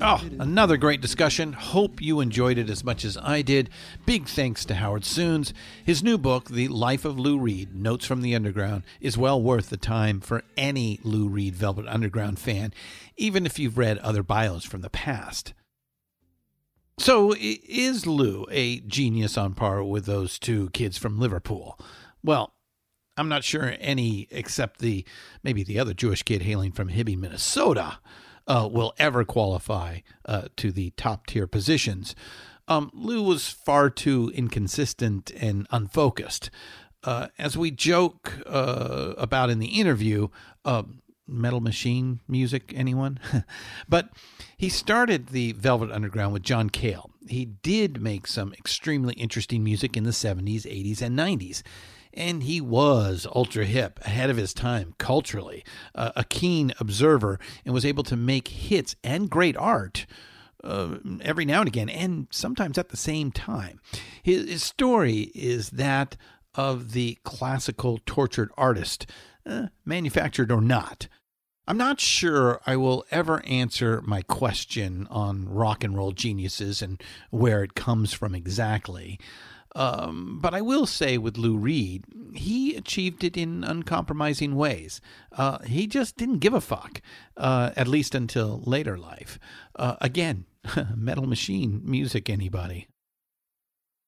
[0.00, 1.52] oh, another great discussion.
[1.52, 3.68] Hope you enjoyed it as much as I did.
[4.06, 5.52] Big thanks to Howard Sounes.
[5.84, 9.68] His new book, The Life of Lou Reed Notes from the Underground, is well worth
[9.68, 12.72] the time for any Lou Reed Velvet Underground fan,
[13.18, 15.52] even if you've read other bios from the past.
[16.98, 21.78] So, is Lou a genius on par with those two kids from Liverpool?
[22.22, 22.53] Well,
[23.16, 25.04] I'm not sure any except the
[25.42, 27.98] maybe the other Jewish kid hailing from Hibbing, Minnesota,
[28.46, 32.14] uh, will ever qualify uh, to the top tier positions.
[32.66, 36.50] Um, Lou was far too inconsistent and unfocused.
[37.02, 40.28] Uh, as we joke uh, about in the interview,
[40.64, 40.82] uh,
[41.26, 43.18] Metal Machine music, anyone?
[43.88, 44.10] but
[44.56, 47.10] he started the Velvet Underground with John Cale.
[47.28, 51.62] He did make some extremely interesting music in the 70s, 80s, and 90s
[52.14, 55.64] and he was ultra hip, ahead of his time culturally,
[55.94, 60.06] uh, a keen observer, and was able to make hits and great art.
[60.62, 63.78] Uh, every now and again, and sometimes at the same time.
[64.22, 66.16] His, his story is that
[66.54, 69.06] of the classical tortured artist,
[69.44, 71.08] uh, manufactured or not.
[71.66, 77.02] I'm not sure I will ever answer my question on rock and roll geniuses and
[77.30, 79.18] where it comes from exactly.
[79.74, 85.00] Um, but I will say with Lou Reed, he achieved it in uncompromising ways.
[85.32, 87.02] Uh, he just didn't give a fuck,
[87.36, 89.38] uh, at least until later life.
[89.74, 90.44] Uh, again,
[90.94, 92.86] metal machine music, anybody.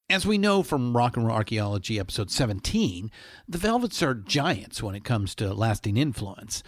[0.08, 3.10] As we know from Rock and Roll Archaeology episode 17,
[3.48, 6.62] the Velvets are giants when it comes to lasting influence.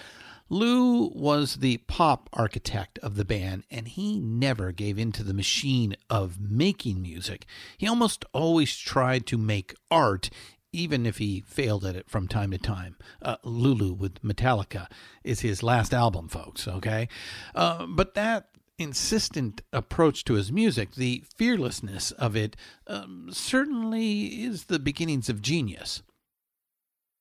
[0.50, 5.34] Lou was the pop architect of the band, and he never gave in to the
[5.34, 7.44] machine of making music.
[7.76, 10.30] He almost always tried to make art,
[10.72, 12.96] even if he failed at it from time to time.
[13.20, 14.88] Uh, Lulu with Metallica
[15.22, 17.08] is his last album, folks, okay?
[17.54, 18.48] Uh, but that
[18.78, 22.56] insistent approach to his music, the fearlessness of it,
[22.86, 26.02] um, certainly is the beginnings of genius.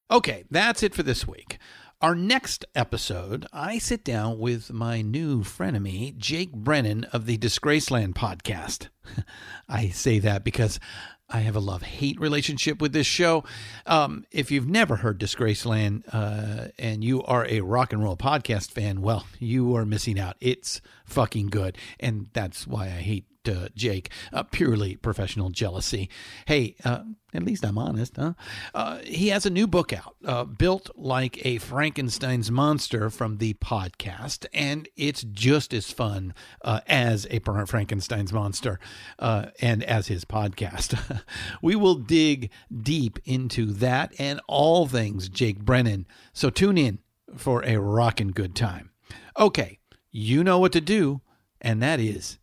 [0.10, 1.58] Okay, that's it for this week.
[2.00, 8.14] Our next episode, I sit down with my new frenemy, Jake Brennan of the Disgraceland
[8.14, 8.90] podcast.
[9.70, 10.80] I say that because
[11.28, 13.44] I have a love hate relationship with this show.
[13.88, 18.70] Um, if you've never heard Disgraceland uh, and you are a rock and roll podcast
[18.70, 20.36] fan, well, you are missing out.
[20.40, 21.80] It's fucking good.
[22.00, 24.10] And that's why I hate uh, Jake.
[24.34, 26.10] Uh, purely professional jealousy.
[26.46, 27.04] Hey, uh,
[27.34, 28.34] at least I'm honest, huh?
[28.74, 33.54] Uh, he has a new book out, uh, built like a Frankenstein's monster from the
[33.56, 36.34] podcast, and it's just as fun
[36.64, 38.80] as a Frankenstein's monster
[39.20, 41.22] and as his podcast.
[41.62, 46.08] we will dig deep into that and all things Jake Brennan.
[46.34, 47.00] So tune in
[47.36, 48.92] for a rockin' good time.
[49.38, 49.80] Okay,
[50.12, 51.22] you know what to do,
[51.62, 52.40] and that is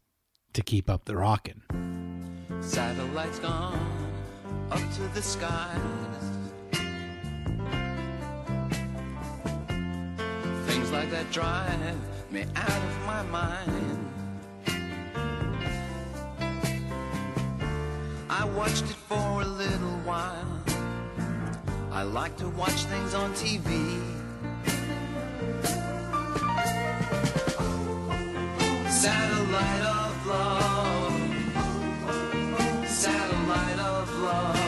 [0.55, 1.63] to keep up the rockin'.
[2.61, 3.79] Satellites gone
[4.71, 5.79] up to the skies.
[10.67, 11.97] Things like that drive
[12.31, 14.11] me out of my mind.
[18.31, 20.63] I watched it for a little while.
[21.91, 24.01] I like to watch things on TV.
[28.89, 30.04] Satellite
[32.87, 34.59] Satellite of love.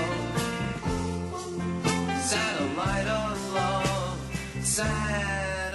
[2.20, 4.18] Satellite of love.
[4.62, 5.74] Satellite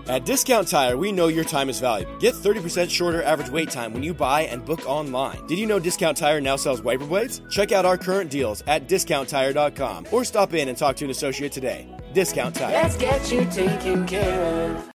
[0.07, 2.17] At Discount Tire, we know your time is valuable.
[2.17, 5.47] Get 30% shorter average wait time when you buy and book online.
[5.49, 7.43] Did you know Discount Tire now sells wiper blades?
[7.51, 11.53] Check out our current deals at discounttire.com or stop in and talk to an associate
[11.53, 11.89] today.
[12.15, 12.73] Discount Tire.
[12.73, 14.96] Let's get you taken care of.